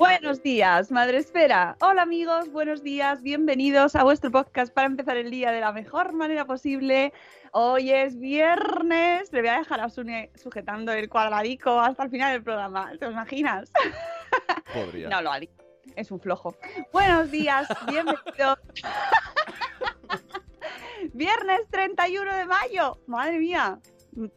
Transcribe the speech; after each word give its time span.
Buenos 0.00 0.42
días, 0.42 0.90
Madre 0.90 1.18
Esfera. 1.18 1.76
Hola 1.82 2.00
amigos, 2.00 2.50
buenos 2.50 2.82
días, 2.82 3.20
bienvenidos 3.20 3.94
a 3.94 4.02
vuestro 4.02 4.30
podcast 4.30 4.72
para 4.72 4.86
empezar 4.86 5.18
el 5.18 5.30
día 5.30 5.52
de 5.52 5.60
la 5.60 5.72
mejor 5.72 6.14
manera 6.14 6.46
posible. 6.46 7.12
Hoy 7.52 7.90
es 7.90 8.18
viernes, 8.18 9.30
le 9.30 9.40
voy 9.40 9.50
a 9.50 9.58
dejar 9.58 9.82
a 9.82 9.90
Sune 9.90 10.30
sujetando 10.36 10.90
el 10.92 11.10
cuadradico 11.10 11.78
hasta 11.78 12.04
el 12.04 12.10
final 12.10 12.32
del 12.32 12.42
programa, 12.42 12.90
¿te 12.98 13.04
imaginas? 13.04 13.70
Podría. 14.72 15.10
No 15.10 15.20
lo 15.20 15.32
haría, 15.32 15.50
es 15.96 16.10
un 16.10 16.18
flojo. 16.18 16.56
Buenos 16.94 17.30
días, 17.30 17.68
bienvenidos. 17.86 18.58
Viernes 21.12 21.60
31 21.70 22.36
de 22.36 22.46
mayo, 22.46 22.98
madre 23.06 23.38
mía, 23.38 23.78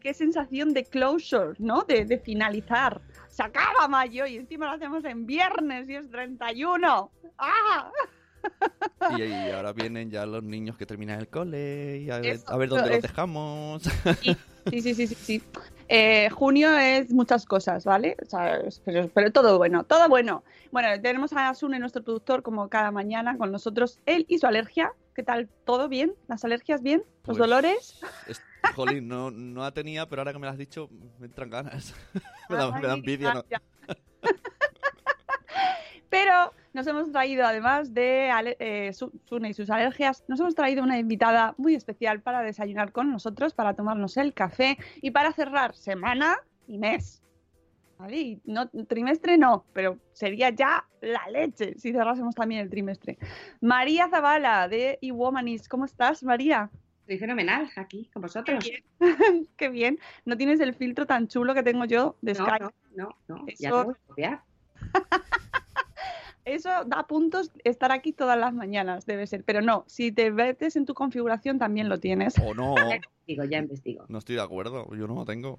qué 0.01 0.13
sensación 0.13 0.73
de 0.73 0.83
closure, 0.83 1.53
¿no? 1.57 1.83
De, 1.83 2.03
de 2.03 2.19
finalizar. 2.19 2.99
Se 3.33 3.41
acaba 3.41 3.87
mayo 3.87 4.27
y 4.27 4.37
encima 4.37 4.67
lo 4.67 4.73
hacemos 4.73 5.03
en 5.05 5.25
viernes 5.25 5.89
y 5.89 5.95
es 5.95 6.07
31. 6.11 7.09
¡Ah! 7.39 7.89
Y, 9.17 9.23
y 9.23 9.49
ahora 9.51 9.73
vienen 9.73 10.11
ya 10.11 10.25
los 10.27 10.43
niños 10.43 10.77
que 10.77 10.85
terminan 10.85 11.19
el 11.19 11.27
cole 11.29 11.97
y 11.97 12.11
a 12.11 12.19
ver, 12.19 12.35
Eso, 12.35 12.51
a 12.51 12.57
ver 12.57 12.69
dónde 12.69 12.89
los 12.91 13.01
dejamos. 13.01 13.81
Sí, 14.69 14.81
sí, 14.81 14.93
sí, 14.93 15.07
sí, 15.07 15.15
sí. 15.15 15.43
Eh, 15.89 16.29
junio 16.29 16.77
es 16.77 17.11
muchas 17.11 17.45
cosas, 17.45 17.85
¿vale? 17.85 18.15
O 18.21 18.25
sea, 18.29 18.57
es- 18.57 18.81
pero, 18.85 19.09
pero 19.13 19.31
todo 19.31 19.57
bueno, 19.57 19.83
todo 19.83 20.07
bueno. 20.09 20.43
Bueno, 20.71 20.89
tenemos 21.01 21.33
a 21.33 21.53
Sune, 21.55 21.79
nuestro 21.79 22.03
productor, 22.03 22.43
como 22.43 22.69
cada 22.69 22.91
mañana 22.91 23.37
con 23.37 23.51
nosotros. 23.51 23.99
Él 24.05 24.25
y 24.29 24.37
su 24.39 24.45
alergia. 24.47 24.93
¿Qué 25.15 25.23
tal? 25.23 25.49
¿Todo 25.65 25.89
bien? 25.89 26.13
¿Las 26.27 26.43
alergias 26.43 26.81
bien? 26.81 26.99
¿Los 26.99 27.21
Pues, 27.23 27.37
dolores? 27.37 27.99
Es- 28.27 28.43
Jolín, 28.75 29.07
no, 29.07 29.29
no 29.29 29.61
la 29.61 29.71
tenía, 29.71 30.07
pero 30.09 30.21
ahora 30.21 30.33
que 30.33 30.39
me 30.39 30.45
lo 30.47 30.51
has 30.51 30.57
dicho, 30.57 30.89
me 31.19 31.27
entran 31.27 31.49
ganas. 31.49 31.93
me, 32.49 32.55
da, 32.57 32.71
me 32.71 32.81
da 32.87 32.93
Ay, 32.93 32.99
envidia. 32.99 33.33
¿no? 33.33 33.43
Pero 36.09 36.53
nos 36.73 36.85
hemos 36.87 37.11
traído, 37.11 37.45
además 37.45 37.93
de 37.93 38.29
eh, 38.59 38.93
Su- 38.93 39.11
Sune 39.25 39.49
y 39.49 39.53
sus 39.53 39.69
alergias, 39.69 40.23
nos 40.27 40.39
hemos 40.39 40.53
traído 40.55 40.83
una 40.83 40.99
invitada 40.99 41.55
muy 41.57 41.73
especial 41.75 42.21
para 42.21 42.41
desayunar 42.41 42.91
con 42.91 43.11
nosotros, 43.11 43.53
para 43.53 43.73
tomarnos 43.75 44.17
el 44.17 44.33
café 44.33 44.77
y 45.01 45.11
para 45.11 45.33
cerrar 45.33 45.75
semana 45.75 46.37
y 46.67 46.77
mes. 46.77 47.21
¿Vale? 47.97 48.17
Y 48.19 48.41
no, 48.45 48.67
trimestre 48.69 49.37
no, 49.37 49.65
pero 49.71 49.97
sería 50.13 50.49
ya 50.49 50.85
la 51.01 51.29
leche 51.31 51.75
si 51.77 51.91
cerrásemos 51.93 52.35
también 52.35 52.61
el 52.61 52.69
trimestre. 52.69 53.17
María 53.61 54.09
Zavala 54.09 54.67
de 54.67 54.97
eWomanis, 55.01 55.69
¿cómo 55.69 55.85
estás, 55.85 56.23
María? 56.23 56.69
Estoy 57.01 57.17
fenomenal 57.17 57.69
aquí 57.75 58.09
con 58.13 58.21
vosotros. 58.23 58.63
Qué 59.57 59.69
bien. 59.69 59.99
No 60.25 60.37
tienes 60.37 60.59
el 60.59 60.73
filtro 60.73 61.05
tan 61.05 61.27
chulo 61.27 61.53
que 61.53 61.63
tengo 61.63 61.85
yo 61.85 62.15
de 62.21 62.33
No, 62.33 62.45
Skype. 62.45 62.65
no, 62.95 63.09
no, 63.27 63.35
no. 63.37 63.45
Ya 63.59 63.69
Eso- 63.69 63.79
te 63.81 63.85
voy 63.85 63.93
a 63.95 64.07
copiar. 64.07 64.41
Eso 66.45 66.69
da 66.85 67.07
puntos 67.07 67.51
estar 67.63 67.93
aquí 67.93 68.11
todas 68.11 68.37
las 68.37 68.53
mañanas, 68.53 69.05
debe 69.05 69.27
ser. 69.27 69.45
Pero 69.45 69.61
no, 69.61 69.85
si 69.87 70.11
te 70.11 70.29
metes 70.29 70.75
en 70.75 70.85
tu 70.85 70.93
configuración 70.93 71.57
también 71.57 71.87
lo 71.87 71.99
tienes. 71.99 72.35
O 72.39 72.53
no, 72.53 72.75
Ya 72.75 72.95
investigo, 72.95 73.43
ya 73.45 73.57
investigo. 73.59 74.05
no 74.09 74.17
estoy 74.17 74.35
de 74.35 74.41
acuerdo. 74.41 74.93
Yo 74.93 75.07
no 75.07 75.15
lo 75.15 75.23
tengo. 75.25 75.57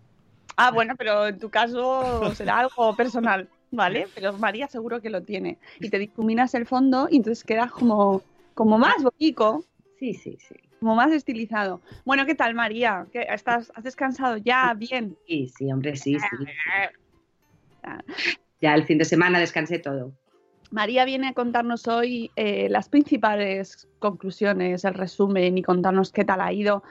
Ah, 0.57 0.71
bueno, 0.71 0.95
pero 0.97 1.27
en 1.27 1.39
tu 1.39 1.51
caso 1.51 2.35
será 2.35 2.61
algo 2.61 2.95
personal, 2.97 3.49
¿vale? 3.71 4.09
Pero 4.15 4.39
María 4.39 4.69
seguro 4.69 5.01
que 5.01 5.11
lo 5.11 5.23
tiene. 5.23 5.59
Y 5.81 5.91
te 5.91 5.99
difuminas 5.99 6.55
el 6.55 6.67
fondo 6.67 7.09
y 7.11 7.17
entonces 7.17 7.45
quedas 7.45 7.73
como, 7.73 8.23
como 8.55 8.79
más 8.79 9.03
bonito, 9.03 9.65
Sí, 9.99 10.15
sí, 10.15 10.37
sí. 10.41 10.55
como 10.81 10.95
más 10.95 11.13
estilizado. 11.13 11.81
Bueno, 12.05 12.27
¿qué 12.27 12.35
tal, 12.35 12.55
María? 12.55 13.07
¿Qué, 13.13 13.27
estás, 13.29 13.73
¿Has 13.75 13.85
descansado 13.85 14.37
ya? 14.37 14.75
Bien. 14.75 15.17
Sí, 15.27 15.49
sí, 15.49 15.73
hombre, 15.73 15.97
sí, 15.97 16.19
sí. 16.19 16.29
Ya 18.61 18.75
el 18.75 18.85
fin 18.85 18.97
de 18.97 19.05
semana 19.05 19.39
descansé 19.39 19.79
todo. 19.79 20.15
María 20.71 21.05
viene 21.05 21.29
a 21.29 21.35
contarnos 21.35 21.87
hoy 21.87 22.31
eh, 22.35 22.69
las 22.71 22.89
principales 22.89 23.87
conclusiones, 23.99 24.85
el 24.85 24.95
resumen 24.95 25.59
y 25.59 25.63
contarnos 25.63 26.11
qué 26.11 26.25
tal 26.25 26.41
ha 26.41 26.53
ido 26.53 26.83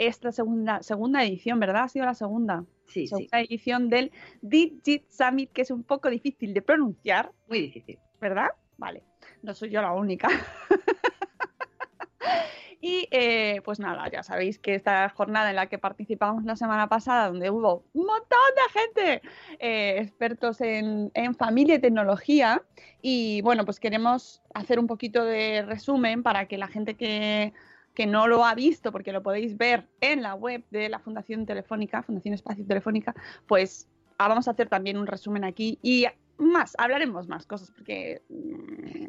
esta 0.00 0.32
segunda, 0.32 0.82
segunda 0.82 1.22
edición, 1.22 1.60
¿verdad? 1.60 1.84
Ha 1.84 1.88
sido 1.88 2.06
la 2.06 2.14
segunda. 2.14 2.64
Sí, 2.86 3.06
sí. 3.06 3.08
segunda 3.08 3.40
edición 3.40 3.90
del 3.90 4.10
Digit 4.40 5.08
Summit, 5.10 5.52
que 5.52 5.62
es 5.62 5.70
un 5.70 5.84
poco 5.84 6.08
difícil 6.08 6.54
de 6.54 6.62
pronunciar, 6.62 7.30
Muy 7.48 7.60
difícil. 7.60 7.98
¿verdad? 8.18 8.48
Vale, 8.78 9.04
no 9.42 9.54
soy 9.54 9.68
yo 9.68 9.82
la 9.82 9.92
única. 9.92 10.28
y 12.80 13.08
eh, 13.10 13.60
pues 13.62 13.78
nada, 13.78 14.10
ya 14.10 14.22
sabéis 14.22 14.58
que 14.58 14.74
esta 14.74 15.10
jornada 15.10 15.50
en 15.50 15.56
la 15.56 15.66
que 15.66 15.78
participamos 15.78 16.44
la 16.44 16.56
semana 16.56 16.88
pasada, 16.88 17.28
donde 17.28 17.50
hubo 17.50 17.84
un 17.92 18.06
montón 18.06 18.38
de 18.56 18.80
gente, 18.80 19.28
eh, 19.58 19.98
expertos 20.00 20.62
en, 20.62 21.10
en 21.12 21.34
familia 21.34 21.74
y 21.74 21.78
tecnología, 21.78 22.62
y 23.02 23.42
bueno, 23.42 23.66
pues 23.66 23.80
queremos 23.80 24.40
hacer 24.54 24.78
un 24.78 24.86
poquito 24.86 25.26
de 25.26 25.60
resumen 25.60 26.22
para 26.22 26.48
que 26.48 26.56
la 26.56 26.68
gente 26.68 26.96
que, 26.96 27.52
que 27.94 28.06
no 28.06 28.28
lo 28.28 28.44
ha 28.44 28.54
visto, 28.54 28.92
porque 28.92 29.12
lo 29.12 29.22
podéis 29.22 29.56
ver 29.56 29.86
en 30.00 30.22
la 30.22 30.34
web 30.34 30.64
de 30.70 30.88
la 30.88 30.98
Fundación 30.98 31.46
Telefónica, 31.46 32.02
Fundación 32.02 32.34
Espacio 32.34 32.64
Telefónica, 32.66 33.14
pues 33.46 33.88
ah, 34.18 34.28
vamos 34.28 34.48
a 34.48 34.52
hacer 34.52 34.68
también 34.68 34.96
un 34.96 35.06
resumen 35.06 35.44
aquí 35.44 35.78
y 35.82 36.06
más, 36.38 36.74
hablaremos 36.78 37.28
más 37.28 37.46
cosas, 37.46 37.70
porque 37.70 38.22
mm, 38.28 39.06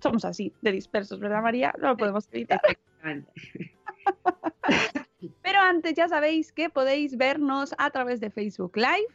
somos 0.00 0.24
así, 0.24 0.52
de 0.62 0.72
dispersos, 0.72 1.18
¿verdad, 1.20 1.42
María? 1.42 1.74
No 1.80 1.88
lo 1.88 1.96
podemos 1.96 2.28
evitar. 2.32 2.60
Pero 5.42 5.60
antes 5.60 5.94
ya 5.94 6.08
sabéis 6.08 6.52
que 6.52 6.68
podéis 6.70 7.16
vernos 7.16 7.74
a 7.78 7.90
través 7.90 8.20
de 8.20 8.30
Facebook 8.30 8.76
Live, 8.76 9.08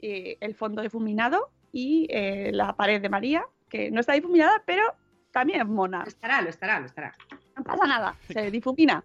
eh, 0.00 0.36
el 0.40 0.54
fondo 0.54 0.82
difuminado 0.82 1.50
y 1.72 2.06
eh, 2.10 2.50
la 2.52 2.76
pared 2.76 3.00
de 3.00 3.08
María, 3.08 3.44
que 3.68 3.90
no 3.90 4.00
está 4.00 4.12
difuminada, 4.12 4.62
pero 4.66 4.82
también 5.32 5.60
es 5.60 5.66
mona. 5.66 6.02
Lo 6.02 6.08
estará, 6.08 6.42
lo 6.42 6.50
estará, 6.50 6.80
lo 6.80 6.86
estará. 6.86 7.14
No 7.58 7.64
pasa 7.64 7.86
nada, 7.86 8.16
se 8.32 8.50
difumina. 8.50 9.04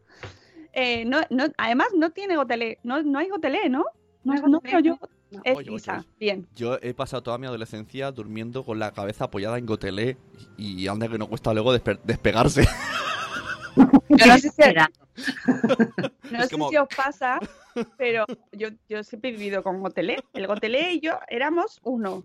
Eh, 0.71 1.05
no, 1.05 1.21
no, 1.29 1.45
además 1.57 1.88
no 1.95 2.11
tiene 2.11 2.35
gotelé, 2.35 2.79
no, 2.83 3.01
no 3.03 3.19
hay 3.19 3.29
gotelé, 3.29 3.69
¿no? 3.69 3.85
No, 4.23 4.33
No 4.47 4.61
veo 4.61 4.79
yo. 4.79 4.97
no. 5.31 5.41
Es 5.44 5.57
Oye, 5.57 5.67
oye, 5.67 5.71
lisa, 5.71 5.97
oye. 6.00 6.07
bien. 6.19 6.47
Yo 6.55 6.77
he 6.81 6.94
pasado 6.94 7.23
toda 7.23 7.38
mi 7.39 7.47
adolescencia 7.47 8.11
durmiendo 8.11 8.63
con 8.63 8.77
la 8.79 8.91
cabeza 8.91 9.25
apoyada 9.25 9.57
en 9.57 9.65
gotelé 9.65 10.15
y 10.57 10.88
anda 10.88 11.07
que 11.09 11.17
no 11.17 11.27
cuesta 11.27 11.53
luego 11.53 11.75
despe- 11.75 12.00
despegarse. 12.03 12.63
Yo 14.09 14.25
no 14.27 14.33
sé 14.35 14.39
si, 14.41 14.47
Espera. 14.50 14.91
no 16.31 16.38
Es 16.39 16.45
sé 16.49 16.49
como- 16.51 16.69
si 16.69 16.77
os 16.77 16.88
pasa, 16.95 17.39
pero 17.97 18.25
yo, 18.51 18.67
yo 18.88 19.03
siempre 19.03 19.31
he 19.31 19.33
vivido 19.33 19.63
con 19.63 19.79
gotelé. 19.81 20.23
El 20.33 20.45
gotelé 20.45 20.94
y 20.94 20.99
yo 20.99 21.17
éramos 21.27 21.79
uno. 21.83 22.23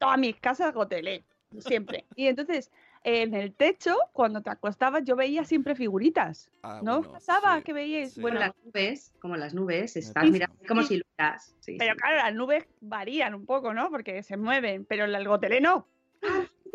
Todas 0.00 0.18
mis 0.18 0.34
casas 0.36 0.74
gotelé, 0.74 1.22
siempre. 1.60 2.06
Y 2.16 2.26
entonces, 2.26 2.72
en 3.04 3.34
el 3.34 3.54
techo, 3.54 3.96
cuando 4.12 4.42
te 4.42 4.50
acostabas, 4.50 5.04
yo 5.04 5.16
veía 5.16 5.44
siempre 5.44 5.74
figuritas. 5.74 6.50
Ah, 6.62 6.80
¿No 6.82 6.92
os 6.98 6.98
bueno, 7.00 7.12
pasaba 7.12 7.58
sí, 7.58 7.64
que 7.64 7.72
veíais? 7.72 8.12
sí. 8.14 8.20
Como 8.20 8.22
Bueno, 8.22 8.40
las 8.40 8.52
nubes, 8.64 9.14
como 9.20 9.36
las 9.36 9.54
nubes, 9.54 9.96
estás 9.96 10.24
Sí, 10.24 10.30
mirando 10.30 10.56
como 10.68 10.82
siluetas. 10.82 11.56
Sí, 11.60 11.76
pero 11.78 11.94
sí. 11.94 11.98
claro, 11.98 12.16
las 12.16 12.34
nubes 12.34 12.66
varían 12.80 13.34
un 13.34 13.46
poco, 13.46 13.72
¿no? 13.72 13.90
Porque 13.90 14.22
se 14.22 14.36
mueven, 14.36 14.84
pero 14.84 15.04
el 15.06 15.28
gotelé 15.28 15.60
no. 15.60 15.88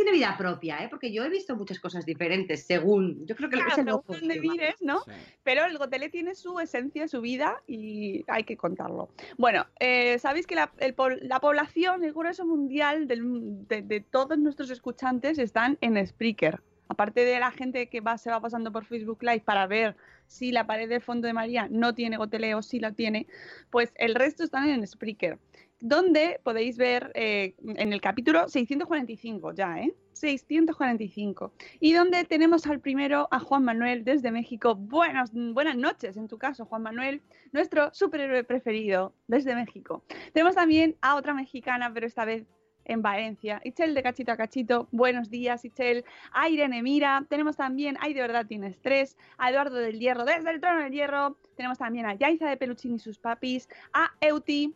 Tiene 0.05 0.19
vida 0.19 0.35
propia, 0.37 0.83
¿eh? 0.83 0.87
Porque 0.87 1.11
yo 1.11 1.23
he 1.23 1.29
visto 1.29 1.55
muchas 1.55 1.79
cosas 1.79 2.05
diferentes 2.05 2.67
según. 2.67 3.25
Yo 3.25 3.35
creo 3.35 3.49
que 3.49 3.55
Claro, 3.55 3.71
es 3.71 3.77
el 3.79 3.85
según 3.85 4.03
donde 4.07 4.75
¿no? 4.81 4.99
Sí. 4.99 5.11
Pero 5.43 5.65
el 5.65 5.77
gotelé 5.79 6.09
tiene 6.09 6.35
su 6.35 6.59
esencia, 6.59 7.07
su 7.07 7.21
vida 7.21 7.63
y 7.65 8.23
hay 8.27 8.43
que 8.43 8.55
contarlo. 8.55 9.09
Bueno, 9.37 9.65
eh, 9.79 10.19
sabéis 10.19 10.45
que 10.45 10.53
la, 10.53 10.71
el 10.77 10.93
la 11.23 11.39
población, 11.39 12.03
el 12.03 12.13
grueso 12.13 12.45
mundial 12.45 13.07
del- 13.07 13.67
de, 13.67 13.81
de 13.81 13.99
todos 14.01 14.37
nuestros 14.37 14.69
escuchantes 14.69 15.39
están 15.39 15.79
en 15.81 16.05
Spreaker. 16.05 16.61
Aparte 16.87 17.25
de 17.25 17.39
la 17.39 17.49
gente 17.49 17.87
que 17.87 17.99
va, 17.99 18.19
se 18.19 18.29
va 18.29 18.39
pasando 18.39 18.71
por 18.71 18.85
Facebook 18.85 19.23
Live 19.23 19.39
para 19.41 19.65
ver 19.65 19.95
si 20.27 20.51
la 20.51 20.67
pared 20.67 20.87
del 20.87 21.01
fondo 21.01 21.25
de 21.25 21.33
María 21.33 21.67
no 21.71 21.95
tiene 21.95 22.17
gotelé 22.17 22.53
o 22.53 22.61
si 22.61 22.79
la 22.79 22.91
tiene, 22.91 23.25
pues 23.71 23.91
el 23.95 24.13
resto 24.13 24.43
están 24.43 24.69
en 24.69 24.85
Spreaker. 24.85 25.39
Donde 25.87 26.39
podéis 26.41 26.77
ver 26.77 27.11
eh, 27.13 27.53
en 27.63 27.93
el 27.93 28.01
capítulo 28.01 28.49
645 28.49 29.53
ya, 29.53 29.81
¿eh? 29.81 29.93
645. 30.13 31.53
Y 31.79 31.93
donde 31.93 32.23
tenemos 32.23 32.65
al 32.65 32.79
primero 32.79 33.27
a 33.29 33.39
Juan 33.39 33.63
Manuel 33.63 34.03
desde 34.03 34.31
México. 34.31 34.73
Buenas, 34.73 35.31
buenas 35.31 35.77
noches 35.77 36.17
en 36.17 36.27
tu 36.27 36.39
caso, 36.39 36.65
Juan 36.65 36.81
Manuel, 36.81 37.21
nuestro 37.51 37.93
superhéroe 37.93 38.43
preferido 38.43 39.13
desde 39.27 39.53
México. 39.53 40.03
Tenemos 40.33 40.55
también 40.55 40.97
a 41.01 41.17
otra 41.17 41.35
mexicana, 41.35 41.93
pero 41.93 42.07
esta 42.07 42.25
vez 42.25 42.47
en 42.85 43.03
Valencia. 43.03 43.61
Ichel 43.63 43.93
de 43.93 44.01
Cachito 44.01 44.31
a 44.31 44.37
Cachito, 44.37 44.87
buenos 44.91 45.29
días, 45.29 45.65
Ichel. 45.65 46.03
A 46.31 46.49
Irene 46.49 46.81
Mira, 46.81 47.27
tenemos 47.29 47.57
también, 47.57 47.95
ay 47.99 48.15
de 48.15 48.21
verdad 48.21 48.47
tienes 48.47 48.81
tres, 48.81 49.17
a 49.37 49.51
Eduardo 49.51 49.75
del 49.75 49.99
Hierro 49.99 50.25
desde 50.25 50.49
el 50.49 50.59
trono 50.59 50.81
del 50.81 50.93
Hierro, 50.93 51.37
tenemos 51.55 51.77
también 51.77 52.07
a 52.07 52.15
Yaiza 52.15 52.49
de 52.49 52.57
Peluchín 52.57 52.95
y 52.95 52.99
sus 52.99 53.19
papis, 53.19 53.69
a 53.93 54.11
Euti, 54.19 54.73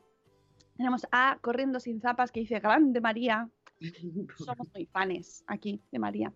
tenemos 0.80 1.06
a 1.12 1.38
Corriendo 1.42 1.78
sin 1.82 2.00
zapas 2.00 2.32
que 2.32 2.40
dice 2.40 2.62
Grande 2.62 3.02
María, 3.02 3.50
somos 4.38 4.66
muy 4.74 4.86
fanes 4.86 5.44
aquí 5.46 5.82
de 5.92 6.00
María. 6.00 6.32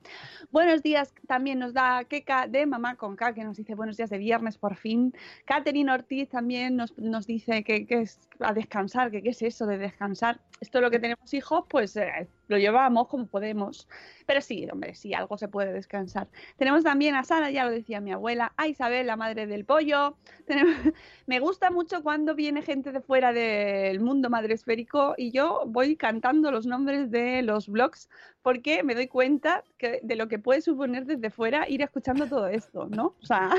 Buenos 0.51 0.84
días 0.84 1.13
también 1.28 1.60
nos 1.60 1.74
da 1.74 2.04
Keka 2.04 2.50
de 2.50 2.66
Mamá 2.66 2.98
con 2.98 3.16
K, 3.16 3.34
que 3.34 3.45
nos 3.45 3.56
dice 3.56 3.74
buenos 3.74 3.95
días 3.95 4.10
de 4.10 4.18
viernes 4.18 4.57
por 4.57 4.75
fin. 4.75 5.13
Catherine 5.45 5.90
Ortiz 5.90 6.28
también 6.28 6.75
nos, 6.75 6.98
nos 6.98 7.25
dice 7.25 7.63
que, 7.63 7.86
que 7.86 8.01
es 8.01 8.19
a 8.40 8.54
descansar, 8.54 9.12
que 9.12 9.24
qué 9.24 9.30
es 9.30 9.42
eso 9.42 9.66
de 9.66 9.78
descansar. 9.78 10.42
Esto 10.60 10.81
lo 10.81 10.92
que 10.92 11.00
tenemos 11.00 11.34
hijos, 11.34 11.63
pues 11.69 11.96
eh, 11.96 12.28
lo 12.48 12.57
llevamos 12.57 13.07
como 13.07 13.28
podemos. 13.28 13.88
Pero 14.25 14.42
sí, 14.42 14.68
hombre, 14.72 14.95
sí, 14.95 15.13
algo 15.13 15.38
se 15.38 15.48
puede 15.48 15.74
descansar. 15.74 16.28
Tenemos 16.57 16.84
también 16.84 17.16
a 17.16 17.24
Sara, 17.24 17.51
ya 17.51 17.66
lo 17.66 17.72
decía 17.72 18.01
mi 18.01 18.12
abuela, 18.12 18.54
a 18.57 18.68
Isabel, 18.68 19.07
la 19.07 19.16
madre 19.16 19.48
del 19.48 19.66
pollo. 19.66 20.18
Tenemos- 20.45 20.75
Me 21.25 21.40
gusta 21.40 21.72
mucho 21.72 22.04
cuando 22.04 22.36
viene 22.36 22.62
gente 22.62 22.92
de 22.92 23.01
fuera 23.01 23.34
del 23.34 24.00
mundo 24.00 24.30
madresférico 24.30 25.16
y 25.18 25.31
yo 25.31 25.63
voy 25.68 25.95
cantando 25.95 26.51
los 26.51 26.66
nombres 26.66 27.12
de 27.12 27.42
los 27.42 27.68
blogs 27.68 28.10
porque 28.42 28.84
me 28.84 28.94
doy 28.96 29.07
cuenta 29.07 29.63
de 29.80 30.16
lo 30.16 30.28
que 30.28 30.39
puede 30.39 30.62
suponer 30.62 31.06
desde 31.06 31.30
fuera 31.30 31.68
ir 31.69 31.81
escuchando 31.81 32.28
todo 32.28 32.48
esto, 32.48 32.88
¿no? 32.88 33.16
O 33.22 33.25
sea, 33.25 33.50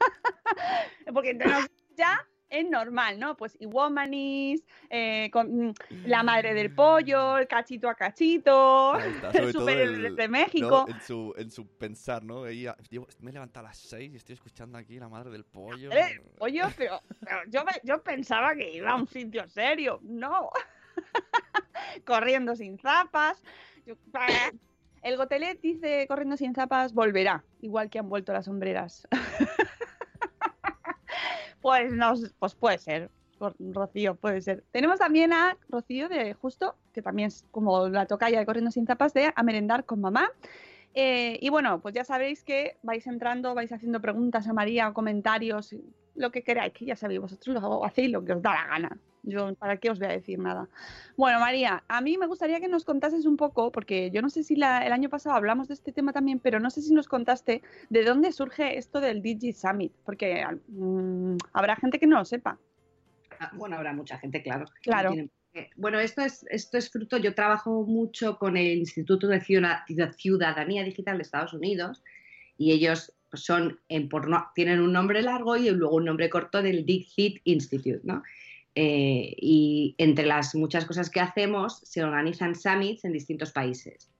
porque 1.14 1.34
nosotros 1.34 1.70
ya 1.96 2.26
es 2.50 2.68
normal, 2.68 3.18
¿no? 3.18 3.36
Pues 3.36 3.56
Iwomanis, 3.60 4.64
eh, 4.90 5.28
con, 5.32 5.68
mm, 5.68 5.74
la 6.06 6.22
madre 6.22 6.54
del 6.54 6.74
pollo, 6.74 7.38
el 7.38 7.46
cachito 7.46 7.88
a 7.88 7.94
cachito, 7.94 8.98
está, 8.98 9.30
el 9.30 10.06
el- 10.06 10.16
de 10.16 10.28
México. 10.28 10.84
¿no? 10.88 10.94
En, 10.94 11.00
su, 11.00 11.34
en 11.36 11.50
su 11.50 11.66
pensar, 11.66 12.24
¿no? 12.24 12.46
Ella, 12.46 12.76
"Tío, 12.88 13.06
me 13.20 13.30
he 13.30 13.34
levantado 13.34 13.66
a 13.66 13.70
las 13.70 13.78
6 13.78 14.12
y 14.12 14.16
estoy 14.16 14.34
escuchando 14.34 14.78
aquí 14.78 14.98
la 14.98 15.08
madre 15.08 15.30
del 15.30 15.44
pollo. 15.44 15.90
Eh, 15.92 16.22
pollo, 16.38 16.64
pero, 16.76 17.00
pero 17.20 17.38
yo, 17.48 17.64
me- 17.64 17.80
yo 17.84 18.02
pensaba 18.02 18.54
que 18.54 18.72
iba 18.72 18.90
a 18.90 18.94
un 18.96 19.06
sitio 19.08 19.46
serio. 19.48 20.00
No. 20.02 20.50
Corriendo 22.04 22.56
sin 22.56 22.78
zapas. 22.78 23.42
Yo- 23.86 23.94
El 25.02 25.16
Gotelet 25.16 25.60
dice 25.60 26.06
corriendo 26.08 26.36
sin 26.36 26.54
zapas 26.54 26.92
volverá, 26.92 27.44
igual 27.60 27.88
que 27.88 27.98
han 28.00 28.08
vuelto 28.08 28.32
las 28.32 28.46
sombreras. 28.46 29.06
pues 31.60 31.92
no, 31.92 32.14
pues 32.38 32.54
puede 32.54 32.78
ser. 32.78 33.10
Ro- 33.40 33.54
Rocío, 33.58 34.16
puede 34.16 34.40
ser. 34.40 34.64
Tenemos 34.72 34.98
también 34.98 35.32
a 35.32 35.56
Rocío 35.68 36.08
de 36.08 36.34
Justo, 36.34 36.74
que 36.92 37.02
también 37.02 37.28
es 37.28 37.44
como 37.50 37.88
la 37.88 38.06
tocaya 38.06 38.38
de 38.40 38.46
Corriendo 38.46 38.70
sin 38.70 38.86
zapas 38.86 39.14
de 39.14 39.32
A 39.34 39.42
merendar 39.42 39.84
con 39.84 40.00
mamá. 40.00 40.30
Eh, 40.94 41.38
y 41.40 41.48
bueno, 41.50 41.80
pues 41.80 41.94
ya 41.94 42.04
sabéis 42.04 42.42
que 42.42 42.76
vais 42.82 43.06
entrando, 43.06 43.54
vais 43.54 43.70
haciendo 43.72 44.00
preguntas 44.00 44.48
a 44.48 44.52
María 44.52 44.92
comentarios, 44.92 45.74
lo 46.16 46.32
que 46.32 46.42
queráis, 46.42 46.72
que 46.72 46.86
ya 46.86 46.96
sabéis, 46.96 47.20
vosotros 47.20 47.54
lo 47.62 47.84
hacéis 47.84 48.10
lo 48.10 48.24
que 48.24 48.32
os 48.32 48.42
da 48.42 48.54
la 48.54 48.66
gana. 48.66 48.98
Yo, 49.22 49.54
¿para 49.54 49.76
qué 49.78 49.90
os 49.90 49.98
voy 49.98 50.08
a 50.08 50.12
decir 50.12 50.38
nada? 50.38 50.68
Bueno, 51.16 51.40
María, 51.40 51.82
a 51.88 52.00
mí 52.00 52.16
me 52.18 52.26
gustaría 52.26 52.60
que 52.60 52.68
nos 52.68 52.84
contases 52.84 53.26
un 53.26 53.36
poco, 53.36 53.72
porque 53.72 54.10
yo 54.10 54.22
no 54.22 54.30
sé 54.30 54.42
si 54.42 54.56
la- 54.56 54.86
el 54.86 54.92
año 54.92 55.08
pasado 55.08 55.36
hablamos 55.36 55.68
de 55.68 55.74
este 55.74 55.92
tema 55.92 56.12
también, 56.12 56.38
pero 56.38 56.60
no 56.60 56.70
sé 56.70 56.82
si 56.82 56.94
nos 56.94 57.08
contaste 57.08 57.62
de 57.90 58.04
dónde 58.04 58.32
surge 58.32 58.78
esto 58.78 59.00
del 59.00 59.22
Digi 59.22 59.52
Summit, 59.52 59.92
porque 60.04 60.44
mm, 60.68 61.36
habrá 61.52 61.76
gente 61.76 61.98
que 61.98 62.06
no 62.06 62.18
lo 62.18 62.24
sepa. 62.24 62.58
Ah, 63.40 63.50
Bueno, 63.54 63.76
habrá 63.76 63.92
mucha 63.92 64.18
gente, 64.18 64.42
claro. 64.42 64.66
Claro. 64.82 65.12
Bueno, 65.76 65.98
esto 65.98 66.22
es, 66.22 66.44
esto 66.50 66.78
es 66.78 66.90
fruto, 66.90 67.16
yo 67.16 67.34
trabajo 67.34 67.84
mucho 67.84 68.38
con 68.38 68.56
el 68.56 68.78
Instituto 68.78 69.26
de 69.26 69.40
Ciudadanía 69.40 70.84
Digital 70.84 71.16
de 71.16 71.22
Estados 71.22 71.52
Unidos 71.52 72.02
y 72.56 72.72
ellos 72.72 73.12
pues, 73.30 73.44
son, 73.44 73.80
en, 73.88 74.08
tienen 74.54 74.80
un 74.80 74.92
nombre 74.92 75.22
largo 75.22 75.56
y 75.56 75.70
luego 75.70 75.96
un 75.96 76.04
nombre 76.04 76.30
corto 76.30 76.62
del 76.62 76.84
Dixit 76.84 77.40
Institute, 77.44 78.00
¿no? 78.04 78.22
Eh, 78.74 79.34
y 79.36 79.94
entre 79.98 80.26
las 80.26 80.54
muchas 80.54 80.84
cosas 80.84 81.10
que 81.10 81.20
hacemos 81.20 81.80
se 81.82 82.04
organizan 82.04 82.54
summits 82.54 83.04
en 83.04 83.12
distintos 83.12 83.50
países. 83.50 84.10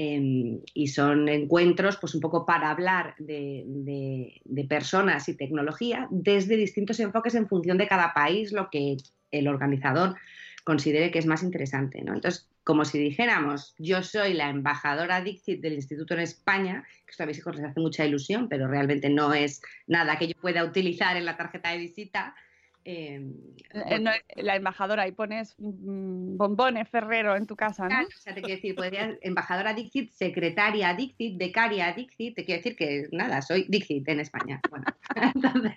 Em, 0.00 0.60
y 0.74 0.86
son 0.86 1.28
encuentros 1.28 1.96
pues 1.96 2.14
un 2.14 2.20
poco 2.20 2.46
para 2.46 2.70
hablar 2.70 3.16
de, 3.18 4.40
personas 4.68 5.28
y 5.28 5.36
tecnología 5.36 6.06
desde 6.12 6.56
distintos 6.56 7.00
enfoques 7.00 7.34
en 7.34 7.48
función 7.48 7.78
de 7.78 7.88
cada 7.88 8.14
país, 8.14 8.52
lo 8.52 8.70
que 8.70 8.98
el 9.32 9.48
organizador 9.48 10.14
considere 10.62 11.10
que 11.10 11.18
es 11.18 11.26
más 11.26 11.42
interesante. 11.42 11.98
Entonces, 11.98 12.48
como 12.62 12.84
si 12.84 13.00
dijéramos, 13.00 13.74
yo 13.78 14.04
soy 14.04 14.34
la 14.34 14.50
embajadora 14.50 15.20
Dixit 15.20 15.60
del 15.60 15.72
Instituto 15.72 16.14
en 16.14 16.20
España, 16.20 16.84
que 17.04 17.10
esto 17.10 17.24
a 17.24 17.26
mis 17.26 17.38
hijos 17.38 17.56
les 17.56 17.64
hace 17.64 17.80
mucha 17.80 18.06
ilusión, 18.06 18.48
pero 18.48 18.68
realmente 18.68 19.08
no 19.08 19.34
es 19.34 19.62
nada 19.88 20.16
que 20.16 20.28
yo 20.28 20.34
pueda 20.40 20.62
utilizar 20.62 21.16
en 21.16 21.24
la 21.24 21.36
tarjeta 21.36 21.72
de 21.72 21.78
visita. 21.78 22.36
Em, 22.84 23.34
Eh, 23.74 23.98
no, 24.00 24.10
la 24.36 24.56
embajadora, 24.56 25.02
ahí 25.02 25.12
pones 25.12 25.54
mm, 25.58 26.36
bombones 26.36 26.88
Ferrero 26.88 27.36
en 27.36 27.46
tu 27.46 27.54
casa, 27.56 27.82
¿no? 27.84 27.88
Claro, 27.90 28.08
o 28.08 28.20
sea, 28.20 28.34
te 28.34 28.40
quiero 28.42 28.56
decir, 28.62 29.18
embajadora 29.22 29.74
Dixit, 29.74 30.12
secretaria 30.12 30.94
Dixit, 30.94 31.38
becaria 31.38 31.92
Dixit, 31.92 32.34
te 32.36 32.44
quiero 32.44 32.58
decir 32.62 32.76
que 32.76 33.06
nada, 33.12 33.42
soy 33.42 33.66
Dixit 33.68 34.08
en 34.08 34.20
España. 34.20 34.60
Bueno, 34.70 34.84
entonces, 35.34 35.72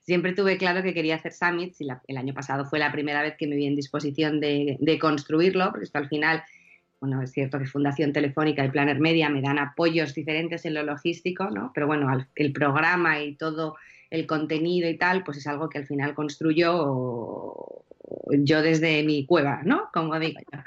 siempre 0.00 0.32
tuve 0.32 0.56
claro 0.58 0.82
que 0.82 0.94
quería 0.94 1.16
hacer 1.16 1.32
summits 1.32 1.80
y 1.80 1.84
la- 1.84 2.02
el 2.06 2.16
año 2.16 2.34
pasado 2.34 2.64
fue 2.66 2.78
la 2.78 2.92
primera 2.92 3.22
vez 3.22 3.34
que 3.36 3.46
me 3.46 3.56
vi 3.56 3.66
en 3.66 3.76
disposición 3.76 4.40
de, 4.40 4.76
de 4.80 4.98
construirlo, 4.98 5.70
porque 5.70 5.84
esto 5.84 5.98
al 5.98 6.08
final, 6.08 6.42
bueno, 7.00 7.20
es 7.22 7.32
cierto 7.32 7.58
que 7.58 7.66
Fundación 7.66 8.12
Telefónica 8.12 8.64
y 8.64 8.70
Planner 8.70 9.00
Media 9.00 9.28
me 9.28 9.42
dan 9.42 9.58
apoyos 9.58 10.14
diferentes 10.14 10.64
en 10.64 10.74
lo 10.74 10.82
logístico, 10.82 11.50
¿no? 11.50 11.72
Pero 11.74 11.86
bueno, 11.86 12.08
al- 12.08 12.28
el 12.36 12.52
programa 12.52 13.20
y 13.22 13.34
todo 13.36 13.76
el 14.10 14.26
contenido 14.26 14.88
y 14.88 14.96
tal, 14.96 15.24
pues 15.24 15.38
es 15.38 15.46
algo 15.46 15.68
que 15.68 15.78
al 15.78 15.86
final 15.86 16.14
construyo 16.14 17.84
yo 18.30 18.62
desde 18.62 19.02
mi 19.02 19.26
cueva, 19.26 19.62
¿no? 19.64 19.88
Como 19.92 20.18
digo 20.18 20.40
yo. 20.52 20.60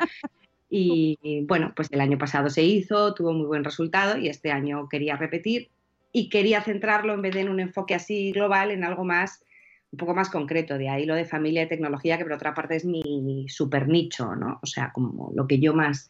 Y 0.69 1.45
bueno, 1.48 1.74
pues 1.75 1.89
el 1.91 2.00
año 2.00 2.17
pasado 2.17 2.50
se 2.50 2.63
hizo, 2.63 3.13
tuvo 3.13 3.33
muy 3.33 3.45
buen 3.45 3.63
resultado 3.63 4.17
y 4.17 4.29
este 4.29 4.51
año 4.51 4.88
quería 4.88 5.17
repetir 5.17 5.69
y 6.13 6.29
quería 6.29 6.62
centrarlo 6.62 7.13
en 7.13 7.21
vez 7.21 7.33
de 7.33 7.41
en 7.41 7.50
un 7.50 7.60
enfoque 7.60 7.93
así 7.93 8.31
global 8.31 8.71
en 8.71 8.86
algo 8.86 9.03
más, 9.03 9.43
un 9.91 9.98
poco 9.98 10.13
más 10.13 10.29
concreto. 10.29 10.77
De 10.77 10.88
ahí 10.88 11.05
lo 11.05 11.15
de 11.15 11.25
familia 11.25 11.63
y 11.63 11.67
tecnología, 11.67 12.17
que 12.17 12.24
por 12.24 12.33
otra 12.33 12.53
parte 12.53 12.77
es 12.77 12.86
mi 12.86 13.48
super 13.50 13.89
nicho, 13.89 14.36
¿no? 14.36 14.60
O 14.62 14.65
sea, 14.65 14.91
como 14.93 15.33
lo 15.36 15.45
que 15.45 15.60
yo 15.60 15.74
más, 15.74 16.07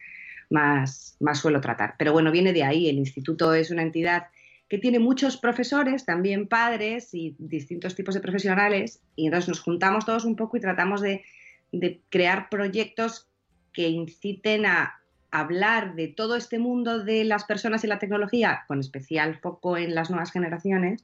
más, 0.51 1.17
más 1.19 1.39
suelo 1.39 1.59
tratar. 1.59 1.95
Pero 1.97 2.11
bueno, 2.11 2.31
viene 2.31 2.53
de 2.53 2.63
ahí. 2.63 2.88
El 2.88 2.97
instituto 2.97 3.55
es 3.55 3.71
una 3.71 3.81
entidad 3.81 4.27
que 4.71 4.77
tiene 4.77 4.99
muchos 4.99 5.35
profesores, 5.35 6.05
también 6.05 6.47
padres 6.47 7.13
y 7.13 7.35
distintos 7.39 7.93
tipos 7.93 8.15
de 8.15 8.21
profesionales, 8.21 9.01
y 9.17 9.25
entonces 9.25 9.49
nos 9.49 9.59
juntamos 9.59 10.05
todos 10.05 10.23
un 10.23 10.37
poco 10.37 10.55
y 10.55 10.61
tratamos 10.61 11.01
de, 11.01 11.25
de 11.73 11.99
crear 12.07 12.47
proyectos 12.47 13.27
que 13.73 13.89
inciten 13.89 14.65
a 14.65 15.01
hablar 15.29 15.95
de 15.95 16.07
todo 16.07 16.37
este 16.37 16.57
mundo 16.57 17.03
de 17.03 17.25
las 17.25 17.43
personas 17.43 17.83
y 17.83 17.87
la 17.87 17.99
tecnología, 17.99 18.63
con 18.69 18.79
especial 18.79 19.37
foco 19.41 19.75
en 19.75 19.93
las 19.93 20.09
nuevas 20.09 20.31
generaciones, 20.31 21.03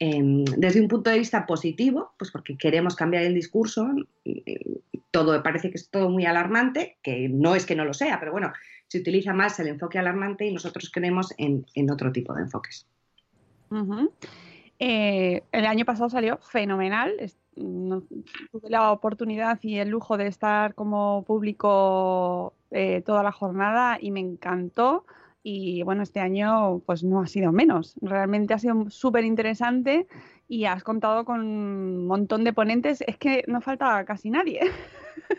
desde 0.00 0.80
un 0.80 0.88
punto 0.88 1.10
de 1.10 1.18
vista 1.18 1.44
positivo, 1.44 2.14
pues 2.18 2.30
porque 2.30 2.56
queremos 2.56 2.96
cambiar 2.96 3.24
el 3.24 3.34
discurso, 3.34 3.86
todo 5.10 5.42
parece 5.42 5.70
que 5.70 5.76
es 5.76 5.90
todo 5.90 6.08
muy 6.08 6.24
alarmante, 6.24 6.96
que 7.02 7.28
no 7.28 7.54
es 7.54 7.66
que 7.66 7.76
no 7.76 7.84
lo 7.84 7.92
sea, 7.92 8.18
pero 8.18 8.32
bueno, 8.32 8.50
se 8.88 8.98
utiliza 8.98 9.32
más 9.32 9.60
el 9.60 9.68
enfoque 9.68 9.98
alarmante 9.98 10.46
y 10.46 10.52
nosotros 10.52 10.90
creemos 10.92 11.34
en, 11.38 11.64
otro 11.90 12.10
tipo 12.12 12.34
de 12.34 12.42
enfoques. 12.42 12.86
Eh, 14.78 15.42
el 15.52 15.66
año 15.66 15.84
pasado 15.84 16.08
salió 16.08 16.38
fenomenal. 16.38 17.14
tuve 17.54 18.70
la 18.70 18.90
oportunidad 18.90 19.58
y 19.62 19.76
el 19.78 19.90
lujo 19.90 20.16
de 20.16 20.26
estar 20.26 20.74
como 20.74 21.24
público 21.24 22.54
eh, 22.70 23.02
toda 23.04 23.22
la 23.22 23.32
jornada 23.32 23.98
y 24.00 24.10
me 24.10 24.20
encantó. 24.20 25.04
Y 25.42 25.82
bueno, 25.82 26.02
este 26.02 26.20
año 26.20 26.80
pues 26.84 27.02
no 27.02 27.20
ha 27.20 27.26
sido 27.26 27.52
menos. 27.52 27.94
Realmente 28.02 28.54
ha 28.54 28.58
sido 28.58 28.90
súper 28.90 29.24
interesante 29.24 30.06
y 30.48 30.66
has 30.66 30.82
contado 30.82 31.24
con 31.24 31.40
un 31.40 32.06
montón 32.06 32.44
de 32.44 32.52
ponentes. 32.52 33.02
Es 33.06 33.16
que 33.16 33.44
no 33.46 33.60
falta 33.60 34.04
casi 34.04 34.30
nadie. 34.30 34.60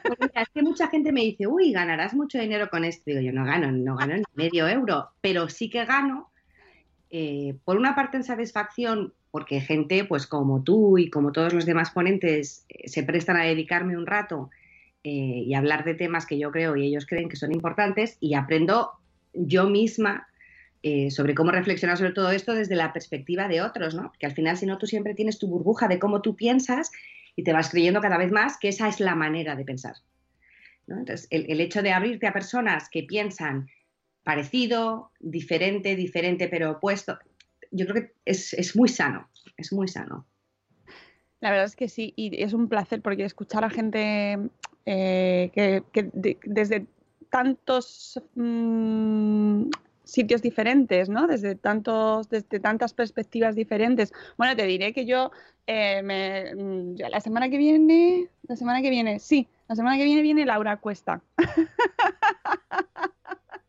Pues 0.03 0.31
es 0.35 0.49
que 0.53 0.61
mucha 0.61 0.87
gente 0.87 1.11
me 1.11 1.21
dice, 1.21 1.47
uy, 1.47 1.71
ganarás 1.71 2.13
mucho 2.13 2.39
dinero 2.39 2.69
con 2.69 2.85
esto. 2.85 3.03
Digo, 3.07 3.19
yo 3.19 3.33
no 3.33 3.43
gano, 3.43 3.71
no 3.71 3.95
gano 3.95 4.15
ni 4.15 4.23
medio 4.35 4.67
euro, 4.67 5.09
pero 5.21 5.49
sí 5.49 5.69
que 5.69 5.83
gano, 5.85 6.31
eh, 7.09 7.57
por 7.65 7.75
una 7.77 7.93
parte 7.93 8.15
en 8.15 8.23
satisfacción, 8.23 9.13
porque 9.31 9.59
gente 9.59 10.05
pues 10.05 10.27
como 10.27 10.63
tú 10.63 10.97
y 10.97 11.09
como 11.09 11.33
todos 11.33 11.53
los 11.53 11.65
demás 11.65 11.91
ponentes 11.91 12.65
eh, 12.69 12.87
se 12.87 13.03
prestan 13.03 13.35
a 13.35 13.43
dedicarme 13.43 13.97
un 13.97 14.05
rato 14.05 14.49
eh, 15.03 15.43
y 15.45 15.53
hablar 15.53 15.83
de 15.83 15.95
temas 15.95 16.25
que 16.25 16.37
yo 16.37 16.51
creo 16.51 16.75
y 16.77 16.85
ellos 16.85 17.05
creen 17.05 17.27
que 17.27 17.35
son 17.35 17.51
importantes 17.51 18.17
y 18.21 18.35
aprendo 18.35 18.91
yo 19.33 19.69
misma 19.69 20.27
sobre 21.11 21.35
cómo 21.35 21.51
reflexionar 21.51 21.97
sobre 21.97 22.11
todo 22.11 22.31
esto 22.31 22.55
desde 22.55 22.75
la 22.75 22.91
perspectiva 22.91 23.47
de 23.47 23.61
otros, 23.61 23.93
¿no? 23.93 24.11
Que 24.17 24.25
al 24.25 24.33
final, 24.33 24.57
si 24.57 24.65
no, 24.65 24.79
tú 24.79 24.87
siempre 24.87 25.13
tienes 25.13 25.37
tu 25.37 25.47
burbuja 25.47 25.87
de 25.87 25.99
cómo 25.99 26.23
tú 26.23 26.35
piensas 26.35 26.89
y 27.35 27.43
te 27.43 27.53
vas 27.53 27.69
creyendo 27.69 28.01
cada 28.01 28.17
vez 28.17 28.31
más 28.31 28.57
que 28.57 28.69
esa 28.69 28.87
es 28.87 28.99
la 28.99 29.15
manera 29.15 29.55
de 29.55 29.63
pensar. 29.63 29.95
Entonces, 30.87 31.27
el, 31.29 31.59
hecho 31.61 31.81
de 31.81 31.91
abrirte 31.91 32.27
a 32.27 32.33
personas 32.33 32.89
que 32.89 33.03
piensan 33.03 33.69
parecido, 34.23 35.11
diferente, 35.19 35.95
diferente 35.95 36.47
pero 36.47 36.71
opuesto, 36.71 37.17
yo 37.71 37.85
creo 37.87 38.03
que 38.03 38.13
es, 38.25 38.75
muy 38.75 38.89
sano, 38.89 39.29
es 39.57 39.71
muy 39.71 39.87
sano. 39.87 40.27
La 41.39 41.49
verdad 41.49 41.65
es 41.65 41.75
que 41.75 41.89
sí, 41.89 42.13
y 42.15 42.43
es 42.43 42.53
un 42.53 42.67
placer 42.67 43.01
porque 43.01 43.23
escuchar 43.23 43.63
a 43.63 43.69
gente 43.69 44.37
eh, 44.85 45.51
que, 45.53 45.83
desde 46.43 46.85
tantos 47.31 48.21
mm, 48.35 49.63
sitios 50.03 50.43
diferentes, 50.43 51.09
¿no? 51.09 51.25
Desde 51.25 51.55
tantos, 51.55 52.29
desde 52.29 52.59
tantas 52.59 52.93
perspectivas 52.93 53.55
diferentes. 53.55 54.13
Bueno, 54.37 54.55
te 54.55 54.65
diré 54.65 54.93
que 54.93 55.05
yo 55.05 55.31
eh, 55.65 56.03
me, 56.03 56.53
mm, 56.53 56.95
la 57.09 57.21
semana 57.21 57.49
que 57.49 57.57
viene, 57.57 58.27
la 58.47 58.55
semana 58.55 58.81
que 58.81 58.91
viene, 58.91 59.19
sí, 59.19 59.47
la 59.67 59.75
semana 59.75 59.97
que 59.97 60.03
viene 60.03 60.21
viene 60.21 60.45
Laura 60.45 60.77
Cuesta. 60.77 61.21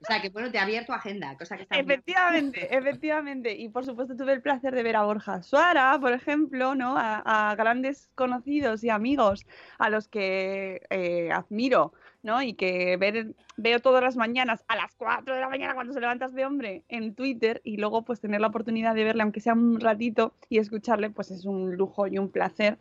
O 0.02 0.04
sea, 0.04 0.20
que 0.20 0.30
bueno, 0.30 0.50
te 0.50 0.58
ha 0.58 0.62
abierto 0.62 0.92
agenda, 0.92 1.38
cosa 1.38 1.56
que 1.56 1.62
está 1.62 1.76
Efectivamente, 1.78 2.76
efectivamente. 2.76 3.52
Y 3.52 3.68
por 3.68 3.84
supuesto 3.84 4.16
tuve 4.16 4.32
el 4.32 4.42
placer 4.42 4.74
de 4.74 4.82
ver 4.82 4.96
a 4.96 5.04
Borja 5.04 5.44
Suara, 5.44 5.96
por 6.00 6.12
ejemplo, 6.12 6.74
¿no? 6.74 6.96
A, 6.96 7.54
grandes 7.56 8.10
conocidos 8.16 8.82
y 8.82 8.90
amigos 8.90 9.46
a 9.78 9.90
los 9.90 10.08
que 10.08 10.82
eh, 10.90 11.30
admiro 11.30 11.92
¿no? 12.22 12.42
Y 12.42 12.54
que 12.54 12.96
ver, 12.96 13.34
veo 13.56 13.80
todas 13.80 14.02
las 14.02 14.16
mañanas 14.16 14.64
a 14.68 14.76
las 14.76 14.94
4 14.96 15.34
de 15.34 15.40
la 15.40 15.48
mañana 15.48 15.74
cuando 15.74 15.92
se 15.92 16.00
levantas 16.00 16.32
de 16.34 16.46
hombre 16.46 16.84
en 16.88 17.14
Twitter 17.14 17.60
y 17.64 17.76
luego 17.76 18.02
pues 18.02 18.20
tener 18.20 18.40
la 18.40 18.48
oportunidad 18.48 18.94
de 18.94 19.04
verle 19.04 19.22
aunque 19.22 19.40
sea 19.40 19.54
un 19.54 19.80
ratito 19.80 20.34
y 20.48 20.58
escucharle 20.58 21.10
pues 21.10 21.30
es 21.30 21.44
un 21.44 21.76
lujo 21.76 22.06
y 22.06 22.18
un 22.18 22.30
placer. 22.30 22.78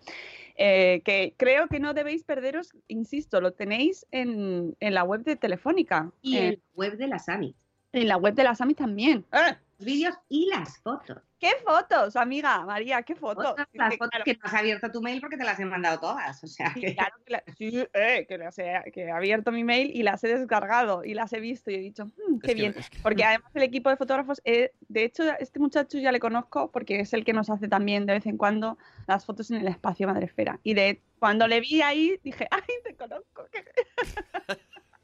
Eh, 0.57 1.01
que 1.03 1.33
creo 1.37 1.67
que 1.67 1.79
no 1.79 1.93
debéis 1.93 2.23
perderos, 2.23 2.75
insisto, 2.87 3.41
lo 3.41 3.53
tenéis 3.53 4.05
en, 4.11 4.75
en 4.79 4.93
la 4.93 5.03
web 5.03 5.23
de 5.23 5.35
Telefónica. 5.35 6.11
Y 6.21 6.37
en 6.37 6.49
la 6.51 6.59
web 6.75 6.97
de 6.97 7.07
la 7.07 7.19
SAMI. 7.19 7.55
En 7.93 8.07
la 8.07 8.17
web 8.17 8.35
de 8.35 8.43
la 8.43 8.55
SAMI 8.55 8.75
también. 8.75 9.25
¡Ah! 9.31 9.57
Vídeos 9.83 10.15
y 10.29 10.47
las 10.49 10.77
fotos. 10.79 11.17
¿Qué 11.39 11.51
fotos, 11.65 12.15
amiga 12.15 12.63
María? 12.65 13.01
¿Qué 13.01 13.15
fotos? 13.15 13.55
las 13.73 13.97
fotos 13.97 14.21
que 14.23 14.33
no 14.33 14.39
has 14.43 14.53
abierto 14.53 14.91
tu 14.91 15.01
mail 15.01 15.19
porque 15.19 15.37
te 15.37 15.43
las 15.43 15.59
he 15.59 15.65
mandado 15.65 15.99
todas. 15.99 16.43
O 16.43 16.47
sea, 16.47 16.71
que... 16.73 16.95
Claro 16.95 17.15
que, 17.25 17.89
eh, 17.93 18.27
que, 18.27 19.01
he, 19.01 19.11
abierto 19.11 19.51
mi 19.51 19.63
mail 19.63 19.89
y 19.91 20.03
las 20.03 20.23
he 20.23 20.27
descargado 20.27 21.03
y 21.03 21.15
las 21.15 21.33
he 21.33 21.39
visto 21.39 21.71
y 21.71 21.75
he 21.75 21.79
dicho, 21.79 22.05
hmm, 22.05 22.39
qué 22.43 22.53
bien. 22.53 22.75
Porque 23.01 23.23
además 23.23 23.49
el 23.55 23.63
equipo 23.63 23.89
de 23.89 23.97
fotógrafos, 23.97 24.39
eh, 24.45 24.71
de 24.87 25.03
hecho, 25.03 25.23
este 25.39 25.59
muchacho 25.59 25.97
ya 25.97 26.11
le 26.11 26.19
conozco 26.19 26.71
porque 26.71 26.99
es 26.99 27.11
el 27.13 27.25
que 27.25 27.33
nos 27.33 27.49
hace 27.49 27.67
también 27.67 28.05
de 28.05 28.13
vez 28.13 28.25
en 28.27 28.37
cuando 28.37 28.77
las 29.07 29.25
fotos 29.25 29.49
en 29.49 29.57
el 29.57 29.67
espacio 29.67 30.07
Madrefera. 30.07 30.59
Y 30.61 30.75
de 30.75 31.01
cuando 31.17 31.47
le 31.47 31.59
vi 31.59 31.81
ahí 31.81 32.19
dije, 32.23 32.47
¡ay, 32.51 32.61
te 32.83 32.95
conozco! 32.95 33.47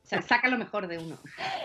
O 0.07 0.09
sea, 0.09 0.21
saca 0.21 0.47
lo 0.47 0.57
mejor 0.57 0.87
de 0.87 0.99
uno. 0.99 1.17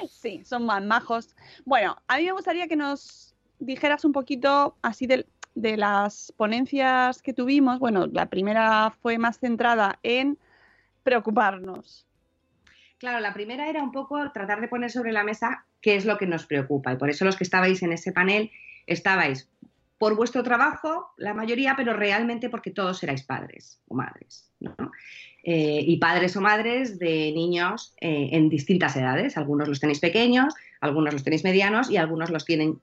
Sí, 0.08 0.42
son 0.44 0.66
más 0.66 0.82
majos. 0.82 1.36
Bueno, 1.64 1.96
a 2.08 2.16
mí 2.18 2.24
me 2.24 2.32
gustaría 2.32 2.66
que 2.66 2.74
nos 2.74 3.36
dijeras 3.60 4.04
un 4.04 4.10
poquito 4.10 4.76
así 4.82 5.06
de, 5.06 5.26
las 5.54 6.32
ponencias 6.36 7.22
que 7.22 7.32
tuvimos. 7.32 7.78
Bueno, 7.78 8.08
la 8.08 8.26
primera 8.26 8.92
fue 9.00 9.16
más 9.16 9.38
centrada 9.38 10.00
en 10.02 10.38
preocuparnos. 11.04 12.04
Claro, 12.98 13.20
la 13.20 13.32
primera 13.32 13.68
era 13.68 13.80
un 13.80 13.92
poco 13.92 14.18
tratar 14.32 14.60
de 14.60 14.66
poner 14.66 14.90
sobre 14.90 15.12
la 15.12 15.22
mesa 15.22 15.64
qué 15.80 15.94
es 15.94 16.04
lo 16.04 16.18
que 16.18 16.26
nos 16.26 16.44
preocupa. 16.44 16.92
Y 16.92 16.96
por 16.96 17.10
eso 17.10 17.24
los 17.24 17.36
que 17.36 17.44
estabais 17.44 17.80
en 17.84 17.92
ese 17.92 18.10
panel 18.10 18.50
estabais 18.88 19.51
por 20.02 20.16
vuestro 20.16 20.42
trabajo, 20.42 21.12
la 21.16 21.32
mayoría, 21.32 21.74
pero 21.76 21.92
realmente 21.92 22.50
porque 22.50 22.72
todos 22.72 23.00
erais 23.04 23.22
padres 23.22 23.78
o 23.86 23.94
madres. 23.94 24.50
¿no? 24.58 24.74
Eh, 25.44 25.84
y 25.86 25.98
padres 25.98 26.36
o 26.36 26.40
madres 26.40 26.98
de 26.98 27.30
niños 27.30 27.94
eh, 28.00 28.30
en 28.32 28.48
distintas 28.48 28.96
edades. 28.96 29.36
Algunos 29.36 29.68
los 29.68 29.78
tenéis 29.78 30.00
pequeños, 30.00 30.54
algunos 30.80 31.12
los 31.12 31.22
tenéis 31.22 31.44
medianos 31.44 31.88
y 31.88 31.98
algunos 31.98 32.30
los 32.30 32.44
tienen 32.44 32.80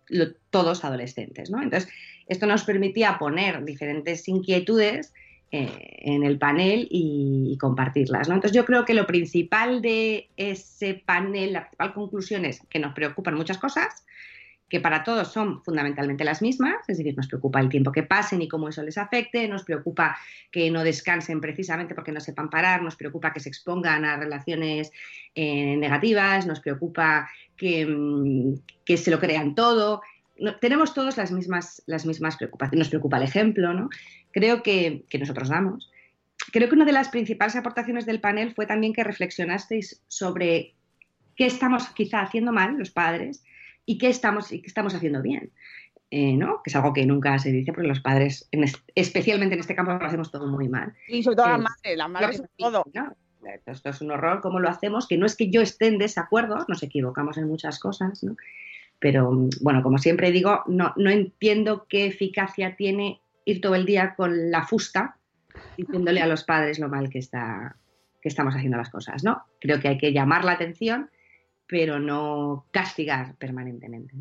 todos 0.50 0.86
adolescentes. 0.86 1.50
¿no? 1.50 1.62
Entonces, 1.62 1.92
esto 2.30 2.46
nos 2.46 2.64
permitía 2.64 3.18
poner 3.20 3.66
diferentes 3.66 4.26
inquietudes 4.30 5.12
eh, 5.52 5.98
en 6.00 6.24
el 6.24 6.40
panel 6.40 6.88
y, 6.90 7.58
compartirlas. 7.60 8.30
¿no? 8.30 8.36
Entonces, 8.36 8.56
yo 8.56 8.64
creo 8.64 8.86
que 8.86 8.94
lo 8.94 9.06
principal 9.06 9.82
de 9.82 10.30
ese 10.38 10.94
panel, 10.94 11.52
la 11.52 11.64
principal 11.64 11.94
conclusión 11.94 12.46
es 12.46 12.62
que 12.70 12.80
nos 12.80 12.94
preocupan 12.94 13.36
muchas 13.36 13.58
cosas, 13.58 14.06
que 14.70 14.80
para 14.80 15.04
todos 15.04 15.30
son 15.30 15.64
fundamentalmente 15.64 16.24
las 16.24 16.42
mismas, 16.42 16.78
es 16.88 17.00
decir, 17.00 17.18
nos 17.18 17.28
preocupa 17.28 17.60
el 17.60 17.70
tiempo 17.70 17.92
que 17.92 18.04
pasen 18.04 18.42
y 18.42 18.48
cómo 18.48 18.70
eso 18.70 18.84
les 18.84 18.98
afecte, 18.98 19.48
nos 19.48 19.64
preocupa 19.64 20.18
que 20.52 20.70
no 20.70 20.84
descansen 20.84 21.42
precisamente 21.42 21.96
porque 21.96 22.12
no 22.12 22.20
sepan 22.20 22.52
parar, 22.52 22.84
nos 22.84 22.96
preocupa 22.96 23.34
que 23.34 23.40
se 23.40 23.50
expongan 23.50 24.06
a 24.06 24.18
relaciones 24.18 24.92
eh, 25.34 25.76
negativas, 25.76 26.46
nos 26.46 26.60
preocupa 26.60 27.28
que, 27.58 27.86
mm, 27.86 28.54
que, 28.86 28.98
se 28.98 29.10
lo 29.10 29.20
crean 29.20 29.56
todo. 29.56 30.02
tenemos 30.62 30.94
todos 30.94 31.18
las 31.18 31.32
mismas, 31.32 31.82
las 31.88 32.06
mismas 32.06 32.38
preocupaciones, 32.38 32.86
nos 32.86 32.90
preocupa 32.90 33.18
el 33.18 33.24
ejemplo, 33.24 33.74
¿no? 33.74 33.90
Creo 34.32 34.62
que, 34.62 35.04
que 35.10 35.18
nosotros 35.18 35.50
damos. 35.50 35.92
Creo 36.54 36.70
que 36.70 36.76
una 36.76 36.86
de 36.86 36.94
las 36.94 37.10
principales 37.10 37.56
aportaciones 37.56 38.06
del 38.06 38.22
panel 38.22 38.54
fue 38.54 38.66
también 38.66 38.94
que 38.94 39.04
reflexionasteis 39.04 40.02
sobre 40.08 40.76
qué 41.36 41.48
estamos 41.48 41.90
quizá 41.90 42.22
haciendo 42.22 42.52
mal 42.54 42.78
los 42.78 42.92
padres 42.92 43.44
y 43.90 43.98
qué 43.98 44.08
estamos, 44.08 44.52
y 44.52 44.62
qué 44.62 44.68
estamos 44.68 44.94
haciendo 44.94 45.24
bien. 45.24 45.52
Eh, 46.12 46.38
¿no? 46.38 46.62
Que 46.64 46.70
es 46.70 46.76
algo 46.76 46.94
que 46.94 47.08
nunca 47.08 47.40
se 47.40 47.52
dice 47.52 47.74
porque 47.74 47.88
los 47.88 48.02
padres, 48.02 48.48
especialmente 48.94 49.56
en 49.56 49.62
este 49.62 49.74
campo, 49.74 49.94
lo 49.94 50.06
hacemos 50.06 50.30
todo 50.30 50.46
muy 50.46 50.70
mal. 50.70 50.94
Y 51.08 51.24
sobre 51.24 51.38
todo 51.38 51.48
las 51.48 51.60
madres, 51.60 51.98
las 51.98 52.10
madres 52.10 52.44
todo. 52.56 52.84
Esto 53.66 53.90
es 53.90 54.02
un 54.02 54.12
horror, 54.12 54.42
¿cómo 54.42 54.60
lo 54.60 54.70
hacemos? 54.70 55.08
Que 55.08 55.18
no 55.18 55.26
es 55.26 55.36
que 55.36 55.50
yo 55.50 55.62
esté 55.62 55.88
en 55.88 55.98
desacuerdo, 55.98 56.66
nos 56.68 56.84
equivocamos 56.84 57.40
en 57.40 57.48
muchas 57.48 57.80
cosas, 57.80 58.24
¿no? 58.24 58.36
Pero 59.00 59.32
bueno, 59.62 59.82
como 59.82 59.98
siempre 59.98 60.32
digo, 60.32 60.62
no, 60.68 60.94
no 60.96 61.10
entiendo 61.10 61.88
qué 61.90 62.06
eficacia 62.06 62.76
tiene 62.76 63.22
ir 63.46 63.60
todo 63.60 63.74
el 63.74 63.88
día 63.88 64.14
con 64.16 64.52
la 64.52 64.68
fusta 64.68 65.18
diciéndole 65.78 66.22
a 66.22 66.28
los 66.28 66.44
padres 66.44 66.78
lo 66.78 66.90
mal 66.90 67.10
que, 67.10 67.18
está, 67.18 67.76
que 68.22 68.30
estamos 68.30 68.54
haciendo 68.54 68.78
las 68.78 68.92
cosas, 68.92 69.24
¿no? 69.24 69.46
Creo 69.60 69.80
que 69.80 69.88
hay 69.88 69.98
que 69.98 70.14
llamar 70.14 70.46
la 70.46 70.52
atención 70.52 71.10
pero 71.70 72.00
no 72.00 72.66
castigar 72.72 73.36
permanentemente. 73.36 74.16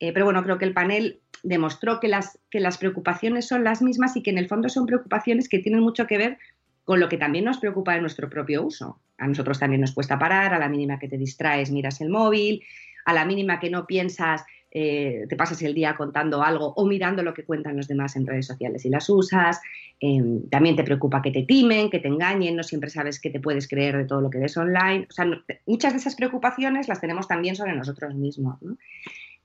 Eh, 0.00 0.12
pero 0.12 0.24
bueno, 0.24 0.42
creo 0.42 0.58
que 0.58 0.64
el 0.64 0.72
panel 0.72 1.20
demostró 1.42 2.00
que 2.00 2.08
las, 2.08 2.38
que 2.50 2.60
las 2.60 2.78
preocupaciones 2.78 3.46
son 3.46 3.62
las 3.62 3.82
mismas 3.82 4.16
y 4.16 4.22
que 4.22 4.30
en 4.30 4.38
el 4.38 4.48
fondo 4.48 4.70
son 4.70 4.86
preocupaciones 4.86 5.48
que 5.48 5.58
tienen 5.58 5.82
mucho 5.82 6.06
que 6.06 6.18
ver 6.18 6.38
con 6.84 6.98
lo 6.98 7.10
que 7.10 7.18
también 7.18 7.44
nos 7.44 7.58
preocupa 7.58 7.94
en 7.94 8.00
nuestro 8.00 8.30
propio 8.30 8.64
uso. 8.64 8.98
A 9.18 9.28
nosotros 9.28 9.58
también 9.58 9.82
nos 9.82 9.92
cuesta 9.92 10.18
parar, 10.18 10.54
a 10.54 10.58
la 10.58 10.70
mínima 10.70 10.98
que 10.98 11.08
te 11.08 11.18
distraes 11.18 11.70
miras 11.70 12.00
el 12.00 12.08
móvil, 12.08 12.64
a 13.04 13.12
la 13.12 13.26
mínima 13.26 13.60
que 13.60 13.68
no 13.68 13.86
piensas 13.86 14.44
eh, 14.70 15.24
te 15.28 15.36
pasas 15.36 15.62
el 15.62 15.74
día 15.74 15.96
contando 15.96 16.42
algo 16.42 16.74
o 16.74 16.86
mirando 16.86 17.22
lo 17.22 17.32
que 17.32 17.44
cuentan 17.44 17.76
los 17.76 17.88
demás 17.88 18.16
en 18.16 18.26
redes 18.26 18.46
sociales 18.46 18.84
y 18.84 18.90
las 18.90 19.08
usas. 19.08 19.60
Em, 20.00 20.48
también 20.50 20.76
te 20.76 20.84
preocupa 20.84 21.22
que 21.22 21.30
te 21.30 21.42
timen, 21.42 21.90
que 21.90 22.00
te 22.00 22.08
engañen, 22.08 22.56
no 22.56 22.62
siempre 22.62 22.90
sabes 22.90 23.18
qué 23.20 23.30
te 23.30 23.40
puedes 23.40 23.66
creer 23.66 23.96
de 23.96 24.04
todo 24.04 24.20
lo 24.20 24.30
que 24.30 24.38
ves 24.38 24.56
online. 24.56 25.06
O 25.08 25.12
sea, 25.12 25.26
muchas 25.66 25.92
de 25.92 25.98
esas 25.98 26.14
preocupaciones 26.16 26.88
las 26.88 27.00
tenemos 27.00 27.26
también 27.26 27.56
sobre 27.56 27.74
nosotros 27.74 28.14
mismos. 28.14 28.58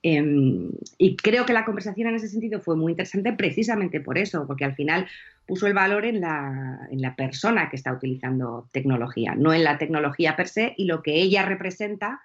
Em, 0.02 0.70
y 0.98 1.16
creo 1.16 1.46
que 1.46 1.54
la 1.54 1.64
conversación 1.64 2.08
en 2.08 2.16
ese 2.16 2.28
sentido 2.28 2.60
fue 2.60 2.76
muy 2.76 2.92
interesante 2.92 3.32
precisamente 3.32 4.00
por 4.00 4.18
eso, 4.18 4.46
porque 4.46 4.66
al 4.66 4.74
final 4.74 5.06
puso 5.46 5.66
el 5.66 5.72
valor 5.72 6.04
en 6.04 6.20
la, 6.20 6.86
en 6.90 7.00
la 7.00 7.16
persona 7.16 7.70
que 7.70 7.76
está 7.76 7.94
utilizando 7.94 8.68
tecnología, 8.72 9.34
no 9.34 9.54
en 9.54 9.64
la 9.64 9.78
tecnología 9.78 10.36
per 10.36 10.48
se 10.48 10.74
y 10.76 10.84
lo 10.84 11.02
que 11.02 11.14
ella 11.14 11.46
representa 11.46 12.20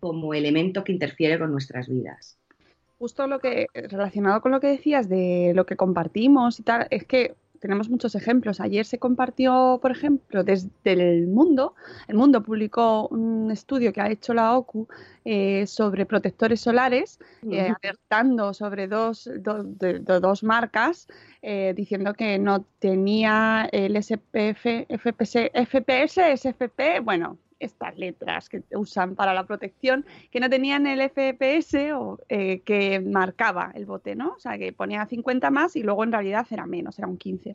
como 0.00 0.34
elemento 0.34 0.82
que 0.82 0.92
interfiere 0.92 1.38
con 1.38 1.52
nuestras 1.52 1.88
vidas. 1.88 2.39
Justo 3.00 3.26
lo 3.26 3.38
que, 3.38 3.68
relacionado 3.72 4.42
con 4.42 4.52
lo 4.52 4.60
que 4.60 4.66
decías 4.66 5.08
de 5.08 5.52
lo 5.54 5.64
que 5.64 5.74
compartimos 5.74 6.60
y 6.60 6.62
tal, 6.62 6.86
es 6.90 7.06
que 7.06 7.34
tenemos 7.58 7.88
muchos 7.88 8.14
ejemplos. 8.14 8.60
Ayer 8.60 8.84
se 8.84 8.98
compartió, 8.98 9.78
por 9.80 9.90
ejemplo, 9.90 10.44
desde 10.44 10.68
el 10.84 11.26
mundo, 11.26 11.74
el 12.08 12.16
mundo 12.16 12.42
publicó 12.42 13.08
un 13.08 13.50
estudio 13.50 13.94
que 13.94 14.02
ha 14.02 14.10
hecho 14.10 14.34
la 14.34 14.54
OCU 14.54 14.86
eh, 15.24 15.66
sobre 15.66 16.04
protectores 16.04 16.60
solares, 16.60 17.18
eh, 17.50 17.72
alertando 17.82 18.52
sobre 18.52 18.86
dos, 18.86 19.30
dos 19.40 20.42
marcas, 20.42 21.08
eh, 21.40 21.72
diciendo 21.74 22.12
que 22.12 22.38
no 22.38 22.66
tenía 22.80 23.66
el 23.72 23.96
SPF, 23.96 24.86
FPS, 24.88 25.50
FPS, 25.54 26.36
SFP, 26.36 27.00
bueno, 27.02 27.38
estas 27.60 27.96
letras 27.98 28.48
que 28.48 28.62
usan 28.72 29.14
para 29.14 29.34
la 29.34 29.44
protección, 29.44 30.04
que 30.30 30.40
no 30.40 30.50
tenían 30.50 30.86
el 30.86 31.00
FPS 31.00 31.92
o, 31.92 32.18
eh, 32.28 32.60
que 32.60 33.00
marcaba 33.00 33.70
el 33.74 33.86
bote, 33.86 34.16
¿no? 34.16 34.32
O 34.32 34.40
sea, 34.40 34.58
que 34.58 34.72
ponía 34.72 35.06
50 35.06 35.50
más 35.50 35.76
y 35.76 35.82
luego 35.82 36.02
en 36.02 36.12
realidad 36.12 36.46
era 36.50 36.66
menos, 36.66 36.98
era 36.98 37.06
un 37.06 37.18
15. 37.18 37.54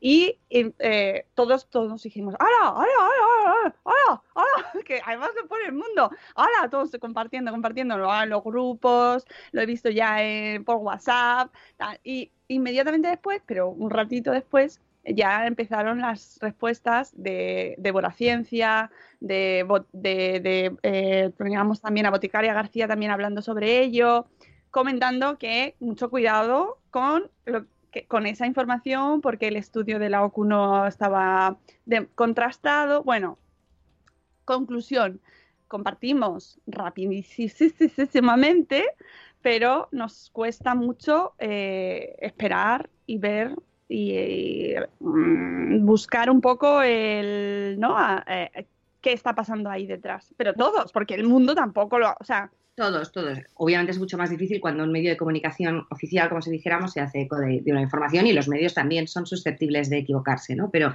Y 0.00 0.38
eh, 0.50 1.26
todos, 1.34 1.68
todos 1.68 2.02
dijimos, 2.02 2.34
¡Hala, 2.38 2.68
hala, 2.68 2.86
hala, 3.00 3.74
hala, 3.84 4.22
hala! 4.34 4.82
Que 4.84 5.00
además 5.04 5.30
lo 5.40 5.48
pone 5.48 5.64
el 5.66 5.72
mundo, 5.72 6.10
¡Hala! 6.36 6.68
Todos 6.70 6.90
compartiendo, 7.00 7.50
compartiendo, 7.50 7.94
en 7.94 8.30
los 8.30 8.44
grupos, 8.44 9.26
lo 9.52 9.62
he 9.62 9.66
visto 9.66 9.90
ya 9.90 10.18
por 10.64 10.76
WhatsApp, 10.76 11.52
y 12.04 12.30
inmediatamente 12.48 13.08
después, 13.08 13.42
pero 13.46 13.68
un 13.68 13.90
ratito 13.90 14.30
después, 14.30 14.80
ya 15.14 15.46
empezaron 15.46 16.00
las 16.00 16.38
respuestas 16.40 17.12
de, 17.16 17.74
de 17.78 18.12
Ciencia, 18.14 18.90
de, 19.20 19.66
de, 19.92 20.76
eh, 20.82 21.30
teníamos 21.36 21.80
también 21.80 22.06
a 22.06 22.10
Boticaria 22.10 22.54
García 22.54 22.88
también 22.88 23.10
hablando 23.10 23.42
sobre 23.42 23.80
ello, 23.80 24.26
comentando 24.70 25.38
que 25.38 25.76
mucho 25.80 26.10
cuidado 26.10 26.78
con, 26.90 27.30
lo, 27.44 27.66
que, 27.90 28.06
con 28.06 28.26
esa 28.26 28.46
información 28.46 29.20
porque 29.20 29.48
el 29.48 29.56
estudio 29.56 29.98
de 29.98 30.10
la 30.10 30.24
OCU 30.24 30.44
no 30.44 30.86
estaba 30.86 31.58
contrastado. 32.14 33.02
Bueno, 33.02 33.38
conclusión, 34.44 35.20
compartimos 35.68 36.60
rapidísimamente, 36.66 38.84
pero 39.42 39.88
nos 39.92 40.30
cuesta 40.30 40.74
mucho 40.74 41.34
eh, 41.38 42.16
esperar 42.20 42.90
y 43.06 43.18
ver 43.18 43.54
y, 43.88 44.74
mm, 45.00 45.84
buscar 45.84 46.30
un 46.30 46.40
poco 46.40 46.82
el, 46.82 47.76
¿no? 47.78 47.96
Eh, 48.26 48.66
qué 49.00 49.12
está 49.12 49.34
pasando 49.34 49.70
ahí 49.70 49.86
detrás. 49.86 50.34
Pero 50.36 50.54
todos, 50.54 50.92
porque 50.92 51.14
el 51.14 51.24
mundo 51.24 51.54
tampoco 51.54 51.98
lo, 51.98 52.14
o 52.18 52.24
sea, 52.24 52.50
todos, 52.78 53.10
todos. 53.10 53.40
Obviamente 53.54 53.90
es 53.90 53.98
mucho 53.98 54.16
más 54.16 54.30
difícil 54.30 54.60
cuando 54.60 54.84
un 54.84 54.92
medio 54.92 55.10
de 55.10 55.16
comunicación 55.16 55.84
oficial, 55.90 56.28
como 56.28 56.40
si 56.40 56.52
dijéramos, 56.52 56.92
se 56.92 57.00
hace 57.00 57.22
eco 57.22 57.36
de, 57.36 57.60
una 57.66 57.82
información 57.82 58.28
y 58.28 58.32
los 58.32 58.46
medios 58.46 58.72
también 58.72 59.08
son 59.08 59.26
susceptibles 59.26 59.90
de 59.90 59.98
equivocarse, 59.98 60.54
¿no? 60.54 60.70
Pero 60.70 60.94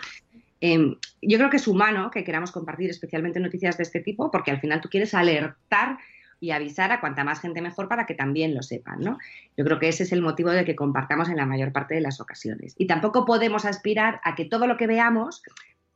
em, 0.61 0.95
yo 1.21 1.37
creo 1.37 1.49
que 1.49 1.57
es 1.57 1.67
humano 1.67 2.09
que 2.09 2.23
queramos 2.23 2.53
compartir 2.53 2.89
especialmente 2.89 3.41
noticias 3.41 3.75
de 3.75 3.83
este 3.83 3.99
tipo 3.99 4.31
porque 4.31 4.51
al 4.51 4.61
final 4.61 4.79
tú 4.79 4.87
quieres 4.87 5.13
alertar 5.13 5.97
y 6.43 6.51
avisar 6.51 6.91
a 6.91 6.99
cuanta 6.99 7.23
más 7.23 7.39
gente 7.39 7.61
mejor 7.61 7.87
para 7.87 8.05
que 8.05 8.15
también 8.15 8.53
lo 8.53 8.63
sepan, 8.63 8.99
¿no? 8.99 9.17
Yo 9.55 9.63
creo 9.63 9.79
que 9.79 9.87
ese 9.87 10.03
es 10.03 10.11
el 10.11 10.21
motivo 10.21 10.49
de 10.49 10.65
que 10.65 10.75
compartamos 10.75 11.29
en 11.29 11.37
la 11.37 11.45
mayor 11.45 11.71
parte 11.71 11.95
de 11.95 12.01
las 12.01 12.19
ocasiones. 12.19 12.75
Y 12.77 12.85
tampoco 12.85 13.23
podemos 13.23 13.63
aspirar 13.63 14.19
a 14.25 14.35
que 14.35 14.43
todo 14.43 14.67
lo 14.67 14.75
que 14.75 14.85
veamos 14.85 15.41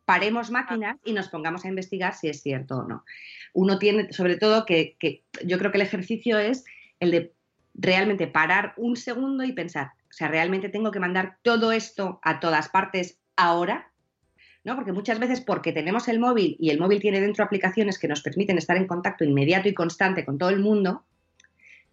paremos 0.06 0.50
máquinas 0.50 0.96
y 1.04 1.12
nos 1.12 1.28
pongamos 1.28 1.66
a 1.66 1.68
investigar 1.68 2.16
si 2.16 2.30
es 2.30 2.42
cierto 2.42 2.78
o 2.78 2.88
no. 2.88 3.04
Uno 3.52 3.78
tiene, 3.78 4.14
sobre 4.14 4.38
todo, 4.38 4.66
que, 4.66 4.96
que 5.00 5.26
yo 5.44 5.58
creo 5.58 5.72
que 5.72 5.80
el 5.80 5.86
ejercicio 5.86 6.40
es 6.40 6.64
el 7.02 7.12
de 7.12 7.34
realmente 7.74 8.26
parar 8.28 8.74
un 8.78 8.96
segundo 8.96 9.44
y 9.44 9.52
pensar, 9.52 9.92
o 10.10 10.14
sea, 10.14 10.30
realmente 10.30 10.70
tengo 10.70 10.92
que 10.92 11.02
mandar 11.02 11.40
todo 11.42 11.74
esto 11.74 12.22
a 12.24 12.40
todas 12.40 12.70
partes 12.70 13.20
ahora, 13.36 13.92
porque 14.76 14.92
muchas 14.92 15.20
veces 15.20 15.42
porque 15.42 15.72
tenemos 15.72 16.08
el 16.08 16.20
móvil 16.20 16.58
y 16.60 16.70
el 16.70 16.80
móvil 16.80 17.00
tiene 17.00 17.22
dentro 17.22 17.44
aplicaciones 17.44 17.98
que 17.98 18.08
nos 18.08 18.22
permiten 18.22 18.58
estar 18.58 18.78
en 18.78 18.88
contacto 18.88 19.24
inmediato 19.24 19.70
y 19.70 19.74
constante 19.74 20.26
con 20.26 20.38
todo 20.38 20.50
el 20.50 20.60
mundo, 20.60 21.04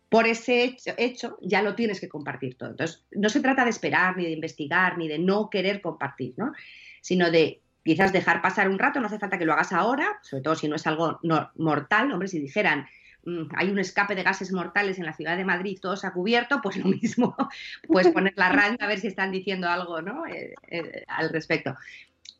por 0.08 0.28
ese 0.28 0.76
hecho, 0.96 1.38
ya 1.42 1.60
lo 1.60 1.74
tienes 1.74 2.00
que 2.00 2.08
compartir 2.08 2.56
todo. 2.56 2.70
Entonces, 2.70 3.04
no 3.10 3.28
se 3.28 3.40
trata 3.40 3.64
de 3.64 3.70
esperar, 3.70 4.16
ni 4.16 4.24
de 4.24 4.30
investigar, 4.30 4.96
ni 4.96 5.08
de 5.08 5.18
no 5.18 5.50
querer 5.50 5.80
compartir, 5.80 6.34
¿no? 6.36 6.52
Sino 7.00 7.30
de 7.30 7.62
quizás 7.84 8.12
dejar 8.12 8.40
pasar 8.40 8.68
un 8.68 8.78
rato, 8.78 9.00
no 9.00 9.06
hace 9.06 9.18
falta 9.18 9.38
que 9.38 9.44
lo 9.44 9.52
hagas 9.52 9.72
ahora, 9.72 10.18
sobre 10.22 10.42
todo 10.42 10.54
si 10.54 10.68
no 10.68 10.76
es 10.76 10.86
algo 10.86 11.18
mortal, 11.56 12.12
hombre, 12.12 12.28
si 12.28 12.38
dijeran, 12.38 12.86
mm, 13.24 13.56
hay 13.56 13.70
un 13.70 13.78
escape 13.78 14.14
de 14.14 14.22
gases 14.22 14.52
mortales 14.52 14.98
en 14.98 15.04
la 15.04 15.14
ciudad 15.14 15.36
de 15.36 15.44
Madrid, 15.44 15.78
todo 15.80 15.96
se 15.96 16.06
ha 16.06 16.12
cubierto, 16.12 16.60
pues 16.62 16.76
lo 16.76 16.86
mismo, 16.86 17.36
pues 17.88 18.08
poner 18.08 18.34
la 18.36 18.50
radio 18.50 18.76
a 18.80 18.86
ver 18.86 19.00
si 19.00 19.08
están 19.08 19.32
diciendo 19.32 19.68
algo 19.68 20.00
¿no? 20.00 20.26
Eh, 20.26 20.54
eh, 20.68 21.04
al 21.08 21.28
respecto 21.30 21.76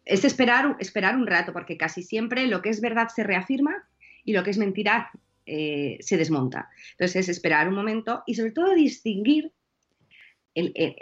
es 0.05 0.25
esperar, 0.25 0.77
esperar 0.81 1.17
un 1.17 1.27
rato, 1.27 1.53
porque 1.53 1.77
casi 1.77 2.03
siempre 2.03 2.47
lo 2.47 2.63
que 2.63 2.71
es 2.71 2.81
verdad 2.81 3.09
se 3.09 3.25
reafirma 3.25 3.89
y 4.25 4.33
lo 4.33 4.43
que 4.43 4.51
es 4.51 4.59
mentira 4.59 5.11
eh, 5.47 5.99
se 6.01 6.17
desmonta. 6.17 6.71
Entonces 6.93 7.17
es 7.17 7.29
esperar 7.29 7.69
un 7.69 7.75
momento 7.75 8.23
y 8.27 8.35
sobre 8.35 8.53
todo 8.53 8.75
distinguir 8.75 9.53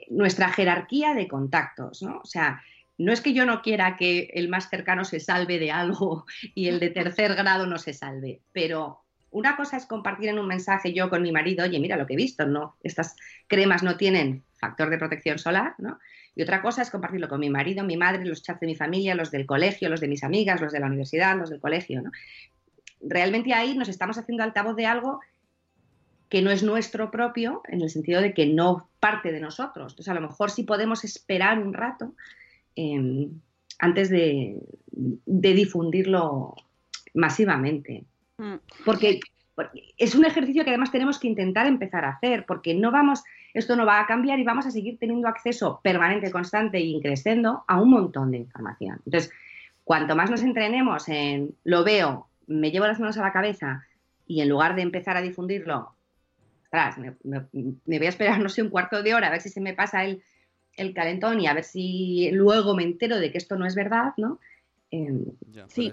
nuestra 0.08 0.48
jerarquía 0.48 1.12
de 1.12 1.28
contactos, 1.28 2.02
¿no? 2.02 2.20
O 2.20 2.24
sea, 2.24 2.62
no 2.98 3.12
es 3.12 3.20
que 3.20 3.34
yo 3.34 3.44
no 3.44 3.62
quiera 3.62 3.96
que 3.96 4.30
el 4.34 4.48
más 4.48 4.70
cercano 4.70 5.04
se 5.04 5.20
salve 5.20 5.58
de 5.58 5.70
algo 5.70 6.24
y 6.54 6.68
el 6.68 6.80
de 6.80 6.90
tercer 6.90 7.34
grado 7.34 7.66
no 7.66 7.78
se 7.78 7.92
salve, 7.92 8.40
pero 8.52 9.01
una 9.32 9.56
cosa 9.56 9.78
es 9.78 9.86
compartir 9.86 10.28
en 10.28 10.38
un 10.38 10.46
mensaje 10.46 10.92
yo 10.92 11.08
con 11.10 11.22
mi 11.22 11.32
marido, 11.32 11.64
oye, 11.64 11.80
mira 11.80 11.96
lo 11.96 12.06
que 12.06 12.14
he 12.14 12.16
visto, 12.16 12.46
¿no? 12.46 12.76
Estas 12.82 13.16
cremas 13.48 13.82
no 13.82 13.96
tienen 13.96 14.44
factor 14.58 14.90
de 14.90 14.98
protección 14.98 15.38
solar, 15.38 15.74
¿no? 15.78 15.98
Y 16.36 16.42
otra 16.42 16.62
cosa 16.62 16.82
es 16.82 16.90
compartirlo 16.90 17.28
con 17.28 17.40
mi 17.40 17.50
marido, 17.50 17.82
mi 17.82 17.96
madre, 17.96 18.24
los 18.24 18.42
chats 18.42 18.60
de 18.60 18.66
mi 18.66 18.74
familia, 18.74 19.14
los 19.14 19.30
del 19.30 19.46
colegio, 19.46 19.88
los 19.88 20.00
de 20.00 20.08
mis 20.08 20.22
amigas, 20.22 20.60
los 20.60 20.72
de 20.72 20.80
la 20.80 20.86
universidad, 20.86 21.36
los 21.36 21.50
del 21.50 21.60
colegio, 21.60 22.02
¿no? 22.02 22.10
Realmente 23.00 23.52
ahí 23.54 23.76
nos 23.76 23.88
estamos 23.88 24.18
haciendo 24.18 24.44
altavoz 24.44 24.76
de 24.76 24.86
algo 24.86 25.20
que 26.28 26.42
no 26.42 26.50
es 26.50 26.62
nuestro 26.62 27.10
propio, 27.10 27.62
en 27.68 27.80
el 27.82 27.90
sentido 27.90 28.20
de 28.20 28.34
que 28.34 28.46
no 28.46 28.88
parte 29.00 29.32
de 29.32 29.40
nosotros. 29.40 29.92
Entonces, 29.92 30.08
a 30.08 30.14
lo 30.14 30.20
mejor 30.20 30.50
sí 30.50 30.62
podemos 30.62 31.04
esperar 31.04 31.58
un 31.58 31.74
rato 31.74 32.14
em, 32.76 33.40
antes 33.78 34.08
de 34.08 34.60
difundirlo 35.26 36.54
masivamente. 37.14 38.04
Mm. 38.42 38.56
Porque, 38.84 39.20
es 39.98 40.14
un 40.14 40.24
ejercicio 40.24 40.64
que 40.64 40.70
además 40.70 40.90
tenemos 40.90 41.18
que 41.18 41.28
intentar 41.28 41.66
empezar 41.66 42.04
a 42.04 42.10
hacer, 42.10 42.44
porque 42.46 42.74
no 42.74 42.90
vamos, 42.90 43.22
esto 43.54 43.76
no 43.76 43.86
va 43.86 44.00
a 44.00 44.06
cambiar 44.06 44.38
y 44.38 44.44
vamos 44.44 44.66
a 44.66 44.70
seguir 44.70 44.98
teniendo 44.98 45.28
acceso 45.28 45.80
permanente, 45.82 46.32
constante 46.32 46.80
y 46.80 47.00
creciendo 47.00 47.64
a 47.68 47.80
un 47.80 47.90
montón 47.90 48.32
de 48.32 48.38
información. 48.38 49.00
Entonces, 49.06 49.30
cuanto 49.84 50.16
más 50.16 50.30
nos 50.30 50.42
entrenemos 50.42 51.08
en 51.08 51.54
lo 51.64 51.84
veo, 51.84 52.26
me 52.46 52.70
llevo 52.70 52.86
las 52.86 52.98
manos 52.98 53.18
a 53.18 53.22
la 53.22 53.32
cabeza 53.32 53.84
y 54.26 54.40
en 54.40 54.48
lugar 54.48 54.74
de 54.74 54.82
empezar 54.82 55.16
a 55.16 55.22
difundirlo, 55.22 55.92
me, 57.22 57.98
voy 57.98 58.06
a 58.06 58.08
esperar, 58.08 58.38
no 58.40 58.48
sé, 58.48 58.62
un 58.62 58.70
cuarto 58.70 59.02
de 59.02 59.14
hora 59.14 59.28
a 59.28 59.30
ver 59.30 59.42
si 59.42 59.50
se 59.50 59.60
me 59.60 59.74
pasa 59.74 60.04
el 60.04 60.94
calentón 60.94 61.40
y 61.40 61.46
a 61.46 61.54
ver 61.54 61.64
si 61.64 62.30
luego 62.32 62.74
me 62.74 62.82
entero 62.82 63.18
de 63.18 63.30
que 63.30 63.38
esto 63.38 63.56
no 63.56 63.66
es 63.66 63.74
verdad, 63.74 64.14
¿no? 64.16 64.40
Sí. 65.68 65.92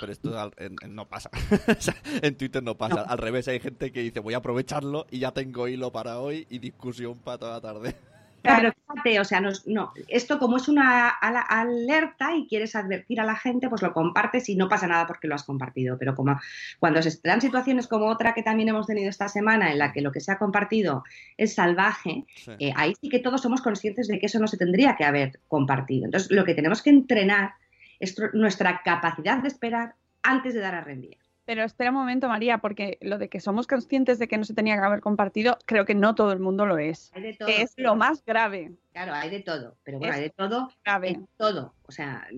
pero 0.00 0.12
esto, 0.12 0.50
no 0.88 1.08
pasa. 1.08 1.30
en 2.22 2.34
Twitter 2.36 2.62
no 2.62 2.76
pasa. 2.76 3.02
Al 3.02 3.18
revés, 3.18 3.48
hay 3.48 3.60
gente 3.60 3.92
que 3.92 4.02
dice 4.02 4.20
voy 4.20 4.34
a 4.34 4.38
aprovecharlo 4.38 5.06
y 5.10 5.20
ya 5.20 5.32
tengo 5.32 5.68
hilo 5.68 5.92
para 5.92 6.18
hoy 6.18 6.46
y 6.50 6.58
discusión 6.58 7.18
para 7.18 7.38
toda 7.38 7.52
la 7.52 7.60
tarde. 7.60 7.94
Claro, 8.42 8.72
fíjate, 8.72 9.20
o 9.20 9.24
sea, 9.24 9.42
no, 9.42 9.92
esto 10.08 10.38
como 10.38 10.56
es 10.56 10.68
una 10.68 11.08
alerta 11.10 12.34
y 12.34 12.46
quieres 12.46 12.74
advertir 12.74 13.20
a 13.20 13.24
la 13.24 13.36
gente, 13.36 13.68
pues 13.68 13.82
lo 13.82 13.92
compartes 13.92 14.48
y 14.48 14.56
no 14.56 14.66
pasa 14.66 14.86
nada 14.86 15.06
porque 15.06 15.28
lo 15.28 15.34
has 15.34 15.44
compartido. 15.44 15.98
Pero 15.98 16.14
como 16.14 16.40
cuando 16.78 17.02
se 17.02 17.20
dan 17.22 17.42
situaciones 17.42 17.86
como 17.86 18.06
otra 18.06 18.32
que 18.32 18.42
también 18.42 18.70
hemos 18.70 18.86
tenido 18.86 19.10
esta 19.10 19.28
semana, 19.28 19.70
en 19.70 19.78
la 19.78 19.92
que 19.92 20.00
lo 20.00 20.10
que 20.10 20.20
se 20.20 20.32
ha 20.32 20.38
compartido 20.38 21.04
es 21.36 21.54
salvaje, 21.54 22.24
eh, 22.58 22.72
ahí 22.76 22.94
sí 23.00 23.10
que 23.10 23.18
todos 23.18 23.42
somos 23.42 23.60
conscientes 23.60 24.08
de 24.08 24.18
que 24.18 24.24
eso 24.24 24.38
no 24.38 24.46
se 24.46 24.56
tendría 24.56 24.96
que 24.96 25.04
haber 25.04 25.40
compartido. 25.46 26.06
Entonces, 26.06 26.30
lo 26.30 26.46
que 26.46 26.54
tenemos 26.54 26.80
que 26.80 26.88
entrenar 26.88 27.52
es 28.00 28.16
nuestra 28.32 28.82
capacidad 28.82 29.38
de 29.38 29.48
esperar 29.48 29.94
antes 30.22 30.54
de 30.54 30.60
dar 30.60 30.74
a 30.74 30.80
rendir. 30.80 31.18
Pero 31.50 31.64
espera 31.64 31.90
un 31.90 31.96
momento, 31.96 32.28
María, 32.28 32.58
porque 32.58 32.96
lo 33.00 33.18
de 33.18 33.28
que 33.28 33.40
somos 33.40 33.66
conscientes 33.66 34.20
de 34.20 34.28
que 34.28 34.38
no 34.38 34.44
se 34.44 34.54
tenía 34.54 34.76
que 34.76 34.84
haber 34.84 35.00
compartido, 35.00 35.58
creo 35.66 35.84
que 35.84 35.96
no 35.96 36.14
todo 36.14 36.30
el 36.30 36.38
mundo 36.38 36.64
lo 36.64 36.78
es. 36.78 37.10
Hay 37.12 37.22
de 37.22 37.34
todo, 37.34 37.48
es 37.48 37.74
lo 37.76 37.96
más 37.96 38.24
grave. 38.24 38.76
Claro, 38.92 39.14
hay 39.14 39.30
de 39.30 39.40
todo, 39.40 39.76
pero 39.82 39.98
bueno, 39.98 40.14
hay 40.14 40.20
de 40.20 40.30
todo. 40.30 40.70
Grave. 40.84 41.20
todo. 41.36 41.74
O 41.82 41.90
sea, 41.90 42.28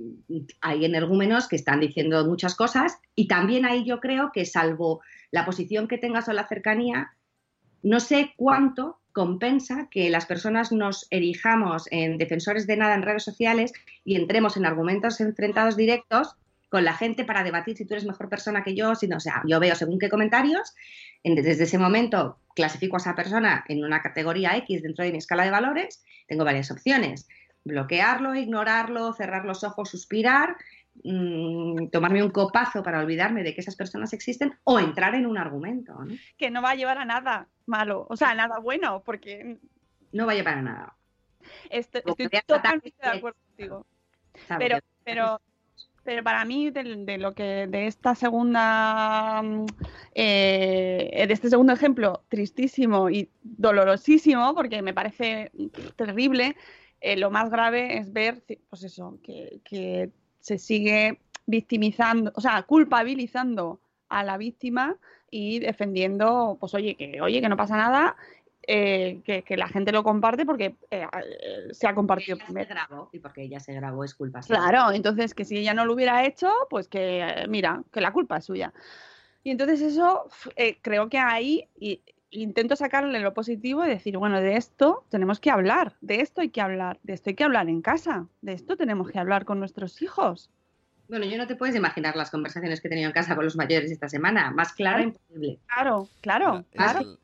hay 0.62 0.84
energúmenos 0.86 1.46
que 1.46 1.56
están 1.56 1.80
diciendo 1.80 2.24
muchas 2.26 2.54
cosas 2.54 2.98
y 3.14 3.28
también 3.28 3.66
ahí 3.66 3.84
yo 3.84 4.00
creo 4.00 4.30
que 4.32 4.46
salvo 4.46 5.02
la 5.30 5.44
posición 5.44 5.88
que 5.88 5.98
tengas 5.98 6.28
o 6.28 6.32
la 6.32 6.48
cercanía, 6.48 7.12
no 7.82 8.00
sé 8.00 8.32
cuánto 8.36 9.01
compensa 9.12 9.88
que 9.90 10.10
las 10.10 10.26
personas 10.26 10.72
nos 10.72 11.06
erijamos 11.10 11.86
en 11.90 12.18
defensores 12.18 12.66
de 12.66 12.76
nada 12.76 12.94
en 12.94 13.02
redes 13.02 13.22
sociales 13.22 13.72
y 14.04 14.16
entremos 14.16 14.56
en 14.56 14.66
argumentos 14.66 15.20
enfrentados 15.20 15.76
directos 15.76 16.36
con 16.72 16.84
la 16.84 16.94
gente 16.94 17.26
para 17.26 17.44
debatir 17.44 17.76
si 17.76 17.84
tú 17.84 17.92
eres 17.92 18.06
mejor 18.06 18.30
persona 18.30 18.64
que 18.64 18.74
yo, 18.74 18.94
si 18.94 19.06
no, 19.06 19.18
o 19.18 19.20
sea, 19.20 19.42
yo 19.46 19.60
veo 19.60 19.74
según 19.74 19.98
qué 19.98 20.08
comentarios, 20.08 20.74
desde 21.22 21.64
ese 21.64 21.76
momento 21.76 22.38
clasifico 22.54 22.96
a 22.96 23.00
esa 23.00 23.14
persona 23.14 23.62
en 23.68 23.84
una 23.84 24.00
categoría 24.00 24.56
X 24.56 24.82
dentro 24.82 25.04
de 25.04 25.12
mi 25.12 25.18
escala 25.18 25.44
de 25.44 25.50
valores, 25.50 26.02
tengo 26.26 26.44
varias 26.44 26.70
opciones, 26.70 27.28
bloquearlo, 27.64 28.34
ignorarlo, 28.34 29.12
cerrar 29.12 29.44
los 29.44 29.64
ojos, 29.64 29.90
suspirar, 29.90 30.56
mm, 31.04 31.88
tomarme 31.88 32.22
un 32.22 32.30
copazo 32.30 32.82
para 32.82 33.00
olvidarme 33.00 33.42
de 33.42 33.54
que 33.54 33.60
esas 33.60 33.76
personas 33.76 34.12
existen 34.12 34.54
o 34.64 34.78
entrar 34.78 35.14
en 35.14 35.26
un 35.26 35.38
argumento. 35.38 35.96
Que 36.36 36.50
no 36.50 36.62
va 36.62 36.70
a 36.70 36.74
llevar 36.74 36.98
a 36.98 37.04
nada 37.04 37.48
malo, 37.66 38.06
o 38.08 38.16
sea, 38.16 38.30
a 38.30 38.34
nada 38.34 38.58
bueno, 38.58 39.02
porque... 39.04 39.58
No 40.12 40.26
va 40.26 40.32
a 40.32 40.34
llevar 40.34 40.58
a 40.58 40.62
nada. 40.62 40.96
estoy 41.70 42.02
totalmente 42.46 42.94
de 43.02 43.08
acuerdo 43.08 43.38
contigo. 43.46 43.86
Pero, 44.58 44.78
pero 45.04 45.40
pero 46.04 46.24
para 46.24 46.44
mí 46.44 46.70
de, 46.70 47.18
lo 47.18 47.32
que 47.32 47.66
de 47.68 47.86
esta 47.86 48.14
segunda 48.14 49.42
mm, 49.42 49.66
eh, 50.14 51.24
de 51.26 51.32
este 51.32 51.48
segundo 51.50 51.72
ejemplo 51.72 52.24
tristísimo 52.28 53.10
y 53.10 53.30
dolorosísimo 53.42 54.54
porque 54.54 54.82
me 54.82 54.94
parece 54.94 55.52
terrible 55.96 56.56
eh, 57.00 57.16
lo 57.16 57.30
más 57.30 57.50
grave 57.50 57.98
es 57.98 58.12
ver 58.12 58.42
pues 58.68 58.84
eso 58.84 59.18
que, 59.22 59.60
que 59.64 60.10
se 60.42 60.58
sigue 60.58 61.18
victimizando 61.46 62.30
o 62.34 62.40
sea 62.42 62.62
culpabilizando 62.64 63.80
a 64.10 64.22
la 64.22 64.36
víctima 64.36 64.96
y 65.30 65.60
defendiendo 65.60 66.58
pues 66.60 66.74
oye 66.74 66.94
que 66.94 67.22
oye 67.22 67.40
que 67.40 67.48
no 67.48 67.56
pasa 67.56 67.78
nada 67.78 68.16
eh, 68.64 69.20
que, 69.24 69.56
la 69.56 69.66
gente 69.66 69.90
lo 69.90 70.04
comparte 70.04 70.46
porque 70.46 70.76
eh, 70.90 71.04
eh, 71.12 71.74
se 71.74 71.88
ha 71.88 71.94
compartido 71.94 72.38
primero. 72.38 72.68
Se 72.68 72.74
grabó, 72.74 73.08
y 73.12 73.18
porque 73.18 73.42
ella 73.42 73.58
se 73.58 73.72
grabó 73.72 74.04
es 74.04 74.14
culpa 74.14 74.40
suya. 74.40 74.60
Claro, 74.60 74.92
entonces 74.92 75.34
que 75.34 75.44
si 75.44 75.58
ella 75.58 75.74
no 75.74 75.84
lo 75.84 75.94
hubiera 75.94 76.24
hecho, 76.24 76.48
pues 76.70 76.86
que 76.86 77.44
mira, 77.48 77.82
que 77.92 78.00
la 78.00 78.12
culpa 78.12 78.36
es 78.36 78.44
suya. 78.44 78.72
Y 79.42 79.50
entonces 79.50 79.80
eso 79.80 80.28
creo 80.80 81.08
que 81.08 81.18
ahí 81.18 81.68
intento 82.32 82.76
sacarle 82.76 83.20
lo 83.20 83.34
positivo 83.34 83.84
y 83.84 83.88
decir, 83.88 84.18
bueno, 84.18 84.40
de 84.40 84.56
esto 84.56 85.04
tenemos 85.10 85.38
que 85.40 85.50
hablar, 85.50 85.96
de 86.00 86.20
esto 86.20 86.40
hay 86.40 86.50
que 86.50 86.60
hablar, 86.60 86.98
de 87.02 87.12
esto 87.12 87.30
hay 87.30 87.36
que 87.36 87.44
hablar 87.44 87.68
en 87.68 87.82
casa, 87.82 88.28
de 88.40 88.52
esto 88.54 88.76
tenemos 88.76 89.10
que 89.10 89.18
hablar 89.18 89.44
con 89.44 89.58
nuestros 89.58 90.02
hijos. 90.02 90.50
Bueno, 91.12 91.26
yo 91.26 91.36
no 91.36 91.46
te 91.46 91.56
puedes 91.56 91.76
imaginar 91.76 92.16
las 92.16 92.30
conversaciones 92.30 92.80
que 92.80 92.88
he 92.88 92.90
tenido 92.90 93.06
en 93.06 93.12
casa 93.12 93.34
con 93.34 93.44
los 93.44 93.54
mayores 93.54 93.90
esta 93.90 94.08
semana. 94.08 94.50
Más 94.50 94.72
claro 94.72 95.02
imposible. 95.02 95.58
Claro, 95.66 96.08
claro, 96.22 96.64
claro. 96.72 97.18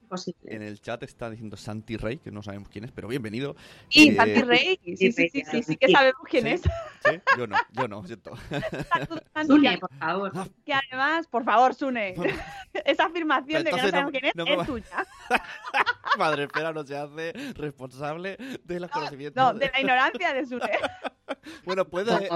En 0.45 0.61
el 0.61 0.79
chat 0.83 1.03
está 1.05 1.31
diciendo 1.31 1.57
Santi 1.57 1.97
Rey, 1.97 2.19
que 2.19 2.31
no 2.31 2.43
sabemos 2.43 2.69
quién 2.69 2.85
es, 2.85 2.93
pero 2.93 3.09
bienvenido. 3.09 3.57
Y 3.89 4.11
eh, 4.11 4.15
Santi 4.15 4.43
Rey, 4.43 4.79
sí, 4.85 4.97
sí, 5.11 5.31
sí, 5.31 5.43
sí, 5.51 5.63
sí, 5.63 5.77
que 5.79 5.91
sabemos 5.91 6.21
quién 6.29 6.49
es. 6.49 6.61
Sí, 6.61 7.19
yo 7.39 7.47
no, 7.47 7.57
yo 7.73 7.89
no, 7.89 8.07
siento. 8.07 8.33
Sune, 9.47 9.79
por 9.79 9.95
favor. 9.95 10.33
Que 10.67 10.75
además, 10.75 11.27
por 11.27 11.45
favor, 11.45 11.75
Sune, 11.75 12.15
esa 12.85 13.07
afirmación 13.07 13.65
de 13.65 13.71
que 13.71 13.77
no 13.77 13.89
sabemos 13.89 14.11
quién 14.11 14.25
es 14.27 14.33
es 14.37 14.67
tuya. 14.67 15.07
Madre 16.19 16.45
espera, 16.45 16.75
no 16.75 16.85
se 16.85 16.95
hace 16.95 17.33
responsable 17.55 18.37
de 18.65 18.81
los 18.81 18.91
conocimientos. 18.91 19.43
No, 19.43 19.59
de 19.59 19.71
la 19.73 19.81
ignorancia 19.81 20.35
de 20.35 20.45
Sune. 20.45 20.79
bueno, 21.65 21.87
puede... 21.87 22.29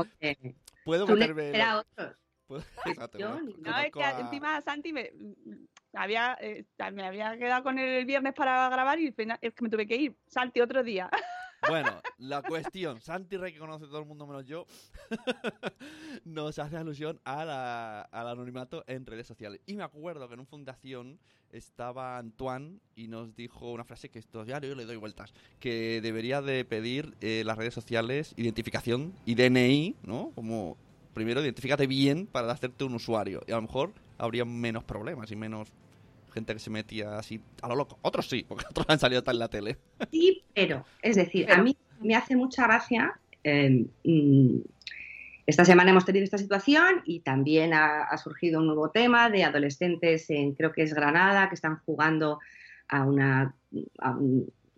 Puedo 0.84 1.06
meterme... 1.06 1.50
Era 1.50 1.78
otros. 1.80 2.16
no, 3.18 3.78
es 3.78 3.92
que 3.92 4.20
encima 4.20 4.60
Santi 4.60 4.92
me 4.92 5.10
había, 5.94 6.36
eh, 6.40 6.64
me 6.92 7.06
había 7.06 7.36
quedado 7.38 7.62
con 7.62 7.78
él 7.78 7.88
el 7.88 8.04
viernes 8.04 8.34
para 8.34 8.68
grabar 8.68 8.98
y 8.98 9.08
es 9.08 9.54
que 9.54 9.62
me 9.62 9.70
tuve 9.70 9.86
que 9.86 9.96
ir. 9.96 10.16
Santi, 10.26 10.60
otro 10.60 10.82
día. 10.82 11.10
Bueno, 11.68 12.00
la 12.18 12.42
cuestión, 12.42 13.00
Santi 13.00 13.36
Rey, 13.36 13.52
que 13.52 13.58
conoce 13.58 13.86
todo 13.86 14.00
el 14.00 14.06
mundo 14.06 14.26
menos 14.26 14.46
yo, 14.46 14.66
nos 16.24 16.58
hace 16.58 16.76
alusión 16.76 17.20
a 17.24 17.44
la, 17.44 18.02
al 18.02 18.28
anonimato 18.28 18.84
en 18.86 19.06
redes 19.06 19.26
sociales. 19.26 19.60
Y 19.66 19.74
me 19.74 19.84
acuerdo 19.84 20.26
que 20.28 20.34
en 20.34 20.40
una 20.40 20.48
fundación 20.48 21.18
estaba 21.52 22.18
Antoine 22.18 22.78
y 22.96 23.08
nos 23.08 23.36
dijo 23.36 23.70
una 23.70 23.84
frase 23.84 24.08
que 24.08 24.18
esto 24.18 24.44
ya 24.44 24.58
yo 24.60 24.74
le 24.74 24.86
doy 24.86 24.96
vueltas, 24.96 25.34
que 25.60 26.00
debería 26.00 26.40
de 26.40 26.64
pedir 26.64 27.14
eh, 27.20 27.42
las 27.44 27.58
redes 27.58 27.74
sociales 27.74 28.34
identificación 28.36 29.12
y 29.24 29.34
DNI, 29.34 29.96
¿no? 30.02 30.32
Como 30.34 30.76
primero 31.14 31.42
identifícate 31.42 31.86
bien 31.86 32.26
para 32.26 32.50
hacerte 32.50 32.84
un 32.84 32.94
usuario 32.94 33.42
y 33.46 33.52
a 33.52 33.56
lo 33.56 33.62
mejor 33.62 33.92
habría 34.18 34.44
menos 34.44 34.82
problemas 34.84 35.30
y 35.30 35.36
menos 35.36 35.68
gente 36.32 36.52
que 36.52 36.58
se 36.58 36.70
metía 36.70 37.18
así 37.18 37.40
a 37.62 37.68
lo 37.68 37.76
loco. 37.76 37.98
Otros 38.02 38.28
sí, 38.28 38.44
porque 38.48 38.64
otros 38.70 38.86
han 38.88 38.98
salido 38.98 39.22
tan 39.22 39.36
en 39.36 39.38
la 39.38 39.48
tele. 39.48 39.78
Sí, 40.10 40.42
pero, 40.54 40.84
es 41.00 41.16
decir, 41.16 41.50
a 41.50 41.62
mí 41.62 41.76
me 42.00 42.14
hace 42.14 42.36
mucha 42.36 42.64
gracia. 42.66 43.18
Em, 43.44 43.86
mm, 44.04 44.60
esta 45.46 45.64
semana 45.64 45.90
hemos 45.90 46.04
tenido 46.04 46.24
esta 46.24 46.38
situación 46.38 47.02
y 47.04 47.20
también 47.20 47.74
ha, 47.74 48.16
surgido 48.16 48.60
un 48.60 48.66
nuevo 48.66 48.90
tema 48.90 49.28
de 49.28 49.44
adolescentes 49.44 50.30
en, 50.30 50.54
creo 50.54 50.72
que 50.72 50.82
es 50.82 50.94
Granada, 50.94 51.48
que 51.48 51.56
están 51.56 51.80
jugando 51.84 52.38
a 52.88 53.04
una, 53.04 53.54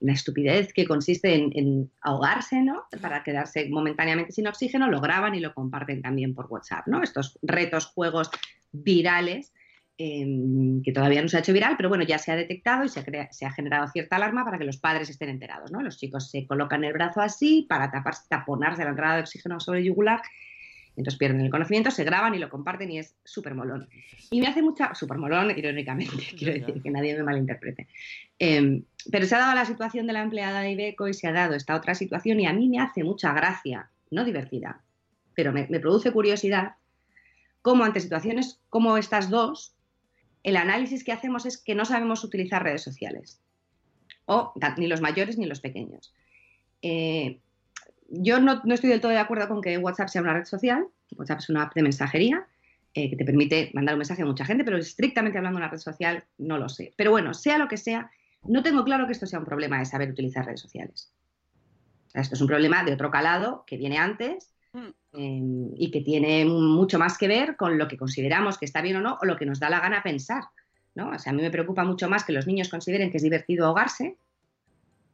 una 0.01 0.13
estupidez 0.13 0.73
que 0.73 0.87
consiste 0.87 1.35
en, 1.35 1.51
en, 1.55 1.91
ahogarse, 2.01 2.63
¿no? 2.63 2.85
Para 3.03 3.23
quedarse 3.23 3.69
momentáneamente 3.69 4.33
sin 4.33 4.47
oxígeno, 4.47 4.89
lo 4.89 5.01
graban 5.01 5.35
y 5.35 5.41
lo 5.41 5.53
comparten 5.53 6.01
también 6.01 6.35
por 6.35 6.47
WhatsApp, 6.47 6.87
¿no? 6.87 7.03
Estos 7.03 7.39
retos, 7.43 7.87
juegos 7.87 8.31
virales 8.73 9.53
Em, 9.97 10.83
que 10.83 10.91
todavía 10.91 11.23
no 11.23 11.29
se 11.29 11.37
ha 11.37 11.41
hecho 11.41 11.53
viral, 11.53 11.77
pero 11.77 11.89
bueno, 11.89 12.03
ya 12.03 12.19
se 12.19 12.33
ha 12.33 12.37
detectado 12.37 12.83
y 12.85 12.89
se 12.89 12.99
ha, 12.99 13.33
se 13.33 13.47
ha, 13.47 13.53
generado 13.53 13.87
cierta 13.87 14.17
alarma 14.17 14.45
para 14.45 14.59
que 14.59 14.65
los 14.65 14.77
padres 14.77 15.09
estén 15.09 15.29
enterados, 15.29 15.71
¿no? 15.71 15.83
Los 15.83 15.99
chicos 15.99 16.31
se 16.31 16.49
colocan 16.49 16.83
el 16.83 16.93
brazo 16.93 17.21
así 17.21 17.65
para 17.69 17.93
tapar, 17.93 18.15
taponarse 18.29 18.83
la 18.83 18.91
entrada 18.91 19.15
de 19.15 19.21
oxígeno 19.21 19.61
sobre 19.61 19.79
el 19.79 19.85
yugular, 19.85 20.21
entonces 20.97 21.17
pierden 21.17 21.43
el 21.43 21.51
conocimiento, 21.51 21.93
se 21.93 22.03
graban 22.03 22.35
y 22.35 22.39
lo 22.39 22.51
comparten 22.51 22.91
y 22.91 22.99
es 22.99 23.15
súper 23.23 23.55
molón. 23.55 23.89
Y 24.33 24.41
me 24.41 24.49
hace 24.49 24.63
mucha, 24.63 24.97
súper 24.97 25.19
molón, 25.19 25.57
irónicamente, 25.57 26.25
quiero 26.37 26.55
decir, 26.55 26.83
que 26.83 26.91
nadie 26.91 27.17
me 27.17 27.23
malinterprete. 27.23 27.87
Em, 28.37 28.83
pero 29.13 29.27
se 29.27 29.37
ha 29.37 29.39
dado 29.39 29.55
la 29.55 29.65
situación 29.65 30.09
de 30.09 30.13
la 30.13 30.23
empleada 30.23 30.63
de 30.63 30.73
Ibeco 30.73 31.07
y 31.07 31.15
se 31.15 31.29
ha 31.29 31.33
dado 31.33 31.55
esta 31.55 31.77
otra 31.77 31.95
situación 31.95 32.41
y 32.41 32.47
a 32.47 32.53
mí 32.53 32.69
me 32.69 32.81
hace 32.81 33.05
mucha 33.05 33.33
gracia, 33.33 33.91
no 34.11 34.25
divertida, 34.25 34.83
pero 35.35 35.53
me, 35.53 35.69
me 35.69 35.79
produce 35.79 36.11
curiosidad 36.11 36.73
cómo 37.63 37.85
ante 37.85 38.01
situaciones 38.01 38.61
como 38.69 38.99
estas 38.99 39.31
dos, 39.31 39.75
el 40.45 40.57
análisis 40.57 41.03
que 41.03 41.13
hacemos 41.13 41.47
es 41.47 41.59
que 41.59 41.75
no 41.75 41.85
sabemos 41.85 42.23
utilizar 42.23 42.63
redes 42.63 42.83
sociales, 42.83 43.41
o 44.27 44.53
ni 44.77 44.87
los 44.87 45.01
mayores 45.01 45.39
ni 45.39 45.47
los 45.47 45.61
pequeños. 45.61 46.15
Eh, 46.83 47.41
yo 48.09 48.39
no, 48.41 48.63
estoy 48.73 48.91
del 48.91 49.01
todo 49.01 49.11
de 49.11 49.19
acuerdo 49.19 49.49
con 49.49 49.63
que 49.63 49.79
WhatsApp 49.79 50.09
sea 50.09 50.23
una 50.23 50.35
red 50.35 50.45
social. 50.45 50.87
WhatsApp 51.17 51.39
es 51.41 51.49
una 51.49 51.63
app 51.63 51.75
de 51.75 51.83
mensajería 51.83 52.47
eh, 52.93 53.11
que 53.11 53.17
te 53.17 53.25
permite 53.25 53.71
mandar 53.73 53.95
un 53.95 54.01
mensaje 54.01 54.23
a 54.23 54.27
mucha 54.27 54.45
gente, 54.45 54.65
pero 54.65 54.77
estrictamente 54.77 55.39
hablando 55.39 55.59
de 55.59 55.65
una 55.65 55.71
red 55.71 55.79
social, 55.79 56.25
no 56.39 56.59
lo 56.59 56.69
sé. 56.69 56.93
Pero 56.97 57.11
bueno, 57.11 57.33
sea 57.33 57.57
lo 57.57 57.67
que 57.67 57.79
sea, 57.79 58.11
no 58.45 58.63
tengo 58.63 58.85
claro 58.85 59.07
que 59.07 59.13
esto 59.13 59.27
sea 59.27 59.39
un 59.39 59.47
problema 59.47 59.79
de 59.79 59.87
saber 59.87 60.11
utilizar 60.11 60.45
redes 60.45 60.61
sociales. 60.61 61.11
esto 62.13 62.35
es 62.35 62.41
un 62.41 62.47
problema 62.47 62.85
de 62.85 62.93
otro 62.93 63.11
calado 63.11 63.65
que 63.67 63.79
viene 63.79 63.97
antes 63.97 64.54
Mm. 64.75 64.93
Em, 65.13 65.71
y 65.77 65.91
que 65.93 66.01
tiene 66.01 66.45
mucho 66.45 66.99
más 66.99 67.17
que 67.17 67.29
ver 67.29 67.57
con 67.57 67.79
lo 67.79 67.87
que 67.87 67.97
consideramos 67.97 68.59
que 68.59 68.65
está 68.65 68.83
bien 68.83 68.97
o 68.97 69.01
no, 69.01 69.19
o 69.23 69.25
lo 69.25 69.37
que 69.37 69.47
nos 69.47 69.61
da 69.61 69.71
la 69.71 69.81
gana 69.81 70.03
pensar. 70.03 70.43
¿no? 70.95 71.11
O 71.11 71.19
sea, 71.19 71.33
a 71.33 71.35
mí 71.35 71.43
me 71.43 71.51
preocupa 71.51 71.85
mucho 71.85 72.09
más 72.09 72.25
que 72.25 72.33
los 72.33 72.47
niños 72.47 72.69
consideren 72.69 73.11
que 73.11 73.19
es 73.19 73.23
divertido 73.23 73.67
ahogarse. 73.67 74.17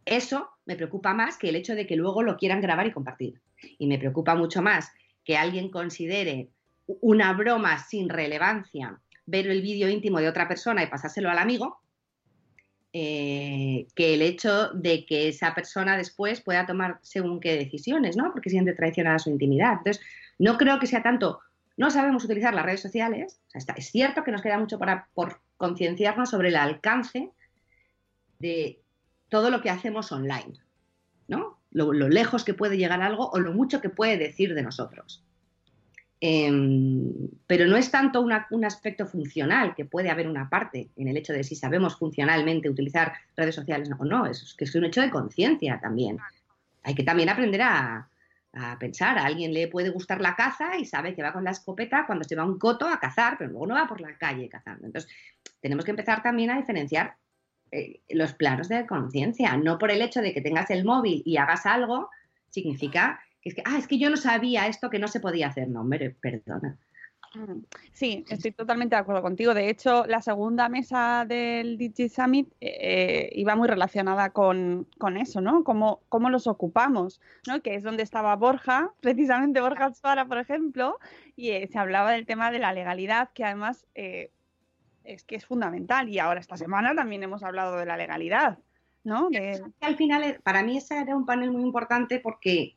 Eso 0.07 0.49
me 0.65 0.77
preocupa 0.77 1.13
más 1.13 1.37
que 1.37 1.51
el 1.51 1.57
hecho 1.57 1.75
de 1.75 1.87
que 1.87 1.97
luego 1.97 2.23
lo 2.23 2.37
quieran 2.37 2.63
grabar 2.63 2.87
y 2.87 2.93
compartir. 2.93 3.41
Y 3.79 3.87
me 3.87 3.99
preocupa 3.99 4.35
mucho 4.35 4.63
más 4.63 4.91
que 5.25 5.37
alguien 5.37 5.71
considere 5.71 6.49
una 6.87 7.35
broma 7.35 7.79
sin 7.79 8.09
relevancia 8.09 8.99
ver 9.27 9.47
el 9.47 9.61
vídeo 9.61 9.89
íntimo 9.89 10.19
de 10.19 10.29
otra 10.29 10.49
persona 10.49 10.83
y 10.83 10.89
pasárselo 10.89 11.31
al 11.31 11.39
amigo, 11.39 11.81
eh, 12.93 13.87
que 13.95 14.15
el 14.15 14.23
hecho 14.23 14.71
de 14.71 15.07
que 15.07 15.29
esa 15.29 15.55
persona 15.55 15.97
después 15.97 16.41
pueda 16.41 16.67
tomar 16.67 16.99
según 17.03 17.39
qué 17.39 17.57
decisiones, 17.57 18.17
¿no? 18.17 18.33
Porque 18.33 18.51
siente 18.51 18.75
traicionada 18.75 19.19
su 19.19 19.31
intimidad. 19.31 19.75
Entonces, 19.79 20.03
no 20.39 20.59
creo 20.59 20.81
que 20.81 20.87
sea 20.87 21.03
tanto, 21.03 21.41
no 21.77 21.91
sabemos 21.91 22.25
utilizar 22.25 22.53
las 22.53 22.65
redes 22.65 22.81
sociales, 22.81 23.41
es 23.55 23.91
cierto 23.91 24.25
que 24.25 24.33
nos 24.33 24.43
queda 24.43 24.59
mucho 24.59 24.79
para, 24.79 25.09
por 25.15 25.41
concienciarnos 25.57 26.31
sobre 26.31 26.49
el 26.49 26.57
alcance 26.57 27.31
de 28.39 28.81
todo 29.29 29.51
lo 29.51 29.63
que 29.63 29.71
hacemos 29.71 30.11
online, 30.11 30.59
¿no? 31.29 31.59
lo 31.71 31.93
lejos 32.09 32.43
que 32.43 32.55
puede 32.55 32.77
llegar 32.77 33.01
algo 33.01 33.31
o 33.31 33.39
lo 33.39 33.53
mucho 33.53 33.81
que 33.81 33.91
puede 33.91 34.19
decir 34.19 34.55
de 34.55 34.63
nosotros. 34.63 35.25
Em, 36.23 37.13
pero 37.47 37.67
no 37.67 37.79
es 37.79 37.91
tanto 37.91 38.21
un 38.21 38.65
aspecto 38.65 39.07
funcional, 39.07 39.75
que 39.75 39.87
puede 39.87 40.11
haber 40.11 40.29
una 40.29 40.51
parte 40.51 40.91
en 40.97 41.09
el 41.09 41.17
hecho 41.17 41.33
de 41.33 41.43
si 41.43 41.57
sabemos 41.57 41.97
funcionalmente 41.97 42.69
utilizar 42.69 43.15
redes 43.35 43.55
sociales 43.55 43.91
o 43.99 44.05
no, 44.05 44.27
es 44.27 44.55
que 44.57 44.65
es 44.65 44.75
un 44.75 44.85
hecho 44.85 45.01
de 45.01 45.11
conciencia 45.11 45.81
también. 45.81 46.19
Hay 46.83 46.95
que 46.95 47.05
también 47.05 47.31
aprender 47.31 47.63
a, 47.63 48.07
pensar. 48.81 49.17
A 49.17 49.27
alguien 49.27 49.55
le 49.55 49.69
puede 49.69 49.91
gustar 49.91 50.21
la 50.21 50.35
caza 50.35 50.77
y 50.77 50.85
sabe 50.85 51.15
que 51.15 51.23
va 51.23 51.33
con 51.33 51.45
la 51.45 51.53
escopeta 51.53 52.05
cuando 52.05 52.25
se 52.25 52.35
va 52.35 52.45
un 52.45 52.59
coto 52.59 52.89
a 52.89 52.99
cazar, 52.99 53.37
pero 53.39 53.51
luego 53.51 53.69
no 53.69 53.75
va 53.75 53.87
por 53.87 54.01
la 54.01 54.19
calle 54.19 54.49
cazando. 54.49 54.87
Entonces, 54.87 55.09
tenemos 55.61 55.85
que 55.85 55.93
empezar 55.93 56.21
también 56.21 56.51
a 56.51 56.57
diferenciar 56.57 57.15
eh, 57.71 58.01
los 58.11 58.35
planos 58.35 58.69
de 58.69 58.87
conciencia. 58.87 59.57
No 59.57 59.79
por 59.79 59.93
el 59.93 60.03
hecho 60.03 60.21
de 60.21 60.35
que 60.35 60.41
tengas 60.41 60.69
el 60.71 60.85
móvil 60.85 61.23
y 61.25 61.37
hagas 61.37 61.65
algo, 61.65 62.11
significa 62.51 63.21
que 63.41 63.49
es 63.51 63.55
que, 63.55 63.63
ah, 63.65 63.79
es 63.79 63.87
que 63.87 63.99
yo 63.99 64.11
no 64.11 64.17
sabía 64.17 64.67
esto 64.67 64.91
que 64.91 64.99
no 64.99 65.09
se 65.09 65.21
podía 65.21 65.49
hacer. 65.49 65.69
No, 65.69 65.81
hombre, 65.81 66.11
perdona. 66.11 66.79
Mm, 67.35 67.63
sí, 67.93 68.25
estoy 68.29 68.51
totalmente 68.51 68.97
de 68.97 69.01
acuerdo 69.01 69.23
contigo. 69.23 69.55
De 69.55 69.69
hecho, 69.69 70.05
la 70.07 70.21
segunda 70.21 70.69
mesa 70.69 71.25
del 71.29 71.79
Digi 71.79 72.09
Summit 72.09 72.53
eh, 72.61 73.31
iba 73.35 73.55
muy 73.55 73.69
relacionada 73.69 74.31
con, 74.31 74.89
eso, 75.17 75.41
¿no? 75.41 75.63
Cómo, 75.63 76.01
cómo, 76.09 76.29
los 76.29 76.47
ocupamos, 76.47 77.21
¿no? 77.47 77.63
Que 77.63 77.77
es 77.77 77.85
donde 77.85 78.03
estaba 78.03 78.35
Borja, 78.35 78.93
precisamente 79.01 79.61
Borja 79.61 79.95
Suara, 79.95 80.25
por 80.27 80.39
ejemplo, 80.39 80.99
y 81.37 81.51
eh, 81.51 81.69
se 81.71 81.79
hablaba 81.79 82.13
del 82.13 82.27
tema 82.27 82.51
de 82.51 82.59
la 82.59 82.73
legalidad, 82.73 83.31
que 83.33 83.45
además 83.45 83.87
eh, 83.95 84.33
es 85.05 85.23
que 85.23 85.37
es 85.37 85.47
fundamental. 85.47 86.09
Y 86.09 86.19
ahora 86.19 86.41
esta 86.41 86.57
semana 86.57 86.95
también 86.97 87.23
hemos 87.23 87.45
hablado 87.45 87.77
de 87.77 87.87
la 87.87 87.97
legalidad, 87.97 88.59
¿no? 89.05 89.29
Al 89.81 89.97
final, 89.97 90.41
para 90.43 90.65
mí 90.65 90.79
ese 90.79 90.99
era 90.99 91.15
un 91.15 91.27
panel 91.27 91.53
muy 91.53 91.63
importante 91.63 92.19
porque 92.19 92.77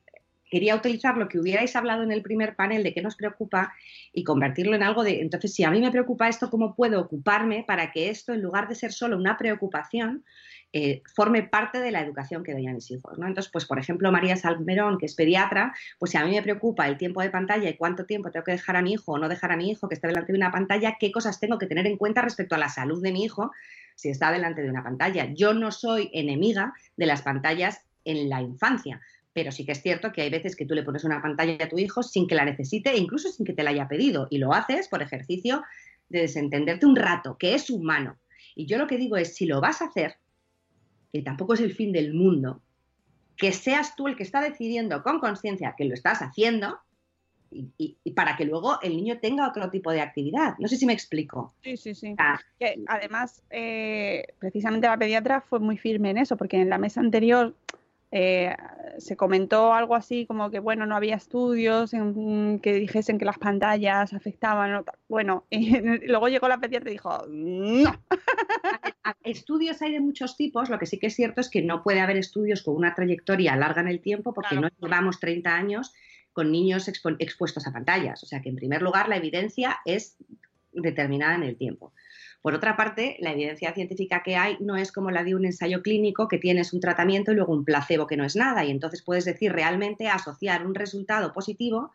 quería 0.53 0.75
utilizar 0.75 1.17
lo 1.17 1.27
que 1.27 1.39
hubierais 1.39 1.75
hablado 1.75 2.03
en 2.03 2.11
el 2.11 2.21
primer 2.21 2.55
panel 2.55 2.83
de 2.83 2.93
qué 2.93 3.01
nos 3.01 3.15
preocupa 3.15 3.73
y 4.13 4.23
convertirlo 4.23 4.75
en 4.75 4.83
algo 4.83 5.03
de, 5.03 5.19
entonces, 5.19 5.51
si 5.51 5.63
a 5.63 5.71
mí 5.71 5.81
me 5.81 5.89
preocupa 5.89 6.29
esto, 6.29 6.51
¿cómo 6.51 6.75
puedo 6.75 7.01
ocuparme 7.01 7.63
para 7.67 7.91
que 7.91 8.11
esto, 8.11 8.33
en 8.33 8.43
lugar 8.43 8.67
de 8.67 8.75
ser 8.75 8.93
solo 8.93 9.17
una 9.17 9.35
preocupación, 9.35 10.23
eh, 10.71 11.01
forme 11.15 11.41
parte 11.41 11.79
de 11.79 11.89
la 11.89 12.01
educación 12.01 12.43
que 12.43 12.53
doy 12.53 12.67
a 12.67 12.71
mis 12.71 12.91
hijos. 12.91 13.17
¿no? 13.17 13.25
Entonces, 13.25 13.51
pues 13.51 13.65
por 13.65 13.79
ejemplo, 13.79 14.11
María 14.11 14.35
Salmerón, 14.35 14.99
que 14.99 15.07
es 15.07 15.15
pediatra, 15.15 15.73
pues 15.97 16.11
si 16.11 16.17
a 16.17 16.25
mí 16.25 16.35
me 16.35 16.43
preocupa 16.43 16.87
el 16.87 16.97
tiempo 16.99 17.23
de 17.23 17.31
pantalla 17.31 17.67
y 17.67 17.75
cuánto 17.75 18.05
tiempo 18.05 18.29
tengo 18.29 18.43
que 18.43 18.51
dejar 18.51 18.75
a 18.75 18.83
mi 18.83 18.93
hijo 18.93 19.13
o 19.13 19.17
no 19.17 19.29
dejar 19.29 19.51
a 19.51 19.57
mi 19.57 19.71
hijo 19.71 19.87
que 19.87 19.95
esté 19.95 20.07
delante 20.07 20.33
de 20.33 20.37
una 20.37 20.51
pantalla, 20.51 20.97
qué 20.99 21.11
cosas 21.11 21.39
tengo 21.39 21.57
que 21.57 21.65
tener 21.65 21.87
en 21.87 21.97
cuenta 21.97 22.21
respecto 22.21 22.53
a 22.53 22.59
la 22.59 22.69
salud 22.69 23.01
de 23.01 23.11
mi 23.11 23.23
hijo 23.23 23.51
si 23.95 24.09
está 24.09 24.31
delante 24.31 24.61
de 24.61 24.69
una 24.69 24.83
pantalla. 24.83 25.33
Yo 25.33 25.55
no 25.55 25.71
soy 25.71 26.11
enemiga 26.13 26.73
de 26.95 27.07
las 27.07 27.23
pantallas 27.23 27.81
en 28.05 28.29
la 28.29 28.41
infancia, 28.41 29.01
pero 29.33 29.51
sí 29.51 29.65
que 29.65 29.71
es 29.71 29.81
cierto 29.81 30.11
que 30.11 30.21
hay 30.21 30.29
veces 30.29 30.55
que 30.55 30.65
tú 30.65 30.75
le 30.75 30.83
pones 30.83 31.03
una 31.03 31.21
pantalla 31.21 31.57
a 31.65 31.69
tu 31.69 31.79
hijo 31.79 32.03
sin 32.03 32.27
que 32.27 32.35
la 32.35 32.45
necesite 32.45 32.91
e 32.91 32.97
incluso 32.97 33.29
sin 33.29 33.45
que 33.45 33.53
te 33.53 33.63
la 33.63 33.71
haya 33.71 33.87
pedido 33.87 34.27
y 34.29 34.37
lo 34.37 34.53
haces 34.53 34.87
por 34.87 35.01
ejercicio 35.01 35.63
de 36.09 36.21
desentenderte 36.21 36.85
un 36.85 36.95
rato, 36.95 37.37
que 37.37 37.55
es 37.55 37.69
humano. 37.69 38.17
Y 38.55 38.67
yo 38.67 38.77
lo 38.77 38.87
que 38.87 38.97
digo 38.97 39.17
es, 39.17 39.35
si 39.35 39.47
lo 39.47 39.59
vas 39.59 39.81
a 39.81 39.85
hacer, 39.85 40.17
que 41.11 41.23
tampoco 41.23 41.55
es 41.55 41.61
el 41.61 41.73
fin 41.73 41.91
del 41.91 42.13
mundo, 42.13 42.61
que 43.35 43.51
seas 43.51 43.95
tú 43.95 44.07
el 44.07 44.15
que 44.15 44.23
está 44.23 44.41
decidiendo 44.41 45.01
con 45.01 45.19
conciencia 45.19 45.73
que 45.75 45.85
lo 45.85 45.95
estás 45.95 46.19
haciendo 46.19 46.79
y, 47.51 47.97
para 48.15 48.35
que 48.35 48.45
luego 48.45 48.79
el 48.81 48.95
niño 48.95 49.19
tenga 49.19 49.47
otro 49.47 49.69
tipo 49.69 49.91
de 49.91 50.01
actividad. 50.01 50.55
No 50.59 50.67
sé 50.67 50.77
si 50.77 50.85
me 50.85 50.93
explico. 50.93 51.53
Sí, 51.61 51.77
sí, 51.77 51.95
sí. 51.95 52.15
Ah. 52.17 52.39
además, 52.87 53.43
eh, 53.49 54.25
precisamente 54.39 54.87
la 54.87 54.97
pediatra 54.97 55.41
fue 55.41 55.59
muy 55.59 55.77
firme 55.77 56.11
en 56.11 56.17
eso, 56.17 56.37
porque 56.37 56.61
en 56.61 56.69
la 56.69 56.77
mesa 56.77 56.99
anterior 56.99 57.55
eh, 58.15 58.55
se 58.99 59.17
comentó 59.17 59.73
algo 59.73 59.95
así 59.95 60.27
como 60.27 60.51
que, 60.51 60.59
bueno, 60.59 60.85
no 60.85 60.95
había 60.95 61.15
estudios 61.15 61.95
en, 61.95 62.59
que 62.59 62.73
dijesen 62.73 63.17
que 63.17 63.25
las 63.25 63.39
pantallas 63.39 64.13
afectaban. 64.13 64.85
Bueno, 65.09 65.47
y 65.49 65.79
luego 66.05 66.27
llegó 66.27 66.47
la 66.47 66.59
pediatra 66.59 66.91
y 66.91 66.93
dijo, 66.93 67.25
no. 67.27 67.91
Estudios 69.23 69.81
hay 69.81 69.93
de 69.93 69.99
muchos 69.99 70.37
tipos, 70.37 70.69
lo 70.69 70.77
que 70.77 70.85
sí 70.85 70.99
que 70.99 71.07
es 71.07 71.15
cierto 71.15 71.41
es 71.41 71.49
que 71.49 71.63
no 71.63 71.81
puede 71.81 72.01
haber 72.01 72.17
estudios 72.17 72.61
con 72.61 72.75
una 72.75 72.93
trayectoria 72.93 73.55
larga 73.55 73.81
en 73.81 73.87
el 73.87 73.99
tiempo 73.99 74.31
porque 74.31 74.57
no 74.57 74.69
llevamos 74.79 75.19
30 75.19 75.51
años 75.51 75.91
con 76.33 76.51
niños 76.51 76.87
expuestos 76.87 77.65
a 77.65 77.73
pantallas. 77.73 78.21
O 78.21 78.27
sea 78.27 78.43
que, 78.43 78.49
en 78.49 78.57
primer 78.57 78.83
lugar, 78.83 79.09
la 79.09 79.17
evidencia 79.17 79.79
es 79.85 80.17
determinada 80.71 81.33
en 81.33 81.43
el 81.43 81.57
tiempo. 81.57 81.93
Por 82.43 82.53
otra 82.53 82.75
parte, 82.75 83.15
la 83.21 83.31
evidencia 83.31 83.73
científica 83.73 84.21
que 84.21 84.35
hay 84.35 84.57
no 84.59 84.75
es 84.75 84.91
como 84.91 85.11
la 85.11 85.23
de 85.23 85.33
un 85.33 85.45
ensayo 85.45 85.81
clínico 85.81 86.27
que 86.27 86.37
tienes 86.37 86.73
un 86.73 86.81
tratamiento 86.81 87.31
y 87.31 87.35
luego 87.35 87.53
un 87.53 87.63
placebo 87.63 88.05
que 88.05 88.17
no 88.17 88.25
es 88.25 88.35
nada. 88.35 88.65
Y 88.65 88.69
entonces 88.69 89.01
puedes 89.01 89.23
decir 89.23 89.53
realmente 89.53 90.09
asociar 90.09 90.67
un 90.67 90.75
resultado 90.75 91.31
positivo 91.31 91.93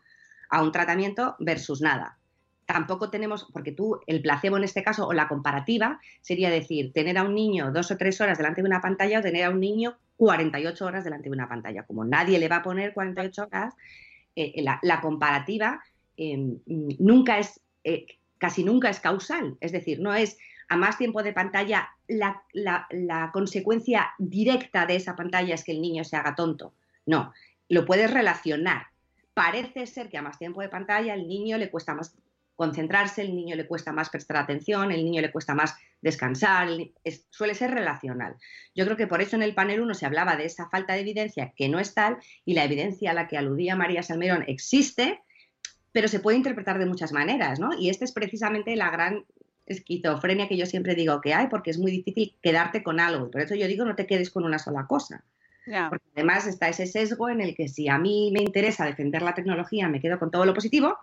a 0.49 0.63
un 0.63 0.71
tratamiento 0.71 1.35
versus 1.37 1.81
nada. 1.81 2.17
Tampoco 2.65 3.11
tenemos, 3.11 3.47
porque 3.53 3.73
tú, 3.73 3.99
el 4.07 4.23
placebo 4.23 4.57
en 4.57 4.63
este 4.63 4.81
caso, 4.81 5.05
o 5.05 5.13
la 5.13 5.27
comparativa, 5.27 5.99
sería 6.21 6.49
decir, 6.49 6.93
tener 6.93 7.19
a 7.19 7.23
un 7.25 7.35
niño 7.35 7.71
dos 7.71 7.91
o 7.91 7.97
tres 7.97 8.19
horas 8.19 8.39
delante 8.39 8.63
de 8.63 8.67
una 8.67 8.81
pantalla 8.81 9.19
o 9.19 9.21
tener 9.21 9.43
a 9.43 9.51
un 9.51 9.59
niño 9.59 9.99
48 10.17 10.83
horas 10.83 11.03
delante 11.03 11.29
de 11.29 11.35
una 11.35 11.47
pantalla. 11.47 11.83
Como 11.83 12.05
nadie 12.05 12.39
le 12.39 12.47
va 12.47 12.57
a 12.57 12.63
poner 12.63 12.95
48 12.95 13.43
horas, 13.43 13.75
eh, 14.35 14.63
la, 14.63 14.99
comparativa 14.99 15.79
em, 16.17 16.57
nunca 16.65 17.37
es 17.37 17.61
eh, 17.83 18.18
casi 18.39 18.63
nunca 18.63 18.89
es 18.89 18.99
causal, 18.99 19.57
es 19.61 19.71
decir, 19.71 19.99
no 19.99 20.15
es 20.15 20.37
a 20.69 20.77
más 20.77 20.97
tiempo 20.97 21.21
de 21.21 21.33
pantalla 21.33 21.89
la, 22.07 23.29
consecuencia 23.33 24.11
directa 24.17 24.85
de 24.85 24.95
esa 24.95 25.15
pantalla 25.15 25.55
es 25.55 25.63
que 25.63 25.71
el 25.71 25.81
niño 25.81 26.03
se 26.03 26.15
haga 26.15 26.35
tonto. 26.35 26.73
No, 27.05 27.33
lo 27.67 27.85
puedes 27.85 28.11
relacionar. 28.11 28.87
Parece 29.33 29.87
ser 29.87 30.09
que 30.09 30.17
a 30.17 30.21
más 30.21 30.37
tiempo 30.37 30.61
de 30.61 30.69
pantalla 30.69 31.13
el 31.13 31.27
niño 31.27 31.57
le 31.57 31.69
cuesta 31.69 31.93
más 31.93 32.15
concentrarse, 32.55 33.21
el 33.21 33.35
niño 33.35 33.55
le 33.55 33.67
cuesta 33.67 33.93
más 33.93 34.09
prestar 34.09 34.37
atención, 34.37 34.91
el 34.91 35.03
niño 35.05 35.21
le 35.21 35.31
cuesta 35.31 35.55
más 35.55 35.75
descansar, 36.01 36.67
suele 37.29 37.55
ser 37.55 37.71
relacional. 37.71 38.35
Yo 38.75 38.85
creo 38.85 38.97
que 38.97 39.07
por 39.07 39.21
eso 39.21 39.37
en 39.37 39.43
el 39.43 39.55
panel 39.55 39.79
1 39.81 39.93
se 39.93 40.05
hablaba 40.05 40.35
de 40.35 40.45
esa 40.45 40.69
falta 40.69 40.93
de 40.93 40.99
evidencia 40.99 41.53
que 41.55 41.69
no 41.69 41.79
es 41.79 41.93
tal 41.93 42.17
y 42.43 42.53
la 42.53 42.65
evidencia 42.65 43.11
a 43.11 43.13
la 43.13 43.27
que 43.27 43.37
aludía 43.37 43.77
María 43.77 44.03
Salmerón 44.03 44.43
existe, 44.47 45.21
pero 45.91 46.07
se 46.07 46.19
puede 46.19 46.37
interpretar 46.37 46.79
de 46.79 46.85
muchas 46.85 47.11
maneras, 47.11 47.59
¿no? 47.59 47.77
Y 47.77 47.89
esta 47.89 48.05
es 48.05 48.11
precisamente 48.11 48.75
la 48.75 48.89
gran 48.89 49.25
esquizofrenia 49.65 50.47
que 50.47 50.57
yo 50.57 50.65
siempre 50.65 50.95
digo 50.95 51.21
que 51.21 51.33
hay, 51.33 51.47
porque 51.47 51.71
es 51.71 51.77
muy 51.77 51.91
difícil 51.91 52.35
quedarte 52.41 52.83
con 52.83 52.99
algo. 52.99 53.29
Por 53.29 53.41
eso 53.41 53.55
yo 53.55 53.67
digo 53.67 53.85
no 53.85 53.95
te 53.95 54.07
quedes 54.07 54.29
con 54.29 54.43
una 54.43 54.59
sola 54.59 54.85
cosa. 54.87 55.23
Porque 55.89 56.05
además 56.15 56.47
está 56.47 56.67
ese 56.67 56.87
sesgo 56.87 57.29
en 57.29 57.41
el 57.41 57.55
que 57.55 57.67
si 57.67 57.89
a 57.89 57.99
mí 57.99 58.31
me 58.33 58.41
interesa 58.41 58.85
defender 58.85 59.21
la 59.21 59.35
tecnología, 59.35 59.87
me 59.87 59.99
quedo 59.99 60.17
con 60.17 60.31
todo 60.31 60.43
lo 60.45 60.55
positivo, 60.55 60.97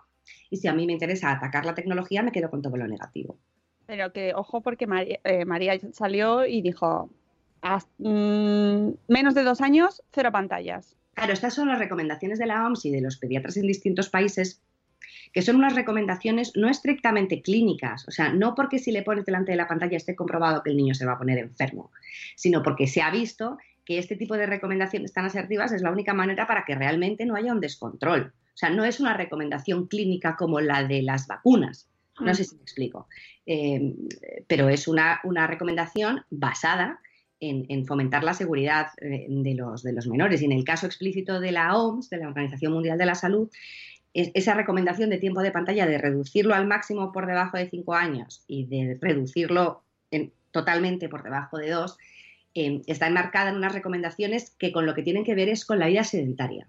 y 0.49 0.57
si 0.57 0.67
a 0.67 0.73
mí 0.73 0.85
me 0.85 0.91
interesa 0.91 1.31
atacar 1.31 1.65
la 1.65 1.73
tecnología, 1.73 2.21
me 2.21 2.33
quedo 2.33 2.49
con 2.49 2.61
todo 2.61 2.75
lo 2.75 2.85
negativo. 2.85 3.37
Pero 3.85 4.11
que, 4.11 4.33
ojo, 4.33 4.59
porque 4.59 4.85
María, 4.85 5.19
eh, 5.23 5.81
salió 5.93 6.45
y 6.45 6.61
dijo, 6.61 7.09
mm, 7.97 8.89
menos 9.07 9.33
de 9.35 9.43
dos 9.43 9.61
años, 9.61 10.03
cero 10.11 10.33
pantallas. 10.33 10.97
Claro, 11.13 11.31
estas 11.31 11.53
son 11.53 11.69
las 11.69 11.79
recomendaciones 11.79 12.37
de 12.37 12.45
la 12.45 12.65
OMS 12.65 12.85
y 12.85 12.91
de 12.91 13.01
los 13.01 13.17
pediatras 13.17 13.55
en 13.55 13.67
distintos 13.67 14.09
países 14.09 14.61
que 15.33 15.41
son 15.41 15.55
unas 15.55 15.75
recomendaciones 15.75 16.53
no 16.55 16.69
estrictamente 16.69 17.41
clínicas, 17.41 18.07
o 18.07 18.11
sea, 18.11 18.31
no 18.31 18.55
porque 18.55 18.79
si 18.79 18.91
le 18.91 19.03
pones 19.03 19.25
delante 19.25 19.51
de 19.51 19.57
la 19.57 19.67
pantalla 19.67 19.97
esté 19.97 20.15
comprobado 20.15 20.63
que 20.63 20.71
el 20.71 20.77
niño 20.77 20.93
se 20.93 21.05
va 21.05 21.13
a 21.13 21.17
poner 21.17 21.37
enfermo, 21.37 21.91
sino 22.35 22.63
porque 22.63 22.87
se 22.87 23.01
ha 23.01 23.11
visto 23.11 23.57
que 23.87 23.97
este 23.97 24.17
tipo 24.17 24.35
de 24.35 24.45
recomendaciones 24.45 25.13
tan 25.13 25.25
asertivas 25.25 25.71
es 25.71 25.81
la 25.81 25.91
única 25.91 26.13
manera 26.13 26.45
para 26.45 26.65
que 26.65 26.75
realmente 26.75 27.25
no 27.25 27.35
haya 27.35 27.53
un 27.53 27.61
descontrol. 27.61 28.33
O 28.35 28.57
sea, 28.57 28.69
no 28.69 28.83
es 28.83 28.99
una 28.99 29.13
recomendación 29.13 29.87
clínica 29.87 30.35
como 30.35 30.59
la 30.59 30.83
de 30.83 31.03
las 31.03 31.27
vacunas. 31.27 31.87
No 32.19 32.33
sé 32.33 32.43
si 32.43 32.55
me 32.55 32.63
explico. 32.63 33.07
Eh, 33.45 33.93
pero 34.47 34.67
es 34.67 34.89
una, 34.89 35.21
recomendación 35.47 36.25
basada 36.29 36.99
en, 37.39 37.85
fomentar 37.85 38.23
la 38.23 38.33
seguridad 38.33 38.87
eh, 38.99 39.27
de 39.29 39.53
los, 39.53 39.83
de 39.83 39.93
los 39.93 40.07
menores. 40.07 40.41
Y 40.41 40.45
en 40.45 40.51
el 40.51 40.65
caso 40.65 40.85
explícito 40.85 41.39
de 41.39 41.51
la 41.53 41.77
OMS, 41.77 42.09
de 42.09 42.17
la 42.17 42.27
Organización 42.27 42.73
Mundial 42.73 42.97
de 42.97 43.05
la 43.05 43.15
Salud, 43.15 43.49
esa 44.13 44.53
recomendación 44.55 45.09
de 45.09 45.17
tiempo 45.17 45.41
de 45.41 45.51
pantalla 45.51 45.85
de 45.85 45.97
reducirlo 45.97 46.55
al 46.55 46.65
máximo 46.65 47.11
por 47.11 47.27
debajo 47.27 47.57
de 47.57 47.69
5 47.69 47.93
años 47.93 48.43
y 48.47 48.65
de 48.65 48.97
reducirlo 48.99 49.83
totalmente 50.51 51.07
por 51.07 51.23
debajo 51.23 51.57
de 51.57 51.69
2, 51.69 51.97
em, 52.55 52.81
está 52.87 53.07
enmarcada 53.07 53.51
en 53.51 53.57
unas 53.57 53.73
recomendaciones 53.73 54.55
que 54.57 54.71
con 54.71 54.85
lo 54.85 54.95
que 54.95 55.03
tienen 55.03 55.23
que 55.23 55.35
ver 55.35 55.49
es 55.49 55.65
con 55.65 55.77
la 55.77 55.87
vida 55.87 56.03
sedentaria. 56.03 56.67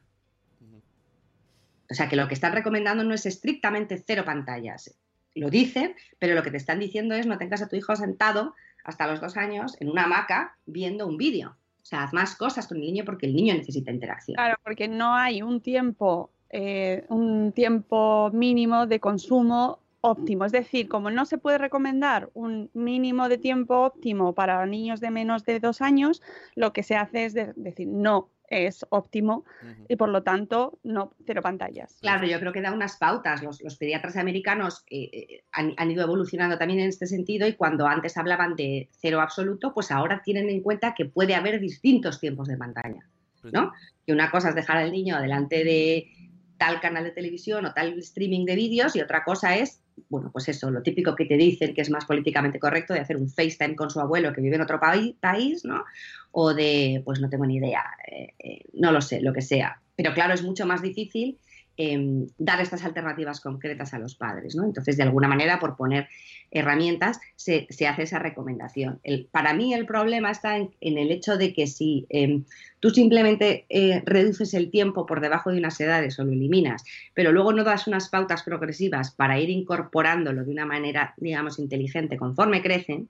O 1.90 1.94
sea 1.94 2.08
que 2.08 2.16
lo 2.16 2.28
que 2.28 2.34
están 2.34 2.52
recomendando 2.52 3.02
no 3.02 3.14
es 3.14 3.24
estrictamente 3.24 4.02
cero 4.06 4.24
pantallas. 4.26 4.94
Lo 5.34 5.48
dicen, 5.48 5.94
pero 6.18 6.34
lo 6.34 6.42
que 6.42 6.50
te 6.50 6.58
están 6.58 6.80
diciendo 6.80 7.14
es 7.14 7.26
no 7.26 7.38
tengas 7.38 7.62
a 7.62 7.68
tu 7.68 7.76
hijo 7.76 7.96
sentado 7.96 8.54
hasta 8.84 9.06
los 9.06 9.20
dos 9.20 9.36
años 9.36 9.76
en 9.80 9.88
una 9.88 10.04
hamaca 10.04 10.56
viendo 10.66 11.06
un 11.06 11.16
vídeo. 11.16 11.56
O 11.82 11.86
sea, 11.86 12.02
haz 12.02 12.12
más 12.12 12.36
cosas 12.36 12.66
con 12.66 12.76
el 12.76 12.84
niño 12.84 13.04
porque 13.06 13.24
el 13.24 13.34
niño 13.34 13.54
necesita 13.54 13.90
interacción. 13.90 14.34
Claro, 14.34 14.58
porque 14.62 14.88
no 14.88 15.14
hay 15.14 15.40
un 15.40 15.62
tiempo 15.62 16.30
eh, 16.50 17.04
un 17.08 17.52
tiempo 17.52 18.30
mínimo 18.32 18.86
de 18.86 19.00
consumo 19.00 19.80
óptimo. 20.00 20.44
Es 20.44 20.52
decir, 20.52 20.88
como 20.88 21.10
no 21.10 21.26
se 21.26 21.38
puede 21.38 21.58
recomendar 21.58 22.30
un 22.34 22.70
mínimo 22.74 23.28
de 23.28 23.38
tiempo 23.38 23.82
óptimo 23.84 24.34
para 24.34 24.64
niños 24.66 25.00
de 25.00 25.10
menos 25.10 25.44
de 25.44 25.60
dos 25.60 25.80
años, 25.80 26.22
lo 26.54 26.72
que 26.72 26.82
se 26.82 26.96
hace 26.96 27.24
es 27.24 27.34
decir, 27.34 27.88
no 27.88 28.30
es 28.50 28.86
óptimo 28.88 29.44
y 29.88 29.96
por 29.96 30.08
lo 30.08 30.22
tanto 30.22 30.78
no 30.82 31.12
cero 31.26 31.42
pantallas. 31.42 31.98
Claro, 32.00 32.26
yo 32.26 32.40
creo 32.40 32.52
que 32.52 32.62
da 32.62 32.72
unas 32.72 32.96
pautas. 32.96 33.42
Los, 33.42 33.76
pediatras 33.76 34.16
americanos 34.16 34.84
eh, 34.90 35.10
eh, 35.12 35.44
han, 35.52 35.90
ido 35.90 36.02
evolucionando 36.02 36.56
también 36.56 36.80
en 36.80 36.88
este 36.88 37.06
sentido 37.06 37.46
y 37.46 37.54
cuando 37.54 37.86
antes 37.86 38.16
hablaban 38.16 38.56
de 38.56 38.88
cero 38.92 39.20
absoluto, 39.20 39.74
pues 39.74 39.90
ahora 39.90 40.22
tienen 40.24 40.48
en 40.48 40.62
cuenta 40.62 40.94
que 40.94 41.04
puede 41.04 41.34
haber 41.34 41.60
distintos 41.60 42.20
tiempos 42.20 42.48
de 42.48 42.56
pantalla. 42.56 43.06
¿no? 43.52 43.72
Que 44.04 44.12
una 44.12 44.30
cosa 44.30 44.48
es 44.48 44.54
dejar 44.54 44.78
al 44.78 44.92
niño 44.92 45.20
delante 45.20 45.62
de 45.64 46.10
tal 46.58 46.80
canal 46.80 47.04
de 47.04 47.12
televisión 47.12 47.64
o 47.64 47.72
tal 47.72 47.98
streaming 47.98 48.44
de 48.44 48.56
vídeos 48.56 48.96
y 48.96 49.00
otra 49.00 49.24
cosa 49.24 49.56
es 49.56 49.80
bueno, 50.08 50.30
pues 50.32 50.48
eso, 50.48 50.70
lo 50.70 50.82
típico 50.82 51.14
que 51.14 51.24
te 51.24 51.36
dicen 51.36 51.74
que 51.74 51.80
es 51.80 51.90
más 51.90 52.04
políticamente 52.04 52.58
correcto 52.58 52.94
de 52.94 53.00
hacer 53.00 53.16
un 53.16 53.28
FaceTime 53.28 53.76
con 53.76 53.90
su 53.90 54.00
abuelo 54.00 54.32
que 54.32 54.40
vive 54.40 54.56
en 54.56 54.62
otro 54.62 54.78
país, 54.80 55.64
¿no? 55.64 55.84
O 56.32 56.54
de, 56.54 57.02
pues 57.04 57.20
no 57.20 57.28
tengo 57.28 57.46
ni 57.46 57.56
idea, 57.56 57.84
eh, 58.10 58.34
eh, 58.38 58.60
no 58.74 58.92
lo 58.92 59.00
sé, 59.00 59.20
lo 59.20 59.32
que 59.32 59.42
sea. 59.42 59.80
Pero 59.96 60.14
claro, 60.14 60.34
es 60.34 60.42
mucho 60.42 60.66
más 60.66 60.82
difícil 60.82 61.38
Em, 61.80 62.26
dar 62.38 62.60
estas 62.60 62.84
alternativas 62.84 63.40
concretas 63.40 63.94
a 63.94 64.00
los 64.00 64.16
padres. 64.16 64.56
¿no? 64.56 64.64
Entonces, 64.64 64.96
de 64.96 65.04
alguna 65.04 65.28
manera, 65.28 65.60
por 65.60 65.76
poner 65.76 66.08
herramientas, 66.50 67.20
se, 67.36 67.68
hace 67.86 68.02
esa 68.02 68.18
recomendación. 68.18 69.00
para 69.30 69.54
mí 69.54 69.72
el 69.72 69.86
problema 69.86 70.32
está 70.32 70.56
en, 70.56 70.72
el 70.80 71.12
hecho 71.12 71.36
de 71.36 71.54
que 71.54 71.68
si 71.68 72.04
em, 72.08 72.42
tú 72.80 72.90
simplemente 72.90 73.64
eh, 73.68 74.02
reduces 74.04 74.54
el 74.54 74.72
tiempo 74.72 75.06
por 75.06 75.20
debajo 75.20 75.52
de 75.52 75.58
unas 75.58 75.80
edades 75.80 76.18
o 76.18 76.24
lo 76.24 76.32
eliminas, 76.32 76.82
pero 77.14 77.30
luego 77.30 77.52
no 77.52 77.62
das 77.62 77.86
unas 77.86 78.08
pautas 78.08 78.42
progresivas 78.42 79.12
para 79.12 79.38
ir 79.38 79.48
incorporándolo 79.48 80.44
de 80.44 80.50
una 80.50 80.66
manera, 80.66 81.14
digamos, 81.16 81.60
inteligente 81.60 82.16
conforme 82.16 82.60
crecen, 82.60 83.08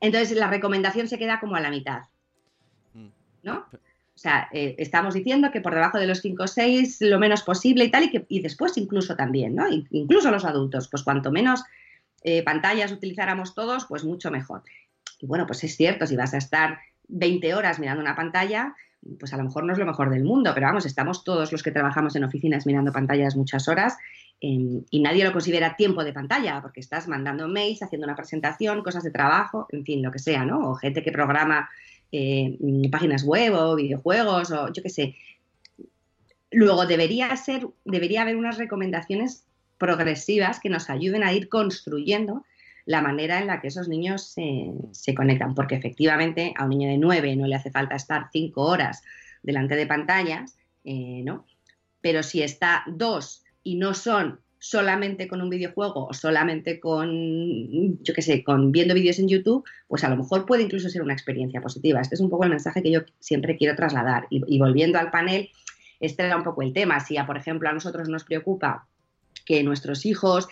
entonces 0.00 0.36
la 0.36 0.46
recomendación 0.46 1.08
se 1.08 1.18
queda 1.18 1.40
como 1.40 1.56
a 1.56 1.60
la 1.60 1.70
mitad. 1.70 2.02
Mm. 2.94 3.08
¿No? 3.42 3.66
O 4.16 4.18
sea, 4.18 4.48
eh, 4.50 4.74
estamos 4.78 5.12
diciendo 5.12 5.50
que 5.50 5.60
por 5.60 5.74
debajo 5.74 5.98
de 5.98 6.06
los 6.06 6.22
5 6.22 6.44
o 6.44 6.46
6 6.46 7.02
lo 7.02 7.18
menos 7.18 7.42
posible 7.42 7.84
y 7.84 7.90
tal, 7.90 8.04
y, 8.04 8.10
que, 8.10 8.24
y 8.30 8.40
después 8.40 8.76
incluso 8.78 9.14
también, 9.14 9.54
¿no? 9.54 9.66
Incluso 9.90 10.30
los 10.30 10.46
adultos, 10.46 10.88
pues 10.88 11.02
cuanto 11.02 11.30
menos 11.30 11.62
eh, 12.22 12.42
pantallas 12.42 12.92
utilizáramos 12.92 13.54
todos, 13.54 13.84
pues 13.84 14.04
mucho 14.04 14.30
mejor. 14.30 14.62
Y 15.20 15.26
bueno, 15.26 15.46
pues 15.46 15.62
es 15.64 15.76
cierto, 15.76 16.06
si 16.06 16.16
vas 16.16 16.32
a 16.32 16.38
estar 16.38 16.78
20 17.08 17.54
horas 17.54 17.78
mirando 17.78 18.02
una 18.02 18.16
pantalla, 18.16 18.74
pues 19.18 19.34
a 19.34 19.36
lo 19.36 19.44
mejor 19.44 19.64
no 19.64 19.74
es 19.74 19.78
lo 19.78 19.86
mejor 19.86 20.08
del 20.08 20.24
mundo, 20.24 20.52
pero 20.54 20.66
vamos, 20.66 20.86
estamos 20.86 21.22
todos 21.22 21.52
los 21.52 21.62
que 21.62 21.70
trabajamos 21.70 22.16
en 22.16 22.24
oficinas 22.24 22.66
mirando 22.66 22.92
pantallas 22.92 23.36
muchas 23.36 23.68
horas 23.68 23.96
em, 24.40 24.82
y 24.90 25.00
nadie 25.00 25.24
lo 25.24 25.32
considera 25.32 25.76
tiempo 25.76 26.04
de 26.04 26.14
pantalla, 26.14 26.60
porque 26.62 26.80
estás 26.80 27.06
mandando 27.06 27.48
mails, 27.48 27.82
haciendo 27.82 28.06
una 28.06 28.16
presentación, 28.16 28.82
cosas 28.82 29.04
de 29.04 29.10
trabajo, 29.10 29.66
en 29.70 29.84
fin, 29.84 30.02
lo 30.02 30.10
que 30.10 30.18
sea, 30.18 30.44
¿no? 30.44 30.70
O 30.70 30.74
gente 30.74 31.02
que 31.02 31.12
programa 31.12 31.68
eh, 32.12 32.56
páginas 32.90 33.24
web 33.24 33.54
o 33.54 33.76
videojuegos 33.76 34.50
o 34.50 34.72
yo 34.72 34.82
qué 34.82 34.90
sé. 34.90 35.16
Luego 36.50 36.86
debería 36.86 37.34
ser, 37.36 37.66
debería 37.84 38.22
haber 38.22 38.36
unas 38.36 38.58
recomendaciones 38.58 39.44
progresivas 39.78 40.60
que 40.60 40.70
nos 40.70 40.88
ayuden 40.88 41.22
a 41.22 41.32
ir 41.32 41.48
construyendo 41.48 42.44
la 42.86 43.02
manera 43.02 43.40
en 43.40 43.48
la 43.48 43.60
que 43.60 43.68
esos 43.68 43.88
niños 43.88 44.22
se, 44.22 45.14
conectan, 45.14 45.54
porque 45.54 45.74
efectivamente 45.74 46.54
a 46.56 46.64
un 46.64 46.70
niño 46.70 46.88
de 46.88 46.98
nueve 46.98 47.34
no 47.34 47.46
le 47.46 47.56
hace 47.56 47.70
falta 47.70 47.96
estar 47.96 48.28
cinco 48.32 48.62
horas 48.62 49.02
delante 49.42 49.74
de 49.74 49.86
pantallas, 49.86 50.56
eh, 50.84 51.22
¿no? 51.24 51.44
Pero 52.00 52.22
si 52.22 52.42
está 52.42 52.84
dos 52.86 53.44
y 53.64 53.74
no 53.74 53.92
son 53.92 54.40
solamente 54.68 55.28
con 55.28 55.40
un 55.40 55.48
videojuego 55.48 56.06
o 56.08 56.12
solamente 56.12 56.80
con, 56.80 58.02
yo 58.02 58.14
qué 58.14 58.22
sé, 58.22 58.42
con 58.42 58.72
viendo 58.72 58.94
vídeos 58.94 59.18
en 59.20 59.28
YouTube, 59.28 59.64
pues 59.86 60.02
a 60.02 60.08
lo 60.08 60.16
mejor 60.16 60.44
puede 60.44 60.64
incluso 60.64 60.88
ser 60.88 61.02
una 61.02 61.12
experiencia 61.12 61.60
positiva. 61.60 62.00
Este 62.00 62.16
es 62.16 62.20
un 62.20 62.30
poco 62.30 62.44
el 62.44 62.50
mensaje 62.50 62.82
que 62.82 62.90
yo 62.90 63.00
siempre 63.20 63.56
quiero 63.56 63.76
trasladar. 63.76 64.26
Y, 64.28 64.58
volviendo 64.58 64.98
al 64.98 65.10
panel, 65.10 65.50
este 66.00 66.24
era 66.24 66.36
un 66.36 66.42
poco 66.42 66.62
el 66.62 66.72
tema. 66.72 66.98
Si, 67.00 67.16
a, 67.16 67.26
por 67.26 67.36
ejemplo, 67.36 67.68
a 67.68 67.72
nosotros 67.72 68.08
nos 68.08 68.24
preocupa 68.24 68.88
que 69.44 69.62
nuestros 69.62 70.04
hijos, 70.04 70.48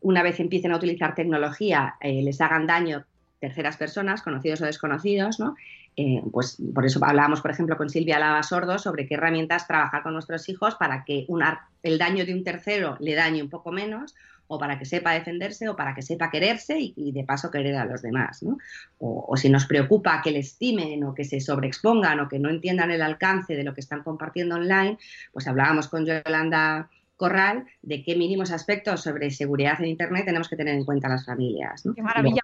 una 0.00 0.22
vez 0.22 0.40
empiecen 0.40 0.72
a 0.72 0.76
utilizar 0.76 1.14
tecnología, 1.14 1.96
eh, 2.00 2.22
les 2.22 2.40
hagan 2.40 2.66
daño 2.66 3.04
terceras 3.40 3.76
personas, 3.76 4.22
conocidos 4.22 4.62
o 4.62 4.64
desconocidos, 4.64 5.38
¿no? 5.38 5.54
Eh, 5.96 6.22
pues 6.32 6.60
por 6.74 6.84
eso 6.84 6.98
hablábamos, 7.04 7.40
por 7.40 7.52
ejemplo, 7.52 7.76
con 7.76 7.88
Silvia 7.88 8.18
Lava 8.18 8.42
Sordo 8.42 8.78
sobre 8.78 9.06
qué 9.06 9.14
herramientas 9.14 9.66
trabajar 9.66 10.02
con 10.02 10.12
nuestros 10.12 10.48
hijos 10.48 10.74
para 10.74 11.04
que 11.04 11.26
el 11.82 11.98
daño 11.98 12.26
de 12.26 12.34
un 12.34 12.42
tercero 12.42 12.96
le 12.98 13.14
dañe 13.14 13.42
un 13.42 13.50
poco 13.50 13.70
menos 13.70 14.14
o 14.46 14.58
para 14.58 14.78
que 14.78 14.84
sepa 14.84 15.12
defenderse 15.12 15.68
o 15.68 15.76
para 15.76 15.94
que 15.94 16.02
sepa 16.02 16.30
quererse 16.30 16.76
y, 16.78 17.12
de 17.12 17.24
paso 17.24 17.50
querer 17.50 17.76
a 17.76 17.84
los 17.84 18.02
demás. 18.02 18.42
¿no? 18.42 18.58
O, 18.98 19.36
si 19.36 19.48
nos 19.48 19.66
preocupa 19.66 20.20
que 20.22 20.32
le 20.32 20.40
estimen 20.40 21.02
o 21.04 21.14
que 21.14 21.24
se 21.24 21.40
sobreexpongan 21.40 22.20
o 22.20 22.28
que 22.28 22.38
no 22.38 22.50
entiendan 22.50 22.90
el 22.90 23.02
alcance 23.02 23.54
de 23.54 23.64
lo 23.64 23.72
que 23.72 23.80
están 23.80 24.02
compartiendo 24.02 24.56
online, 24.56 24.98
pues 25.32 25.46
hablábamos 25.46 25.88
con 25.88 26.04
Yolanda 26.04 26.90
Corral 27.16 27.64
de 27.80 28.02
qué 28.02 28.16
mínimos 28.16 28.50
aspectos 28.50 29.02
sobre 29.02 29.30
seguridad 29.30 29.80
en 29.80 29.86
Internet 29.86 30.24
tenemos 30.24 30.48
que 30.48 30.56
tener 30.56 30.74
en 30.74 30.84
cuenta 30.84 31.08
las 31.08 31.24
familias. 31.24 31.84
Qué 31.94 32.02
maravilla, 32.02 32.42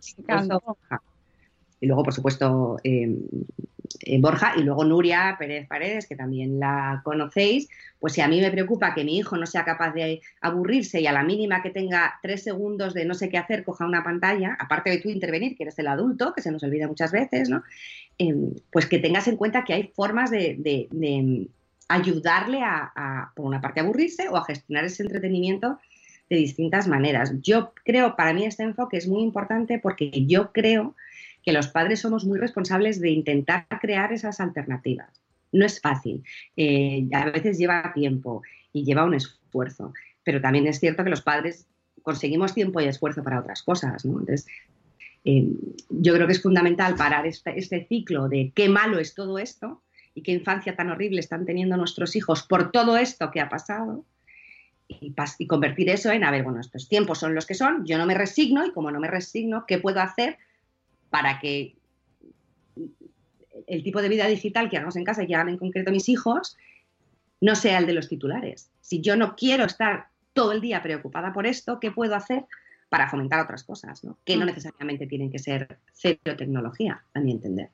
y 1.81 1.87
luego, 1.87 2.05
por 2.05 2.15
supuesto, 2.15 2.79
eh, 2.85 3.17
eh, 4.01 4.21
Borja 4.21 4.55
y 4.57 4.63
luego 4.63 4.85
Nuria 4.85 5.37
Pérez 5.39 5.67
Paredes, 5.67 6.07
que 6.07 6.15
también 6.15 6.61
la 6.61 7.01
conocéis, 7.05 7.69
pues 7.99 8.13
si 8.13 8.21
a 8.21 8.29
mí 8.29 8.41
me 8.41 8.51
preocupa 8.51 8.95
que 8.95 9.05
mi 9.05 9.19
hijo 9.19 9.37
no 9.37 9.47
sea 9.47 9.65
capaz 9.65 9.93
de 9.93 10.21
aburrirse 10.41 11.01
y 11.01 11.07
a 11.07 11.13
la 11.13 11.23
mínima 11.23 11.63
que 11.63 11.71
tenga 11.71 12.19
tres 12.23 12.43
segundos 12.43 12.95
de 12.95 13.05
no 13.05 13.15
sé 13.15 13.29
qué 13.29 13.39
hacer, 13.39 13.65
coja 13.65 13.87
una 13.87 14.05
pantalla, 14.05 14.57
aparte 14.59 14.91
de 14.91 14.99
tú 14.99 15.09
intervenir, 15.09 15.57
que 15.57 15.65
eres 15.65 15.79
el 15.79 15.89
adulto, 15.89 16.33
que 16.35 16.43
se 16.43 16.51
nos 16.51 16.63
olvida 16.63 16.87
muchas 16.87 17.13
veces, 17.13 17.49
¿no? 17.49 17.63
Em, 18.19 18.55
pues 18.71 18.87
que 18.87 18.99
tengas 18.99 19.27
en 19.29 19.37
cuenta 19.37 19.65
que 19.65 19.73
hay 19.75 19.91
formas 19.95 20.31
de, 20.31 20.89
ayudarle 21.89 22.63
a, 22.63 22.93
a, 22.95 23.33
por 23.35 23.47
una 23.47 23.61
parte, 23.61 23.81
aburrirse 23.81 24.29
o 24.29 24.37
a 24.37 24.45
gestionar 24.45 24.85
ese 24.85 25.03
entretenimiento 25.03 25.79
de 26.29 26.37
distintas 26.37 26.87
maneras. 26.87 27.33
Yo 27.43 27.73
creo, 27.85 28.15
para 28.15 28.33
mí 28.33 28.45
este 28.45 28.63
enfoque 28.63 28.97
es 28.97 29.09
muy 29.09 29.23
importante 29.23 29.81
porque 29.81 30.11
yo 30.27 30.53
creo 30.53 30.95
que 31.43 31.53
los 31.53 31.69
padres 31.69 32.01
somos 32.01 32.25
muy 32.25 32.39
responsables 32.39 33.01
de 33.01 33.11
intentar 33.11 33.67
crear 33.81 34.13
esas 34.13 34.41
alternativas. 34.41 35.21
No 35.53 35.65
es 35.65 35.81
fácil, 35.81 36.23
eh, 36.57 37.09
a 37.13 37.31
veces 37.31 37.59
lleva 37.59 37.93
tiempo 37.95 38.43
y 38.73 38.85
lleva 38.85 39.05
un 39.05 39.15
esfuerzo, 39.15 39.93
pero 40.23 40.41
también 40.41 40.67
es 40.67 40.79
cierto 40.79 41.03
que 41.03 41.11
los 41.11 41.23
padres 41.23 41.67
conseguimos 42.03 42.55
tiempo 42.55 42.81
y 42.81 42.85
esfuerzo 42.85 43.23
para 43.25 43.41
otras 43.41 43.63
cosas. 43.63 44.05
Entonces, 44.05 44.47
eh, 45.25 45.49
yo 45.91 46.15
creo 46.15 46.27
que 46.27 46.33
es 46.33 46.43
fundamental 46.43 46.95
parar 46.95 47.27
este, 47.27 47.59
este, 47.59 47.87
ciclo 47.87 48.29
de 48.29 48.53
qué 48.55 48.69
malo 48.69 48.99
es 48.99 49.15
todo 49.15 49.39
esto 49.39 49.83
y 50.15 50.23
qué 50.23 50.33
infancia 50.33 50.77
tan 50.77 50.91
horrible 50.91 51.21
están 51.21 51.45
teniendo 51.45 51.77
nuestros 51.77 52.17
hijos 52.17 52.43
por 52.45 52.71
todo 52.71 52.97
esto 52.97 53.31
que 53.31 53.41
ha 53.41 53.49
pasado 53.49 54.05
y, 54.89 55.15
y, 55.39 55.47
convertir 55.47 55.89
eso 55.91 56.11
en, 56.11 56.25
a 56.25 56.31
ver, 56.31 56.43
bueno, 56.43 56.61
estos 56.61 56.89
tiempos 56.89 57.19
son 57.19 57.35
los 57.35 57.47
que 57.47 57.55
son, 57.55 57.85
yo 57.85 57.99
no 57.99 58.07
me 58.07 58.15
resigno 58.15 58.67
y 58.67 58.73
como 58.73 58.91
no 58.91 58.99
me 58.99 59.09
resigno, 59.09 59.65
¿qué 59.67 59.79
puedo 59.79 60.01
hacer 60.01 60.39
para 61.11 61.39
que 61.41 61.77
el 63.67 63.83
tipo 63.83 64.01
de 64.01 64.09
vida 64.09 64.27
digital 64.27 64.71
que 64.71 64.77
hagamos 64.77 64.97
en 64.97 65.05
casa 65.05 65.23
y 65.23 65.27
que 65.27 65.35
hagan 65.35 65.51
en 65.51 65.59
concreto 65.59 65.91
mis 65.91 66.09
hijos 66.09 66.57
no 67.41 67.55
sea 67.55 67.79
el 67.79 67.87
de 67.87 67.95
los 67.95 68.09
titulares. 68.09 68.71
Si 68.81 69.01
yo 69.01 69.17
no 69.17 69.35
quiero 69.35 69.65
estar 69.65 70.09
todo 70.33 70.53
el 70.53 70.61
día 70.61 70.83
preocupada 70.83 71.33
por 71.33 71.47
esto, 71.47 71.81
¿qué 71.81 71.91
puedo 71.91 72.15
hacer 72.15 72.45
para 72.89 73.09
fomentar 73.09 73.41
otras 73.41 73.65
cosas? 73.65 74.03
Que 74.25 74.37
no 74.37 74.45
mm. 74.45 74.49
necesariamente 74.49 75.07
tienen 75.07 75.31
que 75.31 75.39
ser 75.39 75.79
cero 75.93 76.37
tecnología, 76.37 77.03
también 77.13 77.39
entender. 77.39 77.71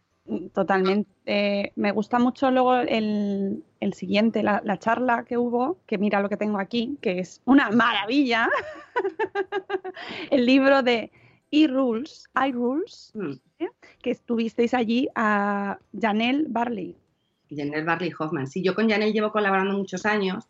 Totalmente. 0.53 1.73
me 1.77 1.93
gusta 1.93 2.19
mucho 2.19 2.51
luego 2.51 2.77
el, 2.77 3.63
siguiente, 3.93 4.43
la, 4.43 4.61
la, 4.65 4.77
charla 4.77 5.25
que 5.25 5.39
hubo, 5.39 5.79
que 5.87 5.99
mira 5.99 6.21
lo 6.21 6.29
que 6.29 6.37
tengo 6.37 6.59
aquí, 6.59 6.99
que 7.01 7.21
es 7.21 7.41
una 7.45 7.71
maravilla. 7.71 8.49
el 10.31 10.45
libro 10.45 10.83
de 10.83 11.13
e-Rules, 11.51 12.25
iRules, 12.49 13.13
mm. 13.15 13.33
que 14.03 14.11
estuvisteis 14.11 14.75
allí 14.75 15.09
a 15.15 15.79
Janelle 15.99 16.45
Barley. 16.49 16.97
Janelle 17.51 17.85
Barley 17.85 18.13
Hoffman. 18.19 18.47
Sí, 18.47 18.63
yo 18.63 18.75
con 18.75 18.89
Janelle 18.89 19.13
llevo 19.13 19.33
colaborando 19.33 19.77
muchos 19.77 20.05
años 20.07 20.45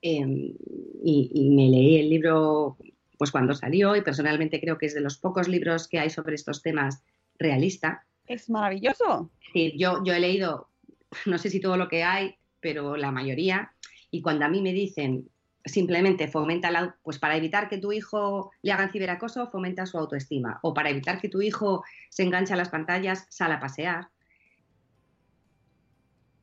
em, 0.00 0.54
y, 1.04 1.50
me 1.54 1.68
leí 1.68 1.96
el 1.96 2.10
libro 2.10 2.76
pues 3.18 3.30
cuando 3.30 3.54
salió 3.54 3.94
y 3.94 4.02
personalmente 4.02 4.60
creo 4.60 4.78
que 4.78 4.86
es 4.86 4.94
de 4.94 5.00
los 5.00 5.18
pocos 5.18 5.46
libros 5.46 5.86
que 5.86 6.00
hay 6.00 6.10
sobre 6.10 6.34
estos 6.34 6.62
temas 6.62 7.04
realista. 7.38 8.04
Es 8.26 8.50
maravilloso. 8.50 9.30
Sí, 9.52 9.74
yo, 9.78 10.02
yo 10.04 10.14
he 10.14 10.20
leído, 10.20 10.68
no 11.26 11.38
sé 11.38 11.50
si 11.50 11.60
todo 11.60 11.76
lo 11.76 11.88
que 11.88 12.02
hay, 12.02 12.34
pero 12.60 12.96
la 12.96 13.12
mayoría. 13.12 13.72
Y 14.10 14.22
cuando 14.22 14.44
a 14.44 14.48
mí 14.48 14.60
me 14.60 14.72
dicen 14.72 15.28
simplemente 15.64 16.28
fomenta 16.28 16.70
la, 16.70 16.96
pues 17.02 17.18
para 17.18 17.36
evitar 17.36 17.68
que 17.68 17.78
tu 17.78 17.92
hijo 17.92 18.52
le 18.62 18.72
hagan 18.72 18.90
ciberacoso, 18.90 19.50
fomenta 19.50 19.86
su 19.86 19.98
autoestima. 19.98 20.58
O 20.62 20.74
para 20.74 20.90
evitar 20.90 21.20
que 21.20 21.28
tu 21.28 21.42
hijo 21.42 21.84
se 22.10 22.22
enganche 22.22 22.52
a 22.52 22.56
las 22.56 22.68
pantallas, 22.68 23.26
sal 23.30 23.52
a 23.52 23.60
pasear. 23.60 24.08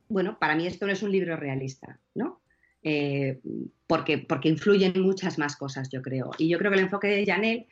Bueno, 0.08 0.38
para 0.38 0.56
mí 0.56 0.66
esto 0.66 0.86
no 0.86 0.92
es 0.92 1.02
un 1.02 1.12
libro 1.12 1.36
realista, 1.36 2.00
¿no? 2.14 2.42
Eh, 2.82 3.40
porque, 3.86 4.18
porque 4.18 4.48
influyen 4.48 5.00
muchas 5.00 5.38
más 5.38 5.56
cosas, 5.56 5.88
yo 5.90 6.02
creo. 6.02 6.30
Y 6.38 6.48
yo 6.48 6.58
creo 6.58 6.70
que 6.70 6.78
el 6.78 6.84
enfoque 6.84 7.08
de 7.08 7.26
Janel 7.26 7.66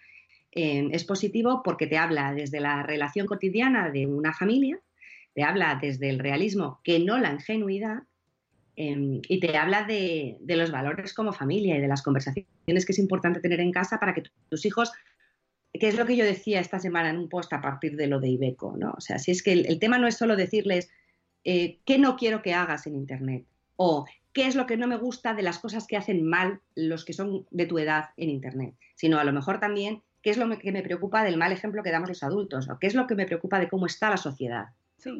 eh, 0.53 0.89
es 0.93 1.05
positivo 1.05 1.63
porque 1.65 1.87
te 1.87 1.99
habla 1.99 2.33
desde 2.35 2.61
la 2.61 2.83
relación 2.83 3.27
cotidiana 3.27 3.91
de 3.91 4.07
una 4.07 4.33
familia, 4.33 4.79
te 5.35 5.43
habla 5.43 5.79
desde 5.81 6.11
el 6.11 6.19
realismo, 6.19 6.81
que 6.85 6.99
no 6.99 7.19
la 7.19 7.33
ingenuidad, 7.33 8.03
Em, 8.81 9.21
y 9.29 9.41
te 9.41 9.57
habla 9.57 9.83
de, 9.83 10.39
los 10.47 10.71
valores 10.71 11.13
como 11.13 11.33
familia 11.33 11.77
y 11.77 11.81
de 11.81 11.89
las 11.89 12.01
conversaciones 12.01 12.47
que 12.87 12.93
es 12.93 12.99
importante 13.01 13.41
tener 13.41 13.59
en 13.59 13.73
casa 13.73 13.99
para 13.99 14.15
que 14.15 14.23
tus 14.49 14.65
hijos, 14.67 14.93
que 15.73 15.89
es 15.89 15.97
lo 15.97 16.07
que 16.07 16.17
yo 16.17 16.25
decía 16.25 16.61
esta 16.61 16.79
semana 16.79 17.11
en 17.11 17.19
un 17.19 17.29
post 17.29 17.53
a 17.53 17.61
partir 17.61 17.97
de 17.97 18.07
lo 18.07 18.21
de 18.21 18.29
Ibeco, 18.29 18.77
¿no? 18.77 18.95
O 18.97 19.01
sea, 19.01 19.19
si 19.19 19.33
es 19.33 19.43
que 19.43 19.53
el, 19.53 19.81
tema 19.81 19.99
no 19.99 20.07
es 20.07 20.17
solo 20.17 20.37
decirles 20.37 20.93
eh, 21.43 21.81
qué 21.87 21.99
no 21.99 22.15
quiero 22.15 22.41
que 22.41 22.55
hagas 22.55 22.87
en 22.87 22.95
Internet 22.95 23.47
o 23.75 24.07
qué 24.33 24.47
es 24.47 24.55
lo 24.55 24.67
que 24.67 24.77
no 24.77 24.87
me 24.87 24.97
gusta 24.97 25.35
de 25.35 25.43
las 25.43 25.59
cosas 25.59 25.89
que 25.89 25.97
hacen 25.97 26.25
mal 26.25 26.61
los 26.77 27.05
que 27.05 27.15
son 27.15 27.49
de 27.51 27.67
tu 27.67 27.81
edad 27.81 28.11
en 28.17 28.31
Internet, 28.31 28.77
sino 28.95 29.19
a 29.19 29.25
lo 29.25 29.33
mejor 29.33 29.59
también 29.59 30.05
qué 30.23 30.31
es 30.31 30.37
lo 30.37 30.57
que 30.57 30.71
me 30.71 30.85
preocupa 30.85 31.25
del 31.25 31.37
mal 31.37 31.51
ejemplo 31.51 31.83
que 31.83 31.91
damos 31.91 32.11
los 32.11 32.23
adultos, 32.23 32.71
o 32.71 32.79
qué 32.79 32.87
es 32.87 32.95
lo 32.95 33.09
que 33.09 33.17
me 33.17 33.27
preocupa 33.27 33.59
de 33.59 33.69
cómo 33.69 33.87
está 33.87 34.09
la 34.09 34.19
sociedad, 34.19 34.67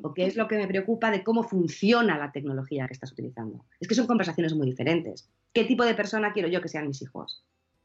o 0.03 0.15
qué 0.15 0.27
es 0.27 0.37
lo 0.37 0.49
que 0.49 0.57
me 0.57 0.67
preocupa 0.67 1.11
de 1.11 1.23
cómo 1.23 1.43
funciona 1.43 2.19
la 2.19 2.33
tecnología 2.33 2.87
que 2.87 2.95
estás 2.95 3.13
utilizando. 3.13 3.65
Es 3.81 3.89
que 3.89 3.95
son 3.95 4.07
conversaciones 4.07 4.55
muy 4.55 4.67
diferentes. 4.67 5.29
¿Qué 5.53 5.65
tipo 5.65 5.85
de 5.85 5.95
persona 5.95 6.33
quiero 6.33 6.49
yo 6.49 6.61
que 6.61 6.69
sean 6.69 6.89
mis 6.89 7.03
hijos? 7.03 7.45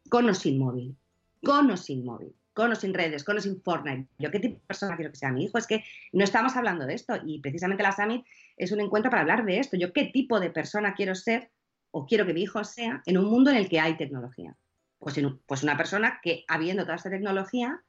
Con 0.09 0.29
o 0.29 0.33
sin 0.33 0.59
móvil, 0.59 0.95
con 1.43 1.69
o 1.69 1.77
sin 1.77 2.03
móvil, 2.03 2.33
con 2.53 2.71
o 2.71 2.75
sin 2.75 2.93
redes, 2.93 3.23
con 3.23 3.37
o 3.37 3.41
sin 3.41 3.61
Fortnite. 3.61 4.07
¿Yo 4.17 4.31
qué 4.31 4.39
tipo 4.39 4.55
de 4.55 4.67
persona 4.67 4.95
quiero 4.95 5.11
que 5.11 5.17
sea 5.17 5.31
mi 5.31 5.45
hijo? 5.45 5.57
Es 5.57 5.67
que 5.67 5.83
no 6.11 6.23
estamos 6.23 6.55
hablando 6.55 6.85
de 6.85 6.95
esto 6.95 7.15
y 7.23 7.39
precisamente 7.39 7.83
la 7.83 7.91
Summit 7.91 8.25
es 8.57 8.71
un 8.71 8.81
encuentro 8.81 9.09
para 9.09 9.21
hablar 9.21 9.45
de 9.45 9.59
esto. 9.59 9.77
Yo 9.77 9.93
qué 9.93 10.05
tipo 10.05 10.39
de 10.39 10.49
persona 10.49 10.93
quiero 10.95 11.15
ser 11.15 11.51
o 11.91 12.05
quiero 12.05 12.25
que 12.25 12.33
mi 12.33 12.41
hijo 12.41 12.63
sea 12.63 13.01
en 13.05 13.17
un 13.17 13.25
mundo 13.25 13.51
en 13.51 13.57
el 13.57 13.69
que 13.69 13.79
hay 13.79 13.97
tecnología. 13.97 14.55
Pues, 14.97 15.19
pues 15.45 15.63
una 15.63 15.77
persona 15.77 16.19
que, 16.23 16.43
habiendo 16.47 16.83
toda 16.83 16.95
esta 16.95 17.09
tecnología, 17.09 17.81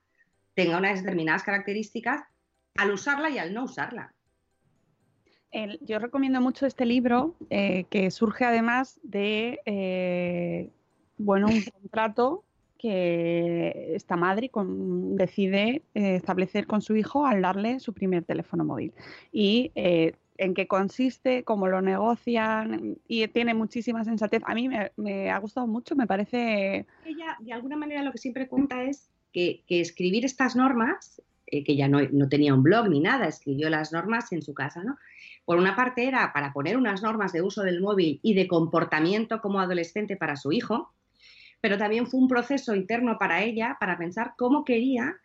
tenga 0.54 0.78
unas 0.78 1.00
determinadas 1.00 1.42
características 1.42 2.22
al 2.76 2.90
usarla 2.90 3.30
y 3.30 3.38
al 3.38 3.54
no 3.54 3.64
usarla. 3.64 4.12
yo 5.82 5.98
recomiendo 5.98 6.40
mucho 6.40 6.66
este 6.66 6.84
libro 6.84 7.36
eh, 7.50 7.84
que 7.90 8.10
surge 8.10 8.44
además 8.44 9.00
de 9.02 9.60
eh, 9.66 10.70
bueno, 11.16 11.46
un 11.46 11.62
contrato 11.80 12.44
que 12.78 13.94
esta 13.94 14.16
madre 14.16 14.50
decide 14.54 15.82
eh, 15.94 16.16
establecer 16.16 16.66
con 16.66 16.82
su 16.82 16.96
hijo 16.96 17.24
al 17.24 17.40
darle 17.40 17.80
su 17.80 17.94
primer 17.94 18.24
teléfono 18.24 18.64
móvil. 18.64 18.92
Y 19.32 19.72
en 20.36 20.52
qué 20.54 20.66
consiste, 20.66 21.44
cómo 21.44 21.68
lo 21.68 21.80
negocian 21.80 22.98
y 23.06 23.26
tiene 23.28 23.54
muchísima 23.54 24.04
sensatez. 24.04 24.42
A 24.44 24.54
mí 24.54 24.68
me, 24.96 25.30
ha 25.30 25.38
gustado 25.38 25.66
mucho, 25.66 25.96
me 25.96 26.06
parece... 26.06 26.86
Ella, 27.04 27.38
de 27.40 27.52
alguna 27.52 27.76
manera, 27.76 28.02
lo 28.02 28.12
que 28.12 28.18
siempre 28.18 28.48
cuenta 28.48 28.82
es 28.82 29.08
que, 29.32 29.64
escribir 29.68 30.24
estas 30.24 30.56
normas, 30.56 31.20
eh, 31.54 31.64
que 31.64 31.76
ya 31.76 31.88
no, 31.88 32.00
no, 32.10 32.28
tenía 32.28 32.52
un 32.52 32.62
blog 32.62 32.88
ni 32.88 33.00
nada, 33.00 33.28
escribió 33.28 33.70
las 33.70 33.92
normas 33.92 34.32
en 34.32 34.42
su 34.42 34.54
casa, 34.54 34.82
¿no? 34.82 34.98
Por 35.44 35.58
una 35.58 35.76
parte 35.76 36.08
era 36.08 36.32
para 36.32 36.52
poner 36.52 36.76
unas 36.76 37.02
normas 37.02 37.32
de 37.32 37.42
uso 37.42 37.62
del 37.62 37.80
móvil 37.80 38.18
y 38.22 38.34
de 38.34 38.48
comportamiento 38.48 39.40
como 39.40 39.60
adolescente 39.60 40.16
para 40.16 40.36
su 40.36 40.52
hijo, 40.52 40.92
pero 41.60 41.78
también 41.78 42.06
fue 42.06 42.20
un 42.20 42.28
proceso 42.28 42.74
interno 42.74 43.18
para 43.18 43.42
ella 43.42 43.76
para 43.78 43.96
pensar 43.96 44.34
cómo 44.36 44.64
quería 44.64 45.16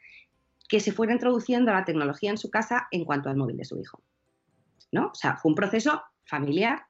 que 0.68 0.80
se 0.80 0.92
fuera 0.92 1.14
introduciendo 1.14 1.72
la 1.72 1.84
tecnología 1.84 2.30
en 2.30 2.38
su 2.38 2.52
casa 2.52 2.88
en 2.92 3.06
cuanto 3.06 3.30
al 3.30 3.38
móvil 3.38 3.58
de 3.58 3.66
su 3.66 3.80
hijo. 3.80 4.02
¿no? 4.92 5.08
O 5.08 5.16
sea, 5.16 5.36
fue 5.36 5.50
un 5.50 5.56
proceso 5.56 6.04
familiar 6.26 6.84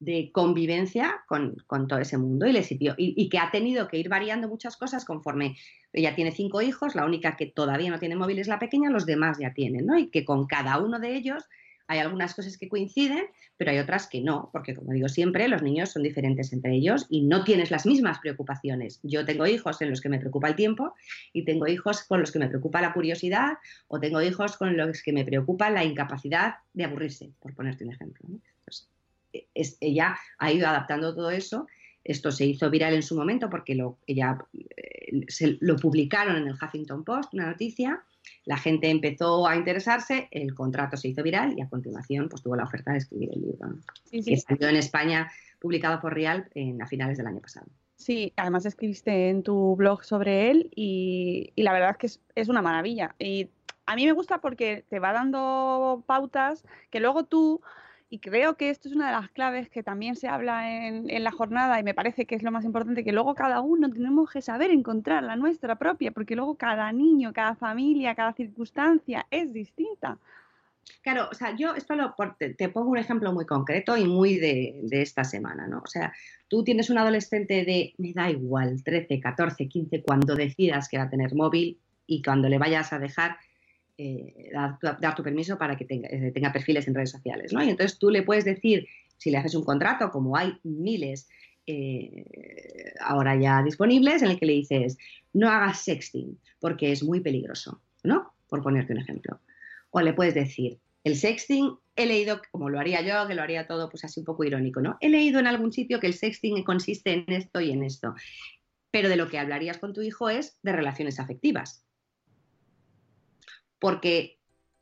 de 0.00 0.30
convivencia 0.32 1.24
con, 1.26 1.56
todo 1.88 1.98
ese 1.98 2.18
mundo 2.18 2.46
y 2.46 2.52
le 2.52 2.62
sirvió. 2.62 2.94
Y, 2.96 3.28
que 3.28 3.38
ha 3.38 3.50
tenido 3.50 3.88
que 3.88 3.98
ir 3.98 4.08
variando 4.08 4.48
muchas 4.48 4.76
cosas 4.76 5.04
conforme 5.04 5.56
ella 5.92 6.14
tiene 6.14 6.32
cinco 6.32 6.62
hijos, 6.62 6.94
la 6.94 7.04
única 7.04 7.36
que 7.36 7.46
todavía 7.46 7.90
no 7.90 7.98
tiene 7.98 8.16
móvil 8.16 8.38
es 8.38 8.48
la 8.48 8.58
pequeña, 8.58 8.90
los 8.90 9.06
demás 9.06 9.38
ya 9.38 9.52
tienen, 9.52 9.86
¿no? 9.86 9.98
Y 9.98 10.08
que 10.08 10.24
con 10.24 10.46
cada 10.46 10.78
uno 10.78 11.00
de 11.00 11.16
ellos 11.16 11.44
hay 11.88 12.00
algunas 12.00 12.34
cosas 12.34 12.58
que 12.58 12.68
coinciden, 12.68 13.24
pero 13.56 13.70
hay 13.70 13.78
otras 13.78 14.06
que 14.06 14.20
no, 14.20 14.50
porque 14.52 14.74
como 14.74 14.92
digo 14.92 15.08
siempre, 15.08 15.48
los 15.48 15.62
niños 15.62 15.90
son 15.90 16.02
diferentes 16.02 16.52
entre 16.52 16.74
ellos 16.74 17.06
y 17.08 17.22
no 17.22 17.44
tienes 17.44 17.70
las 17.70 17.86
mismas 17.86 18.18
preocupaciones. 18.18 19.00
Yo 19.02 19.24
tengo 19.24 19.46
hijos 19.46 19.80
en 19.80 19.88
los 19.90 20.02
que 20.02 20.10
me 20.10 20.18
preocupa 20.18 20.48
el 20.48 20.54
tiempo 20.54 20.94
y 21.32 21.44
tengo 21.44 21.66
hijos 21.66 22.02
con 22.02 22.20
los 22.20 22.30
que 22.30 22.38
me 22.38 22.48
preocupa 22.48 22.82
la 22.82 22.92
curiosidad 22.92 23.54
o 23.88 23.98
tengo 23.98 24.20
hijos 24.20 24.58
con 24.58 24.76
los 24.76 25.02
que 25.02 25.14
me 25.14 25.24
preocupa 25.24 25.70
la 25.70 25.82
incapacidad 25.82 26.56
de 26.74 26.84
aburrirse, 26.84 27.32
por 27.40 27.54
ponerte 27.54 27.84
un 27.84 27.92
ejemplo. 27.92 28.28
Ella 29.54 30.16
ha 30.38 30.52
ido 30.52 30.66
adaptando 30.68 31.14
todo 31.14 31.30
eso. 31.30 31.66
Esto 32.04 32.30
se 32.30 32.46
hizo 32.46 32.70
viral 32.70 32.94
en 32.94 33.02
su 33.02 33.14
momento 33.14 33.50
porque 33.50 33.74
lo, 33.74 33.98
ella, 34.06 34.38
eh, 34.54 35.24
se, 35.28 35.58
lo 35.60 35.76
publicaron 35.76 36.36
en 36.36 36.48
el 36.48 36.54
Huffington 36.54 37.04
Post, 37.04 37.34
una 37.34 37.46
noticia, 37.46 38.02
la 38.44 38.56
gente 38.56 38.88
empezó 38.88 39.46
a 39.46 39.56
interesarse, 39.56 40.28
el 40.30 40.54
contrato 40.54 40.96
se 40.96 41.08
hizo 41.08 41.22
viral 41.22 41.54
y 41.56 41.60
a 41.60 41.68
continuación 41.68 42.28
pues, 42.28 42.42
tuvo 42.42 42.56
la 42.56 42.64
oferta 42.64 42.92
de 42.92 42.98
escribir 42.98 43.30
el 43.34 43.42
libro, 43.42 43.74
que 44.10 44.36
salió 44.36 44.68
en 44.68 44.76
España 44.76 45.30
publicado 45.60 46.00
por 46.00 46.14
Real 46.14 46.48
en, 46.54 46.80
a 46.80 46.86
finales 46.86 47.18
del 47.18 47.26
año 47.26 47.40
pasado. 47.40 47.66
Sí, 47.96 48.32
además 48.36 48.64
escribiste 48.64 49.28
en 49.28 49.42
tu 49.42 49.74
blog 49.76 50.04
sobre 50.04 50.50
él 50.50 50.70
y, 50.74 51.52
la 51.56 51.72
verdad 51.72 51.90
es 51.90 51.96
que 51.96 52.06
es, 52.06 52.20
es, 52.36 52.48
una 52.48 52.62
maravilla. 52.62 53.14
Y 53.18 53.50
a 53.86 53.96
mí 53.96 54.06
me 54.06 54.12
gusta 54.12 54.40
porque 54.40 54.84
te 54.88 55.00
va 55.00 55.12
dando 55.12 56.04
pautas 56.06 56.64
que 56.90 57.00
luego 57.00 57.24
tú 57.24 57.60
y 58.10 58.20
creo 58.20 58.56
que 58.56 58.70
esto 58.70 58.88
es 58.88 58.94
una 58.94 59.06
de 59.06 59.12
las 59.12 59.30
claves 59.30 59.68
que 59.68 59.82
también 59.82 60.16
se 60.16 60.28
habla 60.28 60.86
en, 60.86 61.22
la 61.22 61.30
jornada 61.30 61.78
y 61.78 61.82
me 61.82 61.94
parece 61.94 62.24
que 62.24 62.34
es 62.34 62.42
lo 62.42 62.50
más 62.50 62.64
importante, 62.64 63.04
que 63.04 63.12
luego 63.12 63.34
cada 63.34 63.60
uno 63.60 63.90
tenemos 63.90 64.30
que 64.30 64.40
saber 64.40 64.70
encontrar 64.70 65.22
la 65.22 65.36
nuestra 65.36 65.76
propia, 65.76 66.10
porque 66.10 66.34
luego 66.34 66.54
cada 66.54 66.90
niño, 66.92 67.32
cada 67.34 67.54
familia, 67.54 68.14
cada 68.14 68.32
circunstancia 68.32 69.26
es 69.30 69.52
distinta. 69.52 70.18
Claro, 71.02 71.28
o 71.30 71.34
sea, 71.34 71.54
yo 71.54 71.74
esto 71.74 71.94
lo, 71.96 72.14
te, 72.38 72.68
pongo 72.70 72.90
un 72.90 72.98
ejemplo 72.98 73.30
muy 73.32 73.44
concreto 73.44 73.94
y 73.96 74.06
muy 74.06 74.38
de, 74.38 74.80
de, 74.84 75.02
esta 75.02 75.22
semana, 75.22 75.66
¿no? 75.66 75.80
O 75.80 75.86
sea, 75.86 76.14
tú 76.48 76.64
tienes 76.64 76.88
un 76.88 76.96
adolescente 76.96 77.64
de, 77.66 77.92
me 77.98 78.14
da 78.14 78.30
igual, 78.30 78.82
13, 78.82 79.20
14, 79.20 79.68
15, 79.68 80.02
cuando 80.02 80.34
decidas 80.34 80.88
que 80.88 80.96
va 80.96 81.04
a 81.04 81.10
tener 81.10 81.34
móvil 81.34 81.78
y 82.06 82.22
cuando 82.22 82.48
le 82.48 82.56
vayas 82.56 82.94
a 82.94 82.98
dejar, 82.98 83.36
eh, 84.00 84.52
dar, 84.52 85.14
tu 85.16 85.24
permiso 85.24 85.58
para 85.58 85.76
que 85.76 85.84
eh, 85.90 86.30
tenga, 86.32 86.52
perfiles 86.52 86.86
en 86.86 86.94
redes 86.94 87.10
sociales, 87.10 87.52
¿no? 87.52 87.64
Y 87.64 87.68
entonces 87.68 87.98
tú 87.98 88.10
le 88.10 88.22
puedes 88.22 88.44
decir, 88.44 88.86
si 89.16 89.32
le 89.32 89.38
haces 89.38 89.56
un 89.56 89.64
contrato, 89.64 90.12
como 90.12 90.36
hay 90.36 90.56
miles 90.62 91.28
eh, 91.66 92.24
ahora 93.00 93.34
ya 93.34 93.60
disponibles, 93.60 94.22
en 94.22 94.28
el 94.28 94.38
que 94.38 94.46
le 94.46 94.52
dices, 94.52 94.96
no 95.32 95.50
hagas 95.50 95.80
sexting, 95.80 96.38
porque 96.60 96.92
es 96.92 97.02
muy 97.02 97.18
peligroso, 97.18 97.82
¿no? 98.04 98.34
Por 98.48 98.62
ponerte 98.62 98.92
un 98.92 99.00
ejemplo. 99.00 99.40
O 99.90 100.00
le 100.00 100.12
puedes 100.12 100.34
decir, 100.34 100.78
el 101.02 101.16
sexting, 101.16 101.76
he 101.96 102.06
leído, 102.06 102.40
como 102.52 102.70
lo 102.70 102.78
haría 102.78 103.00
yo, 103.00 103.26
que 103.26 103.34
lo 103.34 103.42
haría 103.42 103.66
todo 103.66 103.90
pues 103.90 104.04
así 104.04 104.20
un 104.20 104.26
poco 104.26 104.44
irónico, 104.44 104.80
¿no? 104.80 104.96
He 105.00 105.08
leído 105.08 105.40
en 105.40 105.48
algún 105.48 105.72
sitio 105.72 105.98
que 105.98 106.06
el 106.06 106.14
sexting 106.14 106.62
consiste 106.62 107.14
en 107.14 107.24
esto 107.26 107.60
y 107.60 107.72
en 107.72 107.82
esto. 107.82 108.14
Pero 108.92 109.08
de 109.08 109.16
lo 109.16 109.28
que 109.28 109.40
hablarías 109.40 109.78
con 109.78 109.92
tu 109.92 110.02
hijo 110.02 110.30
es 110.30 110.56
de 110.62 110.70
relaciones 110.70 111.18
afectivas 111.18 111.84
porque 113.78 114.38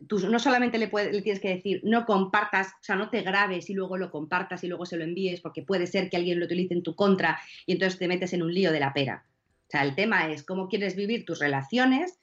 tú 0.09 0.19
no 0.29 0.39
solamente 0.39 0.79
le, 0.79 0.91
le, 0.93 1.23
tienes 1.23 1.41
que 1.41 1.55
decir 1.55 1.81
no 1.85 2.05
compartas, 2.05 2.69
o 2.69 2.85
sea, 2.85 2.97
no 2.97 3.09
te 3.09 3.23
grabes 3.23 3.71
y 3.71 3.75
luego 3.75 3.97
lo 3.97 4.11
compartas 4.11 4.63
y 4.65 4.69
luego 4.69 4.85
se 4.85 4.97
lo 4.97 5.05
envíes, 5.05 5.41
porque 5.41 5.63
puede 5.63 5.87
ser 5.87 6.11
que 6.11 6.17
alguien 6.17 6.39
lo 6.39 6.47
utilice 6.47 6.75
en 6.75 6.83
tu 6.83 6.95
contra 6.95 7.39
y 7.65 7.73
entonces 7.73 7.99
te 7.99 8.09
metes 8.09 8.33
en 8.33 8.43
un 8.43 8.53
lío 8.53 8.73
de 8.73 8.81
la 8.81 8.93
pera. 8.93 9.25
O 9.69 9.71
sea, 9.71 9.83
el 9.83 9.95
tema 9.95 10.31
es 10.31 10.45
cómo 10.45 10.69
quieres 10.69 10.97
vivir 10.97 11.25
tus 11.25 11.39
relaciones, 11.39 12.19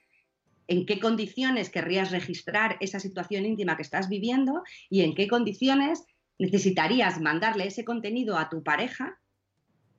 en 0.67 0.85
qué 0.85 0.99
condiciones 0.99 1.69
querrías 1.69 2.11
registrar 2.11 2.77
esa 2.79 2.99
situación 2.99 3.45
íntima 3.45 3.75
que 3.75 3.81
estás 3.81 4.07
viviendo 4.07 4.63
y 4.89 5.01
en 5.01 5.13
qué 5.13 5.27
condiciones 5.27 6.05
necesitarías 6.39 7.19
mandarle 7.19 7.67
ese 7.67 7.83
contenido 7.83 8.37
a 8.37 8.49
tu 8.49 8.63
pareja. 8.63 9.19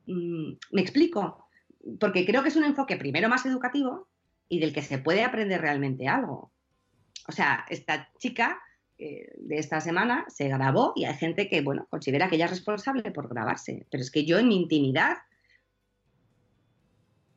Mm, 0.06 0.52
¿Me 0.72 0.80
explico? 0.80 1.48
Porque 2.00 2.24
creo 2.24 2.42
que 2.42 2.48
es 2.48 2.56
un 2.56 2.64
enfoque 2.64 2.96
primero 2.96 3.28
más 3.28 3.44
educativo 3.44 4.08
y 4.48 4.58
del 4.58 4.72
que 4.72 4.82
se 4.82 4.98
puede 4.98 5.22
aprender 5.22 5.60
realmente 5.60 6.08
algo 6.08 6.53
o 7.26 7.32
sea, 7.32 7.64
esta 7.68 8.10
chica 8.18 8.60
eh, 8.96 9.32
de 9.36 9.58
esta 9.58 9.80
semana 9.80 10.24
se 10.28 10.48
grabó 10.48 10.92
y 10.94 11.04
hay 11.04 11.14
gente 11.14 11.48
que, 11.48 11.62
bueno, 11.62 11.86
considera 11.90 12.28
que 12.28 12.36
ella 12.36 12.44
es 12.46 12.52
responsable 12.52 13.10
por 13.10 13.28
grabarse. 13.28 13.86
Pero 13.90 14.02
es 14.02 14.10
que 14.10 14.24
yo 14.24 14.38
en 14.38 14.48
mi 14.48 14.56
intimidad 14.56 15.16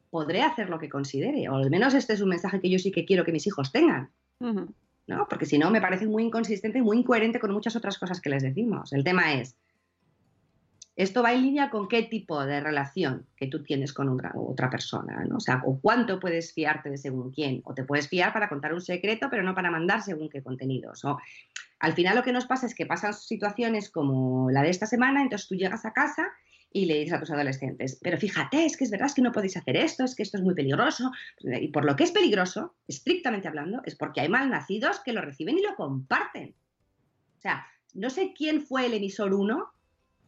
podré 0.09 0.41
hacer 0.41 0.69
lo 0.69 0.79
que 0.79 0.89
considere, 0.89 1.49
o 1.49 1.55
al 1.55 1.69
menos 1.69 1.93
este 1.93 2.13
es 2.13 2.21
un 2.21 2.29
mensaje 2.29 2.61
que 2.61 2.69
yo 2.69 2.79
sí 2.79 2.91
que 2.91 3.05
quiero 3.05 3.25
que 3.25 3.31
mis 3.31 3.47
hijos 3.47 3.71
tengan. 3.71 4.11
¿no? 4.39 5.27
Porque 5.29 5.45
si 5.45 5.57
no, 5.57 5.71
me 5.71 5.81
parece 5.81 6.05
muy 6.05 6.23
inconsistente 6.23 6.79
y 6.79 6.81
muy 6.81 6.97
incoherente 6.97 7.39
con 7.39 7.51
muchas 7.51 7.75
otras 7.75 7.97
cosas 7.97 8.21
que 8.21 8.29
les 8.29 8.43
decimos. 8.43 8.93
El 8.93 9.03
tema 9.03 9.33
es, 9.33 9.55
esto 10.97 11.21
va 11.21 11.31
en 11.31 11.43
línea 11.43 11.69
con 11.69 11.87
qué 11.87 12.01
tipo 12.01 12.43
de 12.43 12.59
relación 12.59 13.27
que 13.35 13.45
tú 13.45 13.61
tienes 13.61 13.93
con 13.93 14.09
otra, 14.09 14.69
persona, 14.71 15.23
¿no? 15.29 15.37
O 15.37 15.39
sea, 15.39 15.61
o 15.63 15.79
cuánto 15.79 16.19
puedes 16.19 16.53
fiarte 16.53 16.89
de 16.89 16.97
según 16.97 17.31
quién, 17.31 17.61
o 17.65 17.75
te 17.75 17.83
puedes 17.83 18.09
fiar 18.09 18.33
para 18.33 18.49
contar 18.49 18.73
un 18.73 18.81
secreto, 18.81 19.27
pero 19.29 19.43
no 19.43 19.53
para 19.53 19.69
mandar 19.69 20.01
según 20.01 20.27
qué 20.27 20.41
contenidos. 20.41 21.03
Al 21.79 21.93
final 21.93 22.15
lo 22.15 22.23
que 22.23 22.33
nos 22.33 22.47
pasa 22.47 22.65
es 22.65 22.73
que 22.73 22.87
pasan 22.87 23.13
situaciones 23.13 23.91
como 23.91 24.49
la 24.49 24.63
de 24.63 24.71
esta 24.71 24.87
semana, 24.87 25.21
entonces 25.21 25.47
tú 25.47 25.53
llegas 25.53 25.85
a 25.85 25.93
casa 25.93 26.29
y 26.73 26.85
le 26.85 26.95
dices 26.95 27.13
a 27.13 27.19
tus 27.19 27.29
adolescentes, 27.29 27.99
pero 28.01 28.17
fíjate, 28.17 28.65
es 28.65 28.75
que 28.75 28.83
es 28.83 28.89
verdad 28.89 29.11
que 29.15 29.21
no 29.21 29.31
podéis 29.31 29.55
hacer 29.55 29.77
esto, 29.77 30.03
es 30.03 30.15
que 30.15 30.23
esto 30.23 30.37
es 30.37 30.43
muy 30.43 30.55
peligroso. 30.55 31.11
Y 31.43 31.67
por 31.67 31.85
lo 31.85 31.95
que 31.95 32.05
es 32.05 32.11
peligroso, 32.11 32.73
estrictamente 32.87 33.47
hablando, 33.47 33.81
es 33.85 33.95
porque 33.95 34.21
hay 34.21 34.29
malnacidos 34.29 34.99
que 35.01 35.13
lo 35.13 35.21
reciben 35.21 35.59
y 35.59 35.61
lo 35.61 35.75
comparten. 35.75 36.55
O 37.37 37.39
sea, 37.39 37.67
no 37.93 38.09
sé 38.09 38.33
quién 38.35 38.61
fue 38.61 38.87
el 38.87 38.95
emisor 38.95 39.35
uno 39.35 39.76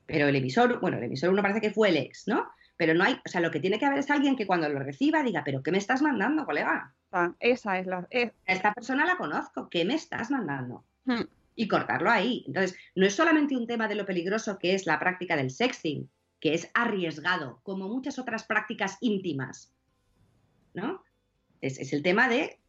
pero 0.09 0.27
el 0.27 0.35
emisor, 0.35 0.79
bueno, 0.79 0.97
el 0.97 1.03
emisor 1.03 1.29
uno 1.29 1.43
parece 1.43 1.61
que 1.61 1.69
fue 1.69 1.89
el 1.89 1.97
ex, 1.97 2.27
¿no? 2.27 2.49
Pero 2.77 2.95
no 2.95 3.03
hay, 3.03 3.13
o 3.13 3.29
sea, 3.29 3.41
lo 3.41 3.51
que 3.51 3.59
tiene 3.59 3.77
que 3.77 3.85
haber 3.85 3.99
es 3.99 4.09
alguien 4.09 4.35
que 4.35 4.47
cuando 4.47 4.67
lo 4.67 4.79
reciba 4.79 5.21
diga, 5.21 5.43
pero 5.45 5.61
¿qué 5.61 5.71
me 5.71 5.77
estás 5.77 6.01
mandando, 6.01 6.45
colega? 6.45 6.95
Ah, 7.11 7.31
esa 7.39 7.77
es 7.77 7.85
la... 7.85 8.07
Esta 8.09 8.73
persona 8.73 9.05
la 9.05 9.17
conozco, 9.17 9.69
¿qué 9.69 9.85
me 9.85 9.93
estás 9.93 10.31
mandando? 10.31 10.83
Hmm. 11.05 11.21
y 11.55 11.67
cortarlo 11.67 12.09
ahí. 12.09 12.43
Entonces, 12.47 12.77
no 12.95 13.05
es 13.05 13.15
solamente 13.15 13.55
un 13.55 13.67
tema 13.67 13.87
de 13.87 13.95
lo 13.95 14.05
peligroso 14.05 14.57
que 14.57 14.73
es 14.73 14.85
la 14.85 14.97
práctica 14.97 15.35
del 15.35 15.51
sexting, 15.51 16.09
que 16.39 16.55
es 16.55 16.71
arriesgado, 16.73 17.59
como 17.63 17.87
muchas 17.87 18.17
otras 18.17 18.45
prácticas 18.45 18.97
íntimas, 19.01 19.73
¿no? 20.73 21.03
Es, 21.61 21.77
es 21.79 21.93
el 21.93 22.01
tema 22.01 22.29
de 22.29 22.59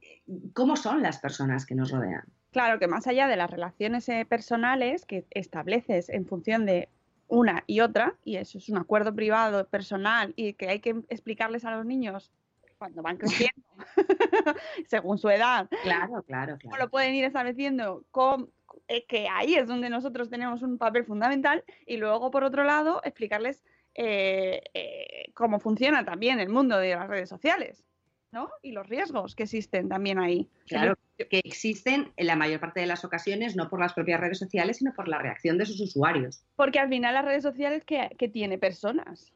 eh, 0.00 0.22
cómo 0.54 0.76
son 0.76 1.02
las 1.02 1.18
personas 1.18 1.66
que 1.66 1.74
nos 1.74 1.90
rodean. 1.90 2.24
Claro 2.52 2.78
que 2.78 2.88
más 2.88 3.06
allá 3.06 3.28
de 3.28 3.36
las 3.36 3.50
relaciones 3.50 4.08
eh, 4.08 4.26
personales 4.28 5.06
que 5.06 5.24
estableces 5.30 6.08
en 6.08 6.26
función 6.26 6.66
de 6.66 6.88
una 7.28 7.62
y 7.66 7.80
otra, 7.80 8.16
y 8.24 8.36
eso 8.36 8.58
es 8.58 8.68
un 8.68 8.78
acuerdo 8.78 9.14
privado, 9.14 9.66
personal, 9.68 10.32
y 10.36 10.54
que 10.54 10.68
hay 10.68 10.80
que 10.80 10.90
explicarles 11.08 11.64
a 11.64 11.70
los 11.70 11.86
niños 11.86 12.32
cuando 12.76 13.02
van 13.02 13.18
creciendo, 13.18 13.62
según 14.88 15.18
su 15.18 15.28
edad. 15.28 15.68
Claro, 15.82 16.22
claro, 16.22 16.58
cómo 16.60 16.70
claro. 16.70 16.84
lo 16.84 16.90
pueden 16.90 17.14
ir 17.14 17.24
estableciendo, 17.24 18.04
con, 18.10 18.50
eh, 18.88 19.04
que 19.06 19.28
ahí 19.28 19.54
es 19.54 19.68
donde 19.68 19.90
nosotros 19.90 20.30
tenemos 20.30 20.62
un 20.62 20.78
papel 20.78 21.04
fundamental, 21.04 21.62
y 21.86 21.98
luego, 21.98 22.30
por 22.30 22.42
otro 22.42 22.64
lado, 22.64 23.00
explicarles 23.04 23.62
eh, 23.94 24.62
eh, 24.72 25.30
cómo 25.34 25.60
funciona 25.60 26.04
también 26.04 26.40
el 26.40 26.48
mundo 26.48 26.78
de 26.78 26.94
las 26.94 27.08
redes 27.08 27.28
sociales, 27.28 27.84
¿no? 28.32 28.50
Y 28.62 28.72
los 28.72 28.88
riesgos 28.88 29.34
que 29.34 29.44
existen 29.44 29.88
también 29.88 30.18
ahí. 30.18 30.48
Claro, 30.66 30.94
que 31.16 31.40
existen 31.44 32.12
en 32.16 32.26
la 32.26 32.36
mayor 32.36 32.60
parte 32.60 32.80
de 32.80 32.86
las 32.86 33.04
ocasiones 33.04 33.56
no 33.56 33.68
por 33.68 33.80
las 33.80 33.92
propias 33.92 34.20
redes 34.20 34.38
sociales, 34.38 34.78
sino 34.78 34.92
por 34.94 35.08
la 35.08 35.18
reacción 35.18 35.58
de 35.58 35.66
sus 35.66 35.80
usuarios. 35.80 36.44
Porque 36.56 36.78
al 36.78 36.88
final 36.88 37.14
las 37.14 37.24
redes 37.24 37.42
sociales 37.42 37.84
que, 37.84 38.10
que 38.18 38.28
tiene 38.28 38.58
personas. 38.58 39.32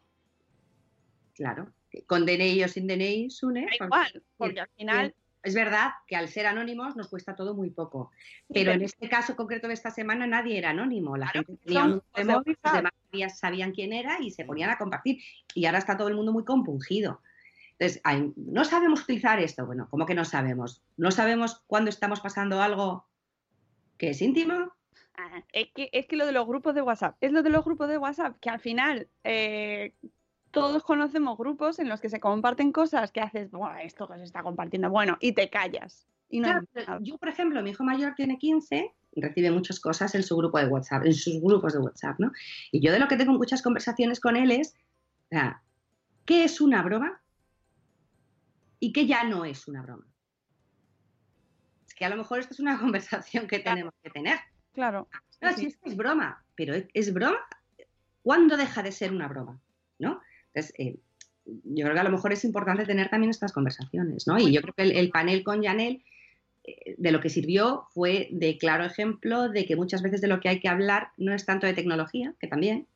Claro. 1.35 1.73
Con 2.07 2.27
DNI 2.27 2.65
o 2.65 2.69
sin 2.69 2.87
DNI, 2.87 3.31
Sune. 3.31 3.67
Da 3.67 3.85
igual, 3.85 4.23
porque 4.37 4.61
al 4.61 4.69
final 4.77 5.15
Es 5.43 5.55
verdad 5.55 5.91
que 6.07 6.17
al 6.17 6.29
ser 6.29 6.47
anónimos 6.47 6.97
nos 6.97 7.09
cuesta 7.09 7.37
todo 7.37 7.55
muy 7.55 7.71
poco. 7.71 8.11
Pero 8.49 8.73
en 8.73 8.83
este 8.83 9.09
caso 9.09 9.37
concreto 9.37 9.69
de 9.69 9.75
esta 9.75 9.91
semana 9.91 10.27
nadie 10.27 10.57
era 10.57 10.71
anónimo. 10.71 11.17
La 11.17 11.29
gente 11.29 11.57
tenía 11.63 11.85
un 11.85 12.03
los 12.17 12.27
móvil, 12.27 12.57
demás 12.63 12.93
sabían 13.39 13.73
quién 13.73 13.93
era 13.93 14.19
y 14.21 14.31
se 14.31 14.45
ponían 14.45 14.71
a 14.71 14.79
compartir. 14.79 15.21
Y 15.55 15.67
ahora 15.67 15.79
está 15.79 15.97
todo 15.97 16.09
el 16.09 16.15
mundo 16.15 16.33
muy 16.33 16.45
compungido. 16.45 17.21
Entonces, 17.79 18.01
hay- 18.05 18.33
no 18.37 18.65
sabemos 18.65 19.03
utilizar 19.03 19.41
esto. 19.41 19.67
Bueno, 19.67 19.89
¿cómo 19.91 20.07
que 20.07 20.15
no 20.15 20.25
sabemos? 20.25 20.83
¿No 20.97 21.11
sabemos 21.11 21.63
cuándo 21.67 21.91
estamos 21.91 22.21
pasando 22.21 22.63
algo 22.63 23.07
que 23.99 24.11
es 24.11 24.23
íntimo? 24.23 24.73
Ah, 25.17 25.43
Es 25.53 25.69
que, 25.75 25.91
es 25.93 26.07
que 26.07 26.17
lo 26.17 26.27
de 26.27 26.33
los 26.33 26.47
grupos 26.47 26.75
de 26.75 26.83
WhatsApp, 26.83 27.17
es 27.21 27.33
lo 27.33 27.43
de 27.43 27.51
los 27.51 27.65
grupos 27.65 27.89
de 27.89 27.99
WhatsApp, 27.99 28.37
que 28.41 28.51
al 28.51 28.61
final 28.61 29.09
eh, 29.25 29.93
todos 30.51 30.83
conocemos 30.85 31.37
grupos 31.37 31.79
en 31.79 31.89
los 31.89 32.01
que 32.01 32.09
se 32.09 32.21
comparten 32.21 32.73
cosas 32.73 33.11
que 33.13 33.21
haces, 33.21 33.51
bueno, 33.51 33.77
esto 33.79 34.09
que 34.09 34.19
se 34.19 34.25
está 34.25 34.43
compartiendo, 34.43 34.91
bueno, 34.91 35.17
y 35.21 35.33
te 35.33 35.51
callas. 35.51 36.07
Y 36.29 36.41
no 36.41 36.49
Claro, 36.73 36.99
yo, 37.03 37.19
por 37.19 37.29
ejemplo, 37.29 37.63
mi 37.63 37.71
hijo 37.71 37.85
mayor 37.85 38.15
tiene 38.17 38.39
15, 38.39 38.93
recibe 39.17 39.51
muchas 39.51 39.79
cosas 39.79 40.15
en 40.15 40.23
su 40.23 40.37
grupo 40.37 40.59
de 40.59 40.67
WhatsApp, 40.67 41.05
en 41.07 41.15
sus 41.15 41.41
grupos 41.41 41.73
de 41.75 41.81
WhatsApp, 41.81 42.19
¿no? 42.19 42.33
Y 42.73 42.81
yo 42.81 42.93
de 42.93 42.99
lo 42.99 43.07
que 43.09 43.17
tengo 43.17 43.33
muchas 43.33 43.63
conversaciones 43.63 44.19
con 44.21 44.37
él 44.37 44.51
es, 44.51 44.75
¿qué 46.25 46.45
es 46.45 46.61
una 46.61 46.83
broma? 46.83 47.21
Y 48.85 48.93
qué 48.93 49.07
ya 49.07 49.25
no 49.25 49.47
es 49.47 49.67
una 49.67 49.81
broma. 49.81 50.07
Es 51.89 51.95
que 51.95 52.05
a 52.05 52.11
lo 52.11 52.17
mejor 52.17 52.41
esta 52.41 52.53
es 52.53 52.61
una 52.61 52.79
conversación 52.81 53.47
que 53.47 53.61
tenemos 53.61 53.95
que 54.03 54.11
tener. 54.11 54.39
Claro. 54.75 55.09
No, 55.41 55.53
sí. 55.53 55.61
si 55.61 55.67
es 55.69 55.77
que 55.79 55.89
es 55.89 55.97
broma, 55.97 56.45
pero 56.55 56.75
¿es, 56.93 57.15
broma? 57.15 57.39
¿Cuándo 58.23 58.59
deja 58.59 58.83
de 58.83 58.93
ser 58.93 59.11
una 59.11 59.27
broma? 59.27 59.59
¿No? 59.99 60.21
Entonces, 60.49 60.75
eh, 60.77 60.99
yo 61.47 61.85
creo 61.85 61.95
que 61.95 62.01
a 62.01 62.05
lo 62.05 62.11
mejor 62.11 62.35
es 62.35 62.45
importante 62.45 62.85
tener 62.85 63.09
también 63.09 63.31
estas 63.31 63.53
conversaciones, 63.53 64.27
¿no? 64.27 64.39
Y 64.39 64.53
yo 64.53 64.61
creo 64.61 64.75
que 64.75 64.83
el, 64.83 64.93
el 64.93 65.09
panel 65.09 65.43
con 65.45 65.63
Janel 65.63 66.05
eh, 66.65 66.95
de 66.99 67.11
lo 67.11 67.21
que 67.21 67.31
sirvió 67.31 67.87
fue 67.95 68.29
de 68.33 68.59
claro 68.59 68.85
ejemplo 68.85 69.49
de 69.49 69.65
que 69.65 69.77
muchas 69.77 70.03
veces 70.03 70.21
de 70.21 70.29
lo 70.29 70.41
que 70.41 70.51
hay 70.51 70.61
que 70.61 70.69
hablar 70.69 71.09
no 71.17 71.35
es 71.35 71.47
tanto 71.47 71.67
de 71.67 71.73
tecnología, 71.73 72.35
que 72.39 72.49
también, 72.49 72.87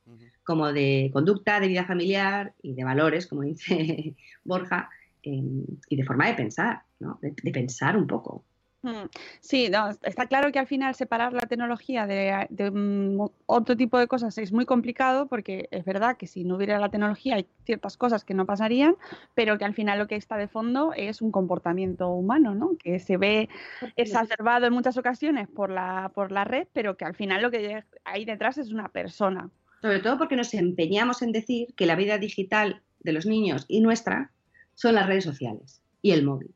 como 0.45 0.70
de 0.70 1.11
conducta, 1.14 1.61
de 1.61 1.68
vida 1.68 1.86
familiar 1.86 2.53
y 2.62 2.74
de 2.74 2.84
valores, 2.84 3.26
como 3.26 3.43
dice 3.43 4.16
Borja, 4.45 4.91
y 5.31 5.97
de 5.97 6.05
forma 6.05 6.26
de 6.26 6.35
pensar, 6.35 6.83
¿no? 7.01 7.18
De, 7.20 7.35
de 7.43 7.51
pensar 7.53 7.97
un 7.97 8.07
poco. 8.07 8.45
Mm, 8.83 9.09
Sí, 9.41 9.68
no, 9.70 9.89
está 10.03 10.26
claro 10.26 10.53
que 10.53 10.59
al 10.61 10.68
final 10.68 10.95
separar 10.95 11.33
la 11.33 11.47
tecnología 11.47 12.07
de, 12.07 12.47
de, 12.51 13.29
otro 13.47 13.76
tipo 13.76 13.99
de 13.99 14.07
cosas 14.07 14.39
es 14.39 14.53
muy 14.53 14.66
complicado 14.66 15.26
porque 15.26 15.68
es 15.72 15.85
verdad 15.85 16.16
que 16.16 16.29
si 16.29 16.45
no 16.45 16.57
hubiera 16.57 16.79
la 16.79 16.89
tecnología 16.89 17.37
hay 17.37 17.47
ciertas 17.64 17.97
cosas 17.97 18.24
que 18.24 18.35
no 18.35 18.47
pasarían, 18.47 18.95
pero 19.35 19.59
que 19.59 19.64
al 19.64 19.74
final 19.74 19.99
lo 19.99 20.07
que 20.07 20.14
está 20.14 20.37
de 20.37 20.47
fondo 20.47 20.93
es 20.95 21.22
un 21.22 21.33
comportamiento 21.33 22.09
humano, 22.11 22.55
¿no? 22.55 22.76
Que 22.79 23.01
se 23.01 23.16
ve 23.16 23.49
exacerbado 23.97 24.66
en 24.66 24.72
muchas 24.72 24.97
ocasiones 24.97 25.49
por 25.49 25.70
la, 25.70 26.12
por 26.14 26.31
la 26.31 26.45
red, 26.45 26.68
pero 26.72 26.97
que 26.97 27.05
al 27.05 27.16
final 27.16 27.43
lo 27.43 27.51
que 27.51 27.83
hay 28.05 28.24
detrás 28.24 28.59
es 28.59 28.70
una 28.70 28.89
persona. 28.89 29.51
Sobre 29.83 30.01
todo 30.01 30.18
porque 30.18 30.37
nos 30.37 30.55
empeñamos 30.55 31.22
en 31.22 31.33
decir 31.33 31.74
que 31.74 31.87
la 31.87 31.97
vida 31.97 32.18
digital 32.18 32.83
de 33.01 33.12
los 33.12 33.26
niños 33.26 33.64
y 33.68 33.81
nuestra 33.81 34.33
son 34.79 34.95
las 34.95 35.09
redes 35.09 35.24
sociales 35.24 35.83
y 36.03 36.12
el 36.12 36.24
móvil. 36.24 36.55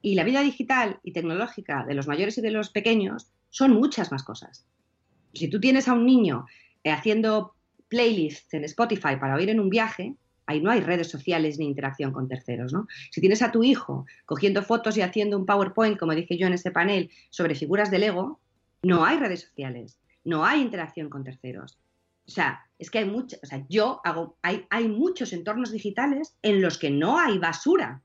Y 0.00 0.14
la 0.14 0.22
vida 0.22 0.42
digital 0.42 1.00
y 1.02 1.12
tecnológica 1.12 1.84
de 1.84 1.94
los 1.94 2.06
mayores 2.06 2.38
y 2.38 2.40
de 2.40 2.52
los 2.52 2.70
pequeños 2.70 3.32
son 3.50 3.72
muchas 3.72 4.12
más 4.12 4.22
cosas. 4.22 4.64
Si 5.32 5.48
tú 5.48 5.58
tienes 5.58 5.88
a 5.88 5.94
un 5.94 6.06
niño 6.06 6.46
eh, 6.84 6.92
haciendo 6.92 7.56
playlists 7.88 8.54
en 8.54 8.62
Spotify 8.62 9.16
para 9.18 9.34
oír 9.34 9.50
en 9.50 9.58
un 9.58 9.70
viaje, 9.70 10.14
ahí 10.46 10.60
no 10.60 10.70
hay 10.70 10.82
redes 10.82 11.10
sociales 11.10 11.58
ni 11.58 11.66
interacción 11.66 12.12
con 12.12 12.28
terceros, 12.28 12.72
¿no? 12.72 12.86
Si 13.10 13.20
tienes 13.20 13.42
a 13.42 13.50
tu 13.50 13.64
hijo 13.64 14.06
cogiendo 14.24 14.62
fotos 14.62 14.96
y 14.96 15.02
haciendo 15.02 15.36
un 15.36 15.44
PowerPoint, 15.44 15.98
como 15.98 16.14
dije 16.14 16.38
yo 16.38 16.46
en 16.46 16.52
ese 16.52 16.70
panel, 16.70 17.10
sobre 17.30 17.56
figuras 17.56 17.90
de 17.90 17.98
Lego, 17.98 18.38
no 18.84 19.04
hay 19.04 19.18
redes 19.18 19.40
sociales, 19.40 19.98
no 20.22 20.44
hay 20.44 20.60
interacción 20.60 21.10
con 21.10 21.24
terceros. 21.24 21.80
O 22.28 22.30
sea, 22.30 22.66
es 22.78 22.90
que 22.90 22.98
hay 22.98 23.04
muchas, 23.04 23.40
o 23.42 23.46
sea, 23.46 23.64
yo 23.68 24.00
hago, 24.04 24.36
hay, 24.42 24.66
hay 24.70 24.88
muchos 24.88 25.32
entornos 25.32 25.70
digitales 25.70 26.36
en 26.42 26.60
los 26.60 26.78
que 26.78 26.90
no 26.90 27.18
hay 27.18 27.38
basura, 27.38 28.02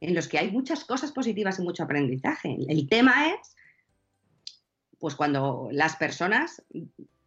en 0.00 0.14
los 0.14 0.26
que 0.26 0.38
hay 0.38 0.50
muchas 0.50 0.84
cosas 0.84 1.12
positivas 1.12 1.58
y 1.58 1.62
mucho 1.62 1.84
aprendizaje. 1.84 2.56
El 2.68 2.88
tema 2.88 3.28
es, 3.28 3.56
pues 4.98 5.14
cuando 5.14 5.68
las 5.70 5.96
personas 5.96 6.62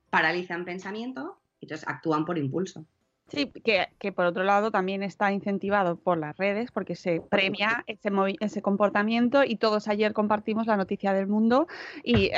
paralizan 0.10 0.66
pensamiento, 0.66 1.40
entonces 1.62 1.88
actúan 1.88 2.26
por 2.26 2.38
impulso. 2.38 2.86
Sí, 3.28 3.52
que, 3.64 3.88
que 3.98 4.12
por 4.12 4.26
otro 4.26 4.44
lado 4.44 4.70
también 4.70 5.02
está 5.02 5.32
incentivado 5.32 5.98
por 5.98 6.20
las 6.20 6.38
redes 6.38 6.72
porque 6.72 6.96
se 6.96 7.22
premia 7.22 7.84
ese, 7.88 8.12
ese 8.40 8.62
comportamiento 8.62 9.44
y 9.44 9.56
todos 9.56 9.88
ayer 9.88 10.14
compartimos 10.14 10.68
la 10.68 10.78
noticia 10.78 11.12
del 11.12 11.26
mundo 11.26 11.68
y... 12.04 12.30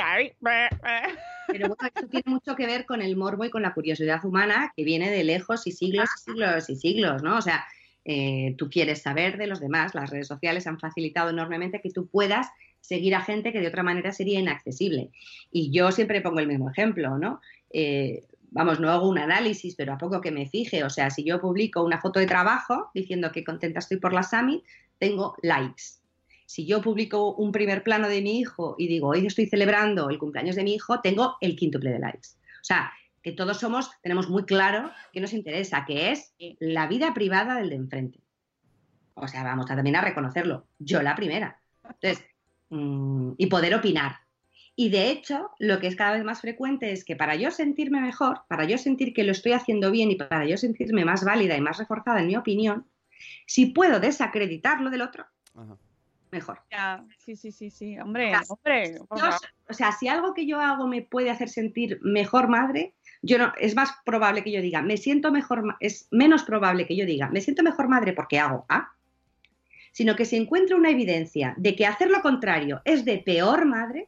Pero 1.47 1.67
bueno, 1.67 1.91
esto 1.93 2.07
tiene 2.07 2.23
mucho 2.25 2.55
que 2.55 2.65
ver 2.65 2.85
con 2.85 3.01
el 3.01 3.17
morbo 3.17 3.43
y 3.43 3.49
con 3.49 3.61
la 3.61 3.73
curiosidad 3.73 4.23
humana 4.23 4.73
que 4.75 4.83
viene 4.83 5.09
de 5.09 5.23
lejos 5.23 5.67
y 5.67 5.71
siglos 5.71 6.09
y 6.15 6.31
siglos 6.31 6.69
y 6.69 6.75
siglos, 6.75 7.23
¿no? 7.23 7.37
O 7.37 7.41
sea, 7.41 7.65
eh, 8.05 8.55
tú 8.57 8.69
quieres 8.69 9.01
saber 9.01 9.37
de 9.37 9.47
los 9.47 9.59
demás, 9.59 9.93
las 9.93 10.09
redes 10.09 10.27
sociales 10.27 10.67
han 10.67 10.79
facilitado 10.79 11.29
enormemente 11.29 11.81
que 11.81 11.91
tú 11.91 12.07
puedas 12.07 12.47
seguir 12.79 13.15
a 13.15 13.21
gente 13.21 13.51
que 13.51 13.59
de 13.59 13.67
otra 13.67 13.83
manera 13.83 14.13
sería 14.13 14.39
inaccesible. 14.39 15.09
Y 15.51 15.71
yo 15.71 15.91
siempre 15.91 16.21
pongo 16.21 16.39
el 16.39 16.47
mismo 16.47 16.69
ejemplo, 16.69 17.17
¿no? 17.17 17.41
Eh, 17.69 18.23
vamos, 18.51 18.79
no 18.79 18.89
hago 18.89 19.07
un 19.07 19.17
análisis, 19.17 19.75
pero 19.75 19.93
a 19.93 19.97
poco 19.97 20.21
que 20.21 20.31
me 20.31 20.47
fije, 20.47 20.83
o 20.83 20.89
sea, 20.89 21.09
si 21.09 21.23
yo 21.23 21.39
publico 21.39 21.83
una 21.83 21.99
foto 21.99 22.19
de 22.19 22.25
trabajo 22.25 22.89
diciendo 22.93 23.31
que 23.31 23.43
contenta 23.43 23.79
estoy 23.79 23.97
por 23.97 24.13
la 24.13 24.23
Summit, 24.23 24.63
tengo 24.97 25.35
likes. 25.41 25.83
Si 26.45 26.65
yo 26.65 26.81
publico 26.81 27.35
un 27.35 27.51
primer 27.51 27.83
plano 27.83 28.07
de 28.07 28.21
mi 28.21 28.39
hijo 28.39 28.75
y 28.77 28.87
digo, 28.87 29.09
hoy 29.09 29.25
estoy 29.25 29.47
celebrando 29.47 30.09
el 30.09 30.17
cumpleaños 30.17 30.55
de 30.55 30.63
mi 30.63 30.75
hijo, 30.75 31.01
tengo 31.01 31.35
el 31.41 31.55
quíntuple 31.55 31.91
de 31.91 31.99
likes. 31.99 32.29
O 32.61 32.63
sea, 32.63 32.91
que 33.21 33.33
todos 33.33 33.59
somos, 33.59 33.91
tenemos 34.01 34.29
muy 34.29 34.45
claro 34.45 34.89
que 35.11 35.19
nos 35.19 35.33
interesa, 35.33 35.83
que 35.85 36.11
es 36.11 36.33
la 36.59 36.87
vida 36.87 37.13
privada 37.13 37.55
del 37.55 37.69
de 37.69 37.75
enfrente. 37.75 38.19
O 39.15 39.27
sea, 39.27 39.43
vamos 39.43 39.69
a 39.69 39.75
también 39.75 39.97
a 39.97 40.01
reconocerlo. 40.01 40.67
Yo 40.79 41.01
la 41.01 41.15
primera. 41.15 41.59
Entonces, 41.83 42.23
mm, 42.69 43.31
y 43.37 43.47
poder 43.47 43.75
opinar. 43.75 44.15
Y 44.79 44.89
de 44.89 45.09
hecho, 45.09 45.49
lo 45.57 45.79
que 45.79 45.87
es 45.87 45.95
cada 45.95 46.13
vez 46.13 46.23
más 46.23 46.39
frecuente 46.39 46.91
es 46.91 47.03
que 47.03 47.15
para 47.15 47.35
yo 47.35 47.49
sentirme 47.49 47.99
mejor, 47.99 48.41
para 48.47 48.63
yo 48.65 48.77
sentir 48.77 49.11
que 49.11 49.23
lo 49.23 49.31
estoy 49.31 49.53
haciendo 49.53 49.89
bien 49.89 50.11
y 50.11 50.15
para 50.17 50.45
yo 50.45 50.55
sentirme 50.55 51.03
más 51.03 51.25
válida 51.25 51.57
y 51.57 51.61
más 51.61 51.79
reforzada 51.79 52.19
en 52.19 52.27
mi 52.27 52.35
opinión, 52.35 52.85
si 53.47 53.65
puedo 53.65 53.99
desacreditar 53.99 54.79
lo 54.81 54.91
del 54.91 55.01
otro, 55.01 55.25
Ajá. 55.55 55.77
mejor. 56.29 56.61
Ya, 56.69 57.03
sí, 57.17 57.35
sí, 57.35 57.51
sí, 57.51 57.71
sí, 57.71 57.97
hombre, 57.97 58.33
hombre. 58.47 58.99
Yo- 59.15 59.29
o 59.67 59.73
sea, 59.73 59.91
si 59.93 60.07
algo 60.09 60.35
que 60.35 60.45
yo 60.45 60.61
hago 60.61 60.87
me 60.87 61.01
puede 61.01 61.31
hacer 61.31 61.49
sentir 61.49 61.99
mejor 62.03 62.47
madre, 62.47 62.93
yo 63.23 63.39
no, 63.39 63.53
es 63.59 63.75
más 63.75 63.89
probable 64.05 64.43
que 64.43 64.51
yo 64.51 64.61
diga, 64.61 64.83
me 64.83 64.97
siento 64.97 65.31
mejor, 65.31 65.75
es 65.79 66.07
menos 66.11 66.43
probable 66.43 66.85
que 66.85 66.95
yo 66.95 67.07
diga, 67.07 67.29
me 67.29 67.41
siento 67.41 67.63
mejor 67.63 67.87
madre 67.87 68.13
porque 68.13 68.37
hago 68.37 68.67
A, 68.69 68.91
sino 69.91 70.15
que 70.15 70.25
si 70.25 70.35
encuentro 70.35 70.77
una 70.77 70.91
evidencia 70.91 71.55
de 71.57 71.75
que 71.75 71.87
hacer 71.87 72.11
lo 72.11 72.21
contrario 72.21 72.83
es 72.85 73.05
de 73.05 73.17
peor 73.17 73.65
madre, 73.65 74.07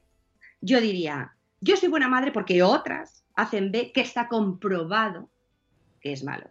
yo 0.62 0.82
diría, 0.82 1.36
yo 1.62 1.76
soy 1.76 1.90
buena 1.90 2.08
madre 2.08 2.32
porque 2.32 2.64
otras 2.64 3.26
hacen 3.36 3.72
B, 3.72 3.92
que 3.92 4.02
está 4.02 4.28
comprobado 4.28 5.30
que 6.02 6.14
es 6.14 6.24
malo. 6.24 6.50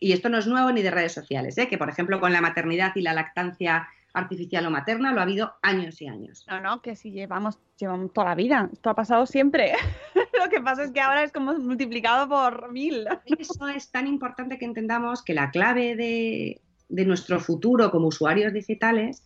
Y 0.00 0.12
esto 0.12 0.28
no 0.28 0.38
es 0.38 0.46
nuevo 0.46 0.70
ni 0.70 0.82
de 0.82 0.90
redes 0.90 1.12
sociales, 1.12 1.58
¿eh? 1.58 1.68
que 1.68 1.78
por 1.78 1.88
ejemplo 1.88 2.20
con 2.20 2.32
la 2.32 2.40
maternidad 2.40 2.92
y 2.94 3.02
la 3.02 3.12
lactancia 3.12 3.88
artificial 4.14 4.66
o 4.66 4.70
materna, 4.70 5.12
lo 5.12 5.20
ha 5.20 5.24
habido 5.24 5.54
años 5.62 6.00
y 6.00 6.08
años. 6.08 6.46
No, 6.48 6.60
no, 6.60 6.82
que 6.82 6.96
si 6.96 7.10
llevamos, 7.10 7.58
llevamos 7.78 8.12
toda 8.12 8.28
la 8.28 8.34
vida. 8.34 8.68
Esto 8.72 8.90
ha 8.90 8.94
pasado 8.94 9.26
siempre. 9.26 9.72
Lo 10.38 10.48
que 10.48 10.60
pasa 10.60 10.84
es 10.84 10.92
que 10.92 11.00
ahora 11.00 11.22
es 11.22 11.32
como 11.32 11.54
multiplicado 11.54 12.28
por 12.28 12.72
mil. 12.72 13.06
Eso 13.38 13.68
es 13.68 13.90
tan 13.90 14.06
importante 14.06 14.58
que 14.58 14.64
entendamos 14.64 15.22
que 15.22 15.34
la 15.34 15.50
clave 15.50 15.94
de, 15.94 16.60
de 16.88 17.04
nuestro 17.04 17.38
futuro 17.40 17.90
como 17.90 18.08
usuarios 18.08 18.52
digitales 18.52 19.24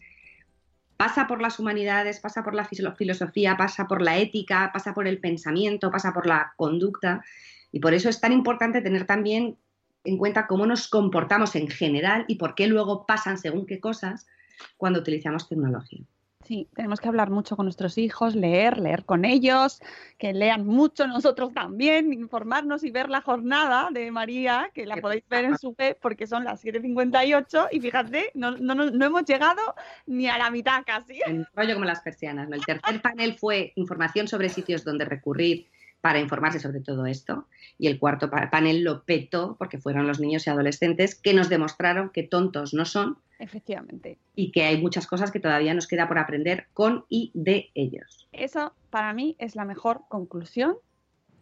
pasa 1.02 1.26
por 1.26 1.42
las 1.42 1.58
humanidades, 1.58 2.20
pasa 2.20 2.44
por 2.44 2.54
la 2.54 2.64
filo- 2.64 2.94
filosofía, 2.94 3.56
pasa 3.56 3.88
por 3.88 4.00
la 4.00 4.18
ética, 4.18 4.70
pasa 4.72 4.94
por 4.94 5.08
el 5.08 5.18
pensamiento, 5.18 5.90
pasa 5.90 6.12
por 6.12 6.28
la 6.28 6.52
conducta. 6.56 7.24
Y 7.72 7.80
por 7.80 7.92
eso 7.92 8.08
es 8.08 8.20
tan 8.20 8.30
importante 8.30 8.82
tener 8.82 9.04
también 9.04 9.58
en 10.04 10.16
cuenta 10.16 10.46
cómo 10.46 10.64
nos 10.64 10.86
comportamos 10.86 11.56
en 11.56 11.66
general 11.66 12.24
y 12.28 12.36
por 12.36 12.54
qué 12.54 12.68
luego 12.68 13.04
pasan 13.04 13.36
según 13.36 13.66
qué 13.66 13.80
cosas 13.80 14.28
cuando 14.76 15.00
utilizamos 15.00 15.48
tecnología. 15.48 16.04
Sí, 16.44 16.68
tenemos 16.74 17.00
que 17.00 17.08
hablar 17.08 17.30
mucho 17.30 17.56
con 17.56 17.66
nuestros 17.66 17.98
hijos, 17.98 18.34
leer, 18.34 18.78
leer 18.78 19.04
con 19.04 19.24
ellos, 19.24 19.80
que 20.18 20.32
lean 20.32 20.66
mucho 20.66 21.06
nosotros 21.06 21.52
también, 21.54 22.12
informarnos 22.12 22.82
y 22.84 22.90
ver 22.90 23.08
la 23.08 23.20
jornada 23.20 23.88
de 23.92 24.10
María, 24.10 24.70
que 24.74 24.84
la 24.84 24.96
podéis 24.96 25.22
ver 25.28 25.44
en 25.44 25.56
su 25.58 25.74
web 25.78 25.96
porque 26.02 26.26
son 26.26 26.44
las 26.44 26.64
7.58 26.64 27.68
y 27.72 27.80
fíjate, 27.80 28.30
no, 28.34 28.50
no, 28.56 28.74
no, 28.74 28.90
no 28.90 29.04
hemos 29.06 29.24
llegado 29.24 29.62
ni 30.06 30.28
a 30.28 30.36
la 30.38 30.50
mitad 30.50 30.82
casi. 30.84 31.20
En 31.26 31.46
rollo 31.54 31.74
como 31.74 31.86
las 31.86 32.00
persianas. 32.00 32.48
¿no? 32.48 32.56
El 32.56 32.64
tercer 32.66 33.00
panel 33.00 33.34
fue 33.34 33.72
información 33.76 34.26
sobre 34.28 34.48
sitios 34.48 34.84
donde 34.84 35.04
recurrir 35.04 35.68
para 36.00 36.18
informarse 36.18 36.58
sobre 36.58 36.80
todo 36.80 37.06
esto. 37.06 37.46
Y 37.78 37.86
el 37.86 37.98
cuarto 38.00 38.28
pa- 38.28 38.50
panel 38.50 38.82
lo 38.82 39.04
petó 39.04 39.54
porque 39.58 39.78
fueron 39.78 40.08
los 40.08 40.18
niños 40.18 40.46
y 40.46 40.50
adolescentes 40.50 41.14
que 41.14 41.32
nos 41.34 41.48
demostraron 41.48 42.10
que 42.10 42.24
tontos 42.24 42.74
no 42.74 42.84
son 42.84 43.18
Efectivamente. 43.42 44.18
y 44.36 44.52
que 44.52 44.62
hay 44.62 44.80
muchas 44.80 45.08
cosas 45.08 45.32
que 45.32 45.40
todavía 45.40 45.74
nos 45.74 45.88
queda 45.88 46.06
por 46.06 46.16
aprender 46.16 46.68
con 46.74 47.04
y 47.08 47.32
de 47.34 47.70
ellos. 47.74 48.28
Eso 48.30 48.72
para 48.88 49.12
mí 49.14 49.34
es 49.40 49.56
la 49.56 49.64
mejor 49.64 50.02
conclusión 50.08 50.76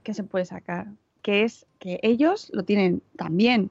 que 0.03 0.15
se 0.15 0.25
puede 0.25 0.47
sacar, 0.47 0.87
que 1.21 1.45
es 1.45 1.67
que 1.79 2.01
ellos 2.03 2.51
lo 2.55 2.65
tienen 2.65 3.03
también, 3.17 3.71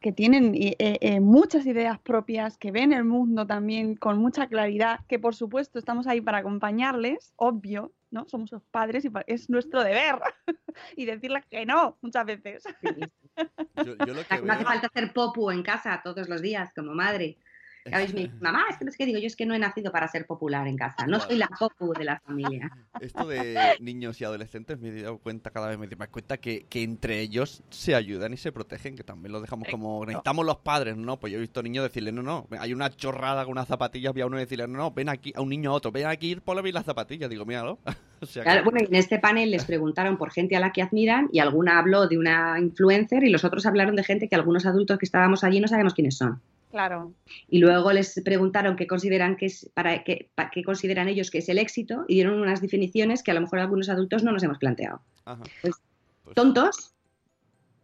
que 0.00 0.10
tienen 0.10 0.54
eh, 0.54 0.74
eh, 0.78 1.20
muchas 1.20 1.66
ideas 1.66 1.98
propias, 1.98 2.56
que 2.56 2.70
ven 2.70 2.94
el 2.94 3.04
mundo 3.04 3.46
también 3.46 3.94
con 3.94 4.16
mucha 4.18 4.46
claridad, 4.46 5.00
que 5.06 5.18
por 5.18 5.34
supuesto 5.34 5.78
estamos 5.78 6.06
ahí 6.06 6.22
para 6.22 6.38
acompañarles, 6.38 7.34
obvio, 7.36 7.92
¿no? 8.10 8.26
Somos 8.26 8.48
sus 8.48 8.62
padres 8.62 9.04
y 9.04 9.10
es 9.26 9.50
nuestro 9.50 9.84
deber 9.84 10.18
y 10.96 11.04
decirles 11.04 11.44
que 11.50 11.66
no 11.66 11.98
muchas 12.00 12.24
veces. 12.24 12.64
Yo, 13.84 13.96
yo 14.06 14.14
lo 14.14 14.24
que 14.24 14.42
No 14.42 14.52
hace 14.54 14.64
falta 14.64 14.86
hacer 14.86 15.12
popu 15.12 15.50
en 15.50 15.62
casa 15.62 16.00
todos 16.02 16.28
los 16.28 16.40
días 16.40 16.72
como 16.74 16.94
madre. 16.94 17.36
Me 17.90 18.06
dice, 18.06 18.30
mamá, 18.40 18.64
es 18.70 18.76
que 18.76 18.84
no 18.84 18.90
es 18.90 18.96
que 18.96 19.06
digo, 19.06 19.18
yo 19.18 19.26
es 19.26 19.36
que 19.36 19.46
no 19.46 19.54
he 19.54 19.58
nacido 19.58 19.92
para 19.92 20.08
ser 20.08 20.26
popular 20.26 20.66
en 20.66 20.76
casa, 20.76 21.06
no 21.06 21.20
soy 21.20 21.36
la 21.36 21.48
popu 21.48 21.92
de 21.92 22.04
la 22.04 22.18
familia. 22.20 22.70
Esto 23.00 23.26
de 23.26 23.76
niños 23.80 24.20
y 24.20 24.24
adolescentes 24.24 24.78
me 24.78 24.88
he 24.88 25.02
dado 25.02 25.18
cuenta 25.18 25.50
cada 25.50 25.68
vez 25.68 25.78
me 25.78 25.86
doy 25.86 25.96
más 25.96 26.08
cuenta 26.08 26.36
que, 26.38 26.66
que 26.68 26.82
entre 26.82 27.20
ellos 27.20 27.62
se 27.70 27.94
ayudan 27.94 28.32
y 28.32 28.36
se 28.36 28.52
protegen, 28.52 28.96
que 28.96 29.04
también 29.04 29.32
lo 29.32 29.40
dejamos 29.40 29.68
como 29.68 30.04
necesitamos 30.04 30.44
los 30.44 30.56
padres, 30.58 30.96
¿no? 30.96 31.18
Pues 31.18 31.32
yo 31.32 31.38
he 31.38 31.40
visto 31.40 31.62
niños 31.62 31.84
decirle, 31.84 32.12
no, 32.12 32.22
no, 32.22 32.46
hay 32.58 32.72
una 32.72 32.90
chorrada 32.90 33.44
con 33.44 33.52
unas 33.52 33.68
zapatillas, 33.68 34.12
vi 34.14 34.22
a 34.22 34.26
uno 34.26 34.36
decirle, 34.36 34.66
no, 34.66 34.78
no, 34.78 34.90
ven 34.90 35.08
aquí, 35.08 35.32
a 35.36 35.40
un 35.40 35.48
niño 35.48 35.70
a 35.70 35.74
otro, 35.74 35.92
ven 35.92 36.06
aquí, 36.06 36.30
ir 36.30 36.42
por 36.42 36.56
las 36.56 36.84
zapatillas, 36.84 37.28
digo, 37.30 37.44
míralo. 37.44 37.78
o 38.20 38.26
sea, 38.26 38.42
que- 38.42 38.50
Claro, 38.50 38.64
bueno, 38.64 38.80
en 38.80 38.94
este 38.94 39.18
panel 39.18 39.50
les 39.50 39.64
preguntaron 39.64 40.16
por 40.16 40.30
gente 40.30 40.56
a 40.56 40.60
la 40.60 40.72
que 40.72 40.82
admiran 40.82 41.28
y 41.32 41.38
alguna 41.38 41.78
habló 41.78 42.08
de 42.08 42.18
una 42.18 42.58
influencer 42.58 43.22
y 43.24 43.30
los 43.30 43.44
otros 43.44 43.66
hablaron 43.66 43.96
de 43.96 44.04
gente 44.04 44.28
que 44.28 44.34
algunos 44.34 44.66
adultos 44.66 44.98
que 44.98 45.06
estábamos 45.06 45.44
allí 45.44 45.60
no 45.60 45.68
sabemos 45.68 45.94
quiénes 45.94 46.16
son. 46.16 46.40
Claro. 46.70 47.14
Y 47.48 47.58
luego 47.58 47.92
les 47.92 48.20
preguntaron 48.24 48.76
qué 48.76 48.86
consideran 48.86 49.36
que 49.36 49.46
es 49.46 49.70
para 49.74 50.02
qué, 50.04 50.30
pa- 50.34 50.50
qué 50.50 50.62
consideran 50.64 51.08
ellos 51.08 51.30
que 51.30 51.38
es 51.38 51.48
el 51.48 51.58
éxito 51.58 52.04
y 52.08 52.14
dieron 52.14 52.40
unas 52.40 52.60
definiciones 52.60 53.22
que 53.22 53.30
a 53.30 53.34
lo 53.34 53.40
mejor 53.40 53.60
algunos 53.60 53.88
adultos 53.88 54.22
no 54.24 54.32
nos 54.32 54.42
hemos 54.42 54.58
planteado. 54.58 55.00
Ajá. 55.24 55.42
Pues, 55.62 55.74
Pues- 56.24 56.34
tontos 56.34 56.92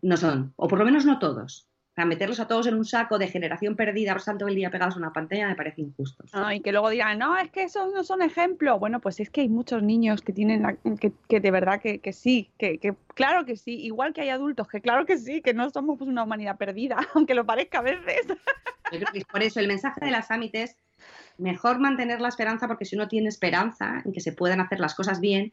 no 0.03 0.17
son, 0.17 0.53
o 0.57 0.67
por 0.69 0.79
lo 0.81 0.85
menos 0.85 1.05
no 1.07 1.19
todos. 1.21 1.69
Sea, 1.95 2.07
meterlos 2.07 2.41
a 2.41 2.49
todos 2.49 2.67
en 2.67 2.75
un 2.75 2.87
saco 2.87 3.19
de 3.19 3.29
generación 3.29 3.77
perdida, 3.77 4.15
por 4.15 4.23
tanto 4.23 4.49
el 4.49 4.55
día 4.55 4.71
pegados 4.71 4.95
a 4.95 4.99
una 4.99 5.13
pantalla 5.13 5.47
me 5.49 5.55
parece 5.55 5.83
injusto. 5.83 6.25
Ah, 6.33 6.55
y 6.55 6.61
que 6.61 6.73
luego 6.73 6.89
digan, 6.89 7.19
no, 7.19 7.37
es 7.37 7.51
que 7.51 7.65
esos 7.65 7.93
no 7.93 8.03
son 8.03 8.23
ejemplos. 8.23 8.81
Bueno, 8.81 8.99
pues 9.01 9.21
es 9.21 9.29
que 9.29 9.43
hay 9.43 9.51
muchos 9.51 9.83
niños 9.83 10.23
que 10.23 10.33
tienen, 10.33 10.63
la- 10.63 10.77
que, 10.99 11.13
que 11.29 11.41
de 11.41 11.51
verdad 11.51 11.83
que, 11.83 11.99
que 11.99 12.15
sí, 12.15 12.49
que, 12.57 12.79
que 12.79 12.95
claro 13.15 13.45
que 13.45 13.57
sí, 13.57 13.79
igual 13.85 14.15
que 14.15 14.23
hay 14.23 14.31
adultos, 14.31 14.69
que 14.69 14.81
claro 14.81 15.05
que 15.05 15.19
sí, 15.19 15.43
que 15.43 15.53
no 15.53 15.69
somos 15.69 15.99
pues, 15.99 16.09
una 16.09 16.23
humanidad 16.25 16.57
perdida, 16.57 16.97
aunque 17.15 17.35
lo 17.35 17.45
parezca 17.45 17.81
a 17.81 17.83
veces. 17.83 18.27
Yo 18.27 18.99
creo 18.99 19.13
que 19.13 19.19
es 19.19 19.25
por 19.27 19.43
eso 19.43 19.61
el 19.61 19.69
mensaje 19.69 20.03
de 20.03 20.11
la 20.11 20.23
Summit 20.23 20.55
es 20.55 20.77
mejor 21.37 21.79
mantener 21.79 22.23
la 22.23 22.29
esperanza 22.29 22.69
porque 22.69 22.87
si 22.87 22.97
uno 22.97 23.09
tiene 23.09 23.29
esperanza 23.29 24.01
en 24.05 24.13
que 24.13 24.21
se 24.21 24.33
puedan 24.33 24.61
hacer 24.61 24.81
las 24.81 24.95
cosas 24.95 25.21
bien, 25.21 25.53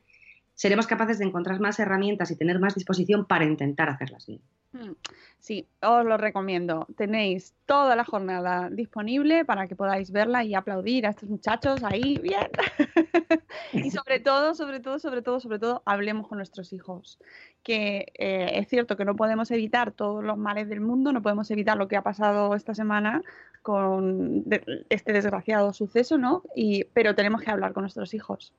seremos 0.59 0.87
capaces 0.87 1.19
de 1.19 1.25
encontrar 1.25 1.61
más 1.61 1.79
herramientas 1.79 2.31
y 2.31 2.35
tener 2.35 2.59
más 2.59 2.75
disposición 2.75 3.23
para 3.23 3.45
intentar 3.45 3.87
hacerlas 3.87 4.25
bien. 4.25 4.41
Mm, 4.73 4.91
Sí, 5.39 5.69
os 5.81 6.03
lo 6.03 6.17
recomiendo. 6.17 6.85
Tenéis 6.97 7.55
toda 7.65 7.95
la 7.95 8.03
jornada 8.03 8.69
disponible 8.69 9.45
para 9.45 9.67
que 9.67 9.75
podáis 9.77 10.11
verla 10.11 10.43
y 10.43 10.53
aplaudir 10.53 11.07
a 11.07 11.11
estos 11.11 11.29
muchachos 11.29 11.81
ahí, 11.85 12.17
bien. 12.21 12.49
y 13.71 13.89
sobre 13.89 14.19
todo, 14.19 14.53
sobre 14.53 14.81
todo, 14.81 14.99
sobre 14.99 15.21
todo, 15.21 15.39
sobre 15.39 15.59
todo, 15.59 15.81
hablemos 15.85 16.27
con 16.27 16.39
nuestros 16.39 16.73
hijos. 16.73 17.19
Que 17.63 18.11
eh, 18.15 18.51
es 18.55 18.67
cierto 18.67 18.97
que 18.97 19.05
no 19.05 19.15
podemos 19.15 19.49
evitar 19.51 19.93
todos 19.93 20.25
los 20.25 20.37
males 20.37 20.67
del 20.67 20.81
mundo, 20.81 21.13
no 21.13 21.21
podemos 21.21 21.49
evitar 21.51 21.77
lo 21.77 21.87
que 21.87 21.95
ha 21.95 22.03
pasado 22.03 22.53
esta 22.53 22.75
semana 22.75 23.21
con 23.61 24.43
este 24.89 25.13
desgraciado 25.13 25.71
suceso, 25.71 26.17
¿no? 26.17 26.43
Y, 26.53 26.83
pero 26.83 27.15
tenemos 27.15 27.41
que 27.41 27.51
hablar 27.51 27.71
con 27.71 27.83
nuestros 27.83 28.13
hijos 28.13 28.53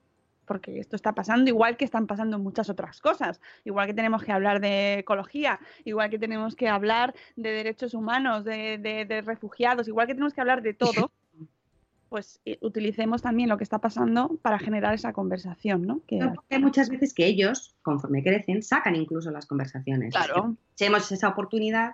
porque 0.50 0.80
esto 0.80 0.96
está 0.96 1.12
pasando 1.14 1.48
igual 1.48 1.76
que 1.76 1.84
están 1.84 2.08
pasando 2.08 2.36
muchas 2.40 2.68
otras 2.68 3.00
cosas, 3.00 3.40
igual 3.64 3.86
que 3.86 3.94
tenemos 3.94 4.24
que 4.24 4.32
hablar 4.32 4.60
de 4.60 4.98
ecología, 4.98 5.60
igual 5.84 6.10
que 6.10 6.18
tenemos 6.18 6.56
que 6.56 6.66
hablar 6.68 7.14
de 7.36 7.52
derechos 7.52 7.94
humanos, 7.94 8.42
de, 8.44 8.76
de- 8.78 9.04
de 9.04 9.20
refugiados, 9.22 9.86
igual 9.86 10.08
que 10.08 10.14
tenemos 10.14 10.34
que 10.34 10.40
hablar 10.40 10.60
de 10.60 10.74
todo, 10.74 11.12
pues 12.08 12.40
eh, 12.44 12.58
utilicemos 12.62 13.22
también 13.22 13.48
lo 13.48 13.58
que 13.58 13.62
está 13.62 13.78
pasando 13.78 14.40
para 14.42 14.58
generar 14.58 14.92
esa 14.92 15.12
conversación, 15.12 15.86
¿no? 15.86 16.00
Que, 16.08 16.16
No, 16.18 16.34
porque 16.34 16.56
Hay 16.56 16.60
muchas 16.60 16.88
veces 16.90 17.14
que 17.14 17.26
ellos, 17.26 17.76
conforme 17.82 18.20
crecen, 18.24 18.60
sacan 18.64 18.96
incluso 18.96 19.30
las 19.30 19.46
conversaciones. 19.46 20.12
claro, 20.12 20.56
Echemos 20.72 21.12
esa 21.12 21.28
oportunidad 21.28 21.92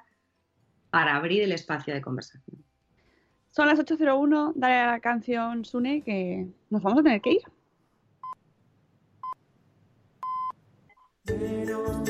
para 0.88 1.14
abrir 1.16 1.42
el 1.42 1.52
espacio 1.52 1.92
de 1.92 2.00
conversación. 2.00 2.64
son 3.50 3.66
las 3.66 3.78
8.01, 3.78 4.52
dale 4.54 4.74
a 4.76 4.86
la 4.92 5.00
canción 5.00 5.66
Sune 5.66 6.00
que 6.00 6.46
nos 6.70 6.82
vamos 6.82 7.00
a 7.00 7.02
tener 7.02 7.20
que 7.20 7.32
ir. 7.32 7.42
Buenos 11.26 12.04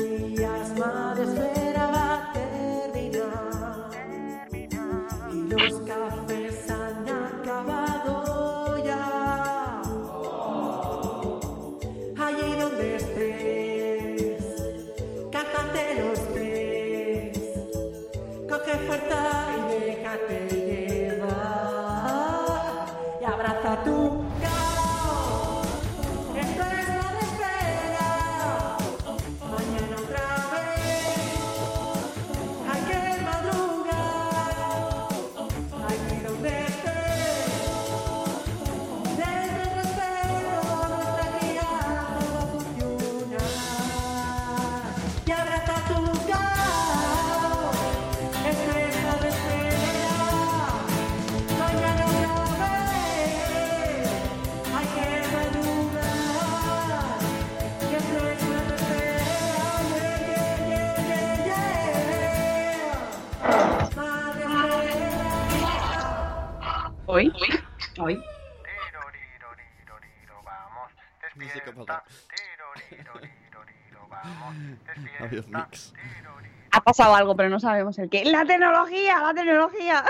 Ha 76.71 76.81
pasado 76.81 77.15
algo, 77.15 77.35
pero 77.35 77.49
no 77.49 77.59
sabemos 77.59 77.97
el 77.97 78.09
qué. 78.09 78.25
¡La 78.25 78.45
tecnología! 78.45 79.19
¡La 79.21 79.33
tecnología! 79.33 80.03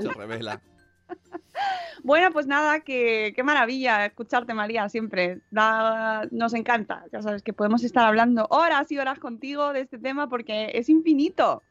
Se 0.00 0.08
revela. 0.10 0.60
Bueno, 2.04 2.32
pues 2.32 2.46
nada, 2.46 2.80
que, 2.80 3.32
qué 3.36 3.42
maravilla 3.42 4.06
escucharte, 4.06 4.54
María, 4.54 4.88
siempre. 4.88 5.40
Da- 5.50 6.26
nos 6.30 6.54
encanta. 6.54 7.04
Ya 7.12 7.22
sabes 7.22 7.42
que 7.42 7.52
podemos 7.52 7.84
estar 7.84 8.04
hablando 8.06 8.46
horas 8.50 8.90
y 8.90 8.98
horas 8.98 9.18
contigo 9.18 9.72
de 9.72 9.80
este 9.82 9.98
tema 9.98 10.28
porque 10.28 10.70
es 10.74 10.88
infinito. 10.88 11.62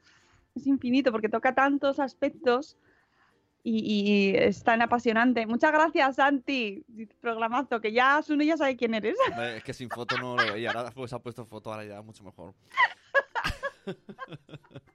Es 0.56 0.68
infinito 0.68 1.12
porque 1.12 1.28
toca 1.28 1.54
tantos 1.56 2.00
aspectos 2.00 2.78
y, 3.64 4.32
y 4.34 4.36
es 4.36 4.64
tan 4.64 4.82
apasionante. 4.82 5.45
Muchas 5.45 5.72
gracias, 5.72 6.16
Santi. 6.16 6.84
Programazo, 7.20 7.80
que 7.82 7.91
ya 7.91 8.22
Sune 8.22 8.45
ya 8.45 8.57
sabe 8.57 8.76
quién 8.76 8.93
eres. 8.93 9.16
Hombre, 9.32 9.57
Es 9.57 9.64
que 9.64 9.74
sin 9.74 9.89
foto 9.89 10.18
no 10.18 10.36
lo 10.36 10.53
veía. 10.53 10.72
Ahora 10.72 10.91
pues 10.91 11.14
ha 11.14 11.20
puesto 11.20 11.45
foto, 11.45 11.72
ahora 11.72 11.86
ya 11.86 12.01
mucho 12.01 12.24
mejor. 12.24 12.53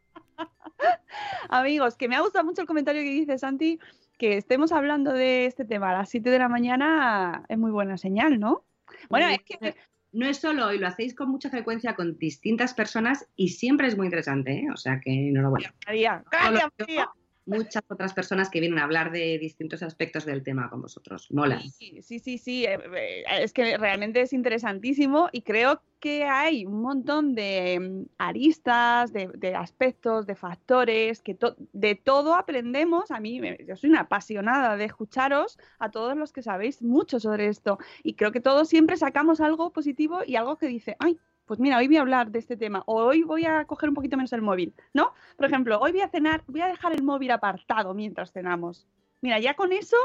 Amigos, 1.48 1.96
que 1.96 2.08
me 2.08 2.16
ha 2.16 2.20
gustado 2.20 2.44
mucho 2.44 2.60
el 2.60 2.66
comentario 2.66 3.02
que 3.02 3.10
dice 3.10 3.38
Santi, 3.38 3.78
que 4.18 4.36
estemos 4.36 4.72
hablando 4.72 5.12
de 5.12 5.46
este 5.46 5.64
tema 5.64 5.90
a 5.90 5.98
las 5.98 6.10
7 6.10 6.28
de 6.28 6.38
la 6.38 6.48
mañana 6.48 7.44
es 7.48 7.58
muy 7.58 7.70
buena 7.70 7.96
señal, 7.98 8.40
¿no? 8.40 8.64
Bueno, 9.08 9.28
es 9.28 9.42
que 9.42 9.76
No 10.12 10.26
es 10.26 10.38
solo 10.38 10.66
hoy, 10.66 10.78
lo 10.78 10.88
hacéis 10.88 11.14
con 11.14 11.30
mucha 11.30 11.50
frecuencia 11.50 11.94
con 11.94 12.18
distintas 12.18 12.74
personas 12.74 13.28
y 13.36 13.50
siempre 13.50 13.86
es 13.86 13.96
muy 13.96 14.06
interesante, 14.06 14.52
¿eh? 14.52 14.66
O 14.72 14.76
sea 14.76 15.00
que 15.00 15.28
enhorabuena. 15.28 15.72
María, 15.86 16.24
gracias, 16.30 16.70
María. 16.78 17.10
Muchas 17.46 17.82
otras 17.88 18.12
personas 18.12 18.50
que 18.50 18.60
vienen 18.60 18.78
a 18.78 18.84
hablar 18.84 19.12
de 19.12 19.38
distintos 19.38 19.82
aspectos 19.82 20.24
del 20.24 20.42
tema 20.42 20.68
con 20.68 20.82
vosotros. 20.82 21.28
Mola. 21.30 21.60
Sí, 21.60 22.02
sí, 22.02 22.38
sí, 22.38 22.64
eh, 22.64 22.78
eh, 22.94 23.24
es 23.40 23.52
que 23.52 23.78
realmente 23.78 24.20
es 24.20 24.32
interesantísimo 24.32 25.28
y 25.32 25.42
creo 25.42 25.80
que 26.00 26.24
hay 26.24 26.66
un 26.66 26.82
montón 26.82 27.34
de 27.34 27.78
mm, 27.80 28.04
aristas, 28.18 29.12
de, 29.12 29.28
de 29.28 29.54
aspectos, 29.54 30.26
de 30.26 30.34
factores, 30.34 31.22
que 31.22 31.36
de 31.72 31.94
todo 31.94 32.34
aprendemos. 32.34 33.10
A 33.10 33.20
mí, 33.20 33.40
yo 33.66 33.76
soy 33.76 33.90
una 33.90 34.00
apasionada 34.00 34.76
de 34.76 34.84
escucharos 34.84 35.58
a 35.78 35.90
todos 35.90 36.16
los 36.16 36.32
que 36.32 36.42
sabéis 36.42 36.82
mucho 36.82 37.20
sobre 37.20 37.46
esto 37.46 37.78
y 38.02 38.14
creo 38.14 38.32
que 38.32 38.40
todos 38.40 38.68
siempre 38.68 38.96
sacamos 38.96 39.40
algo 39.40 39.72
positivo 39.72 40.20
y 40.26 40.36
algo 40.36 40.56
que 40.56 40.66
dice, 40.66 40.96
ay, 40.98 41.18
pues 41.46 41.60
mira, 41.60 41.78
hoy 41.78 41.86
voy 41.86 41.96
a 41.96 42.00
hablar 42.00 42.30
de 42.30 42.38
este 42.40 42.56
tema 42.56 42.82
o 42.86 43.04
hoy 43.04 43.22
voy 43.22 43.44
a 43.44 43.64
coger 43.64 43.88
un 43.88 43.94
poquito 43.94 44.16
menos 44.16 44.32
el 44.32 44.42
móvil, 44.42 44.74
¿no? 44.92 45.14
Por 45.36 45.46
ejemplo, 45.46 45.78
hoy 45.80 45.92
voy 45.92 46.00
a 46.00 46.08
cenar, 46.08 46.42
voy 46.46 46.60
a 46.60 46.66
dejar 46.66 46.92
el 46.92 47.02
móvil 47.02 47.30
apartado 47.30 47.94
mientras 47.94 48.32
cenamos. 48.32 48.86
Mira, 49.20 49.38
ya 49.38 49.54
con 49.54 49.72
eso 49.72 49.96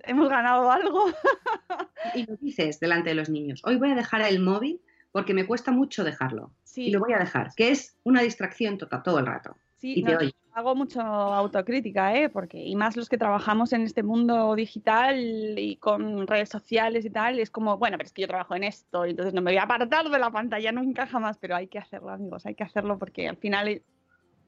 hemos 0.00 0.28
ganado 0.28 0.70
algo. 0.70 1.06
Y 2.14 2.26
lo 2.26 2.36
dices 2.36 2.80
delante 2.80 3.10
de 3.10 3.14
los 3.14 3.30
niños. 3.30 3.62
Hoy 3.64 3.76
voy 3.76 3.92
a 3.92 3.94
dejar 3.94 4.22
el 4.22 4.40
móvil 4.40 4.82
porque 5.12 5.34
me 5.34 5.46
cuesta 5.46 5.70
mucho 5.70 6.04
dejarlo. 6.04 6.52
Sí. 6.64 6.86
Y 6.86 6.90
lo 6.90 7.00
voy 7.00 7.12
a 7.12 7.18
dejar, 7.18 7.50
que 7.54 7.70
es 7.70 7.96
una 8.02 8.22
distracción 8.22 8.76
total 8.76 9.02
todo 9.02 9.18
el 9.20 9.26
rato. 9.26 9.56
Sí, 9.82 9.94
y 9.96 10.02
no, 10.04 10.16
hago 10.52 10.76
mucho 10.76 11.00
autocrítica, 11.00 12.14
¿eh? 12.14 12.28
Porque, 12.28 12.56
y 12.56 12.76
más 12.76 12.96
los 12.96 13.08
que 13.08 13.18
trabajamos 13.18 13.72
en 13.72 13.82
este 13.82 14.04
mundo 14.04 14.54
digital 14.54 15.58
y 15.58 15.74
con 15.78 16.24
redes 16.28 16.50
sociales 16.50 17.04
y 17.04 17.10
tal, 17.10 17.40
es 17.40 17.50
como, 17.50 17.78
bueno, 17.78 17.96
pero 17.98 18.06
es 18.06 18.12
que 18.12 18.22
yo 18.22 18.28
trabajo 18.28 18.54
en 18.54 18.62
esto, 18.62 19.04
y 19.04 19.10
entonces 19.10 19.34
no 19.34 19.42
me 19.42 19.50
voy 19.50 19.58
a 19.58 19.64
apartar 19.64 20.08
de 20.08 20.20
la 20.20 20.30
pantalla 20.30 20.70
nunca 20.70 21.08
jamás, 21.08 21.36
pero 21.38 21.56
hay 21.56 21.66
que 21.66 21.80
hacerlo, 21.80 22.10
amigos, 22.10 22.46
hay 22.46 22.54
que 22.54 22.62
hacerlo 22.62 22.96
porque 22.96 23.28
al 23.28 23.38
final 23.38 23.82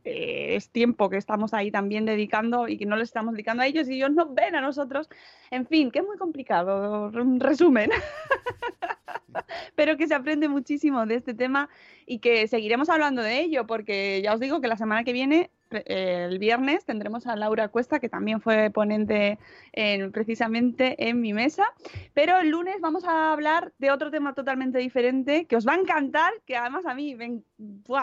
eh, 0.05 0.57
es 0.57 0.71
tiempo 0.71 1.09
que 1.09 1.17
estamos 1.17 1.55
ahí 1.55 1.71
también 1.71 2.05
dedicando 2.05 2.69
y 2.69 2.77
que 2.77 2.87
no 2.87 2.97
le 2.97 3.05
estamos 3.05 3.35
dedicando 3.35 3.63
a 3.63 3.67
ellos 3.67 3.89
y 3.89 3.95
ellos 3.95 4.13
nos 4.13 4.35
ven 4.35 4.55
a 4.55 4.61
nosotros. 4.61 5.09
En 5.51 5.67
fin, 5.67 5.91
que 5.91 6.01
es 6.01 6.05
muy 6.05 6.17
complicado, 6.19 7.11
un 7.15 7.41
resumen. 7.41 7.91
pero 9.75 9.97
que 9.97 10.07
se 10.07 10.15
aprende 10.15 10.49
muchísimo 10.49 11.07
de 11.07 11.17
este 11.17 11.35
tema 11.35 11.69
y 12.07 12.19
que 12.19 12.47
seguiremos 12.49 12.89
hablando 12.89 13.23
de 13.23 13.41
ello, 13.41 13.67
porque 13.67 14.21
ya 14.23 14.35
os 14.35 14.41
digo 14.41 14.61
que 14.61 14.69
la 14.69 14.77
semana 14.77 15.05
que 15.05 15.13
viene, 15.13 15.51
el 15.87 16.39
viernes, 16.39 16.85
tendremos 16.85 17.27
a 17.27 17.37
Laura 17.37 17.69
Cuesta, 17.69 18.01
que 18.01 18.09
también 18.09 18.41
fue 18.41 18.71
ponente 18.71 19.39
en- 19.73 20.13
precisamente 20.13 21.09
en 21.09 21.21
mi 21.21 21.33
mesa, 21.33 21.65
pero 22.13 22.39
el 22.39 22.51
lunes 22.51 22.77
vamos 22.81 23.05
a 23.05 23.33
hablar 23.33 23.73
de 23.79 23.91
otro 23.91 24.11
tema 24.11 24.35
totalmente 24.35 24.79
diferente, 24.79 25.47
que 25.47 25.57
os 25.57 25.67
va 25.67 25.75
a 25.75 25.79
encantar, 25.79 26.33
que 26.47 26.57
además 26.57 26.87
a 26.87 26.95
mí, 26.95 27.15
me 27.15 27.43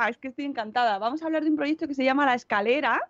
es 0.10 0.18
que 0.18 0.30
estoy 0.30 0.46
encantada. 0.46 0.98
Vamos 0.98 1.22
a 1.22 1.26
hablar 1.26 1.44
de 1.44 1.50
un 1.50 1.56
proyecto 1.56 1.88
que 1.88 1.94
se 1.94 2.04
llama 2.04 2.26
La 2.26 2.36
Escalera, 2.36 3.02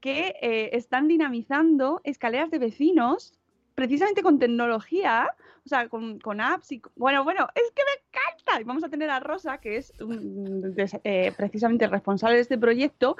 que 0.00 0.34
eh, 0.40 0.70
están 0.72 1.08
dinamizando 1.08 2.00
escaleras 2.04 2.50
de 2.50 2.58
vecinos 2.58 3.39
precisamente 3.80 4.22
con 4.22 4.38
tecnología, 4.38 5.26
o 5.64 5.68
sea, 5.70 5.88
con, 5.88 6.20
apps 6.38 6.70
y... 6.72 6.82
Bueno, 6.96 7.24
bueno, 7.24 7.48
es 7.54 7.72
que 7.74 7.82
me 7.82 7.92
encanta. 8.06 8.60
Y 8.60 8.64
vamos 8.64 8.84
a 8.84 8.90
tener 8.90 9.08
a 9.08 9.20
Rosa, 9.20 9.56
que 9.56 9.78
es 9.78 9.94
un- 10.00 10.74
des- 10.74 11.00
eh, 11.02 11.32
precisamente 11.34 11.86
responsable 11.86 12.36
de 12.36 12.42
este 12.42 12.58
proyecto, 12.58 13.16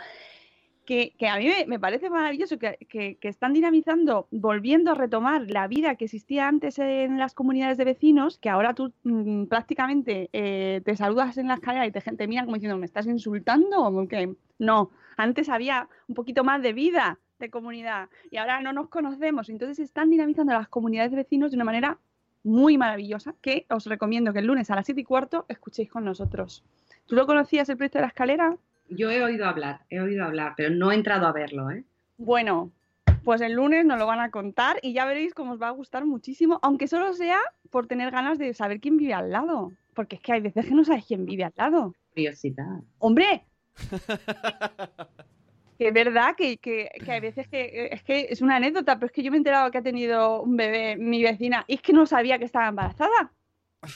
que, 0.85 1.15
a 1.27 1.39
mí 1.39 1.49
me, 1.67 1.79
parece 1.79 2.11
maravilloso 2.11 2.59
que, 2.59 3.17
están 3.23 3.55
dinamizando, 3.55 4.29
volviendo 4.31 4.91
a 4.91 4.95
retomar 4.95 5.49
la 5.49 5.67
vida 5.67 5.95
que 5.95 6.05
existía 6.05 6.47
antes 6.47 6.79
en 6.79 7.17
las 7.17 7.33
comunidades 7.33 7.79
de 7.79 7.85
vecinos, 7.85 8.37
que 8.37 8.51
ahora 8.51 8.75
tú 8.75 8.93
mm, 9.05 9.45
prácticamente 9.45 10.29
eh, 10.35 10.83
te 10.85 10.95
saludas 10.95 11.39
en 11.39 11.49
la 11.49 11.55
escalera 11.55 11.87
y 11.87 11.91
te, 11.91 12.01
te 12.03 12.29
miran 12.29 12.45
como 12.45 12.57
diciendo, 12.57 12.77
¿me 12.77 12.85
estás 12.85 13.07
insultando? 13.07 13.81
o 13.83 14.09
qué?". 14.09 14.35
No, 14.59 14.91
antes 15.17 15.49
había 15.49 15.89
un 16.07 16.15
poquito 16.15 16.45
más 16.45 16.61
de 16.61 16.75
vida 16.75 17.19
de 17.41 17.51
comunidad 17.51 18.09
y 18.31 18.37
ahora 18.37 18.61
no 18.61 18.73
nos 18.73 18.89
conocemos. 18.89 19.49
Entonces 19.49 19.79
están 19.81 20.11
dinamizando 20.11 20.53
las 20.53 20.69
comunidades 20.69 21.11
de 21.11 21.19
vecinos 21.19 21.51
de 21.51 21.57
una 21.57 21.65
manera 21.65 21.99
muy 22.43 22.79
maravillosa 22.79 23.35
que 23.41 23.67
os 23.69 23.87
recomiendo 23.87 24.33
que 24.33 24.39
el 24.39 24.47
lunes 24.47 24.71
a 24.71 24.77
las 24.77 24.87
7 24.87 25.01
y 25.01 25.05
cuarto 25.05 25.47
escuchéis 25.49 25.91
con 25.91 26.05
nosotros. 26.05 26.65
¿Tú 27.07 27.17
lo 27.17 27.27
conocías 27.27 27.69
el 27.69 27.77
proyecto 27.77 27.99
de 27.99 28.03
la 28.03 28.09
escalera? 28.09 28.57
Yo 28.89 29.11
he 29.11 29.23
oído 29.23 29.47
hablar, 29.47 29.81
he 29.91 30.01
oído 30.01 30.25
hablar, 30.25 30.55
pero 30.57 30.71
no 30.71 30.91
he 30.91 30.95
entrado 30.95 31.27
a 31.27 31.33
verlo, 31.33 31.71
¿eh? 31.71 31.85
Bueno, 32.19 32.71
pues 33.25 33.41
el 33.41 33.53
lunes 33.53 33.85
nos 33.85 33.99
lo 33.99 34.07
van 34.07 34.21
a 34.21 34.31
contar 34.31 34.79
y 34.83 34.93
ya 34.93 35.05
veréis 35.05 35.35
cómo 35.35 35.53
os 35.53 35.63
va 35.63 35.69
a 35.69 35.73
gustar 35.73 36.05
muchísimo, 36.07 36.59
aunque 36.63 36.89
solo 36.89 37.13
sea 37.13 37.41
por 37.71 37.87
tener 37.87 38.11
ganas 38.11 38.39
de 38.39 38.55
saber 38.55 38.81
quién 38.81 38.97
vive 38.97 39.15
al 39.15 39.31
lado. 39.31 39.73
Porque 39.95 40.17
es 40.17 40.23
que 40.23 40.33
hay 40.33 40.41
veces 40.41 40.67
que 40.67 40.75
no 40.75 40.85
sabes 40.85 41.05
quién 41.07 41.27
vive 41.27 41.45
al 41.45 41.53
lado. 41.57 41.95
Curiosidad. 42.15 42.81
¡Hombre! 42.99 43.45
Que 45.81 45.89
es 45.89 45.95
verdad 45.95 46.37
que, 46.37 46.59
que- 46.59 46.91
que 47.03 47.11
hay 47.11 47.21
veces 47.21 47.49
que 47.49 47.89
es 47.91 48.03
que 48.03 48.27
es 48.29 48.43
una 48.43 48.57
anécdota, 48.57 48.97
pero 48.97 49.07
es 49.07 49.13
que 49.13 49.23
yo 49.23 49.31
me 49.31 49.39
he 49.39 49.39
enterado 49.39 49.71
que 49.71 49.79
ha 49.79 49.83
tenido 49.83 50.43
un 50.43 50.55
bebé 50.55 50.97
mi 50.99 51.23
vecina 51.23 51.65
y 51.67 51.77
es 51.77 51.81
que 51.81 51.95
no 51.95 52.05
sabía 52.05 52.39
que 52.39 52.45
estaba 52.45 52.69
embarazada. 52.69 53.33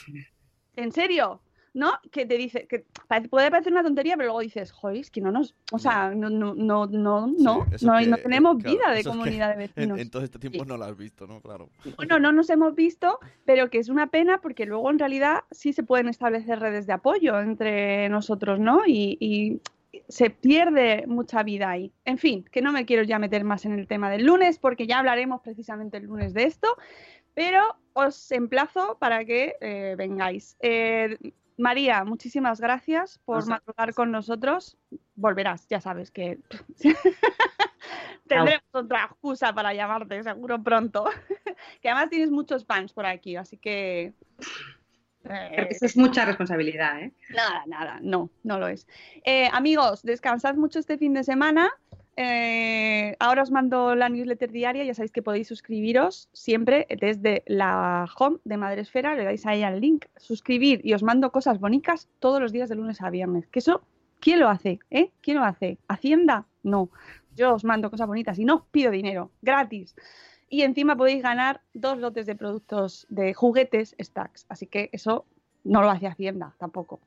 ¿En 0.75 0.91
serio? 0.91 1.41
¿No? 1.75 1.91
Que 2.09 2.25
te 2.25 2.37
dice, 2.37 2.65
que 2.67 2.85
parece- 3.07 3.29
puede 3.29 3.51
parecer 3.51 3.71
una 3.71 3.83
tontería, 3.83 4.15
pero 4.15 4.27
luego 4.29 4.39
dices, 4.39 4.71
joder, 4.71 4.97
es 4.97 5.11
que 5.11 5.21
no 5.21 5.29
nos, 5.31 5.53
o 5.73 5.77
sea, 5.77 6.09
no, 6.15 6.29
no, 6.31 6.55
no, 6.55 6.87
no, 6.87 7.27
no, 7.27 7.65
eso 7.71 7.85
no, 7.91 7.99
que- 7.99 8.07
no 8.07 8.17
tenemos 8.17 8.57
claro, 8.63 8.77
vida 8.77 8.91
de 8.91 9.03
comunidad 9.03 9.47
de 9.49 9.53
En, 9.53 9.59
vecinos. 9.75 9.99
en 9.99 10.09
todo 10.09 10.23
este 10.23 10.39
tiempo 10.39 10.65
no 10.65 10.77
lo 10.77 10.85
has 10.85 10.97
visto, 10.97 11.27
¿no? 11.27 11.39
Claro. 11.41 11.69
Bueno, 11.97 12.17
no 12.17 12.31
nos 12.31 12.49
hemos 12.49 12.73
visto, 12.73 13.19
pero 13.45 13.69
que 13.69 13.77
es 13.77 13.89
una 13.89 14.07
pena 14.07 14.39
porque 14.41 14.65
luego 14.65 14.89
en 14.89 14.97
realidad 14.97 15.43
sí 15.51 15.71
se 15.71 15.83
pueden 15.83 16.07
establecer 16.07 16.59
redes 16.61 16.87
de 16.87 16.93
apoyo 16.93 17.39
entre 17.41 18.09
nosotros, 18.09 18.57
¿no? 18.59 18.87
Y, 18.87 19.17
y 19.19 19.59
se 20.07 20.29
pierde 20.29 21.05
mucha 21.07 21.43
vida 21.43 21.69
ahí. 21.69 21.91
En 22.05 22.17
fin, 22.17 22.45
que 22.51 22.61
no 22.61 22.71
me 22.71 22.85
quiero 22.85 23.03
ya 23.03 23.19
meter 23.19 23.43
más 23.43 23.65
en 23.65 23.77
el 23.77 23.87
tema 23.87 24.09
del 24.09 24.25
lunes 24.25 24.59
porque 24.59 24.87
ya 24.87 24.99
hablaremos 24.99 25.41
precisamente 25.41 25.97
el 25.97 26.05
lunes 26.05 26.33
de 26.33 26.43
esto, 26.43 26.67
pero 27.33 27.61
os 27.93 28.31
emplazo 28.31 28.97
para 28.99 29.25
que 29.25 29.55
eh, 29.61 29.95
vengáis. 29.97 30.57
Eh, 30.59 31.17
María, 31.57 32.03
muchísimas 32.03 32.59
gracias 32.59 33.19
por 33.23 33.47
madrugar 33.47 33.93
con 33.93 34.11
nosotros. 34.11 34.77
Volverás, 35.15 35.67
ya 35.69 35.79
sabes 35.79 36.11
que 36.11 36.39
tendremos 38.27 38.63
otra 38.73 39.05
excusa 39.05 39.53
para 39.53 39.73
llamarte, 39.73 40.23
seguro 40.23 40.61
pronto. 40.61 41.05
que 41.81 41.89
además 41.89 42.09
tienes 42.09 42.31
muchos 42.31 42.65
fans 42.65 42.91
por 42.91 43.05
aquí, 43.05 43.35
así 43.35 43.57
que... 43.57 44.13
eh, 45.29 45.69
es 45.81 45.97
mucha 45.97 46.25
responsabilidad, 46.25 47.01
¿eh? 47.01 47.11
Nada, 47.29 47.63
nada, 47.67 47.99
no, 48.01 48.29
no 48.43 48.59
lo 48.59 48.67
es. 48.67 48.87
Eh, 49.23 49.49
amigos, 49.51 50.03
descansad 50.03 50.55
mucho 50.55 50.79
este 50.79 50.97
fin 50.97 51.13
de 51.13 51.23
semana. 51.23 51.71
Eh, 52.17 53.15
ahora 53.19 53.43
os 53.43 53.51
mando 53.51 53.93
la 53.93 54.07
newsletter 54.07 54.49
diaria, 54.51 54.85
ya 54.85 54.93
sabéis 54.93 55.11
que 55.11 55.21
podéis 55.21 55.49
suscribiros 55.49 56.29
siempre 56.31 56.87
desde 57.01 57.43
la 57.45 58.07
home 58.17 58.37
de 58.45 58.55
Madresfera, 58.55 59.15
le 59.15 59.25
dais 59.25 59.45
ahí 59.45 59.63
al 59.63 59.81
link, 59.81 60.05
suscribir 60.15 60.79
y 60.85 60.93
os 60.93 61.03
mando 61.03 61.31
cosas 61.31 61.59
bonitas 61.59 62.07
todos 62.19 62.39
los 62.39 62.53
días 62.53 62.69
de 62.69 62.75
lunes 62.75 63.01
a 63.01 63.09
viernes. 63.09 63.47
Que 63.47 63.59
eso, 63.59 63.81
¿quién 64.21 64.39
lo 64.39 64.47
hace? 64.47 64.79
¿Eh? 64.91 65.11
¿Quién 65.21 65.37
lo 65.37 65.43
hace? 65.43 65.77
¿Hacienda? 65.89 66.45
No. 66.63 66.89
Yo 67.35 67.53
os 67.53 67.65
mando 67.65 67.91
cosas 67.91 68.07
bonitas 68.07 68.39
y 68.39 68.45
no 68.45 68.55
os 68.55 68.63
pido 68.71 68.91
dinero, 68.91 69.31
gratis. 69.41 69.93
Y 70.49 70.61
encima 70.61 70.95
podéis 70.95 71.23
ganar 71.23 71.61
dos 71.73 71.97
lotes 71.97 72.25
de 72.25 72.35
productos 72.35 73.05
de 73.09 73.33
juguetes 73.33 73.95
stacks. 73.99 74.45
Así 74.49 74.67
que 74.67 74.89
eso 74.91 75.25
no 75.63 75.81
lo 75.81 75.89
hace 75.89 76.07
Hacienda 76.07 76.55
tampoco. 76.57 77.01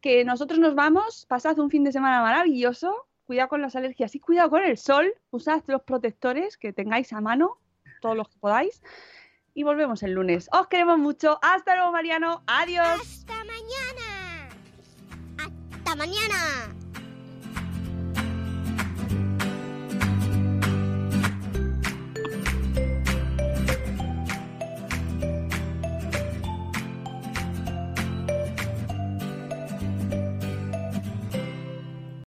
Que 0.00 0.24
nosotros 0.24 0.58
nos 0.58 0.74
vamos, 0.74 1.26
pasad 1.26 1.58
un 1.58 1.70
fin 1.70 1.84
de 1.84 1.92
semana 1.92 2.22
maravilloso, 2.22 3.06
cuidado 3.26 3.50
con 3.50 3.62
las 3.62 3.76
alergias 3.76 4.14
y 4.14 4.20
cuidado 4.20 4.50
con 4.50 4.64
el 4.64 4.78
sol, 4.78 5.12
usad 5.30 5.62
los 5.66 5.82
protectores 5.82 6.56
que 6.56 6.72
tengáis 6.72 7.12
a 7.12 7.20
mano, 7.20 7.58
todos 8.00 8.16
los 8.16 8.28
que 8.28 8.38
podáis, 8.38 8.82
y 9.54 9.62
volvemos 9.62 10.02
el 10.02 10.12
lunes. 10.12 10.48
Os 10.52 10.68
queremos 10.68 10.98
mucho, 10.98 11.38
hasta 11.42 11.76
luego 11.76 11.92
Mariano, 11.92 12.42
adiós. 12.46 13.00
Hasta 13.00 13.44
mañana. 13.44 14.48
Hasta 15.38 15.96
mañana. 15.96 16.79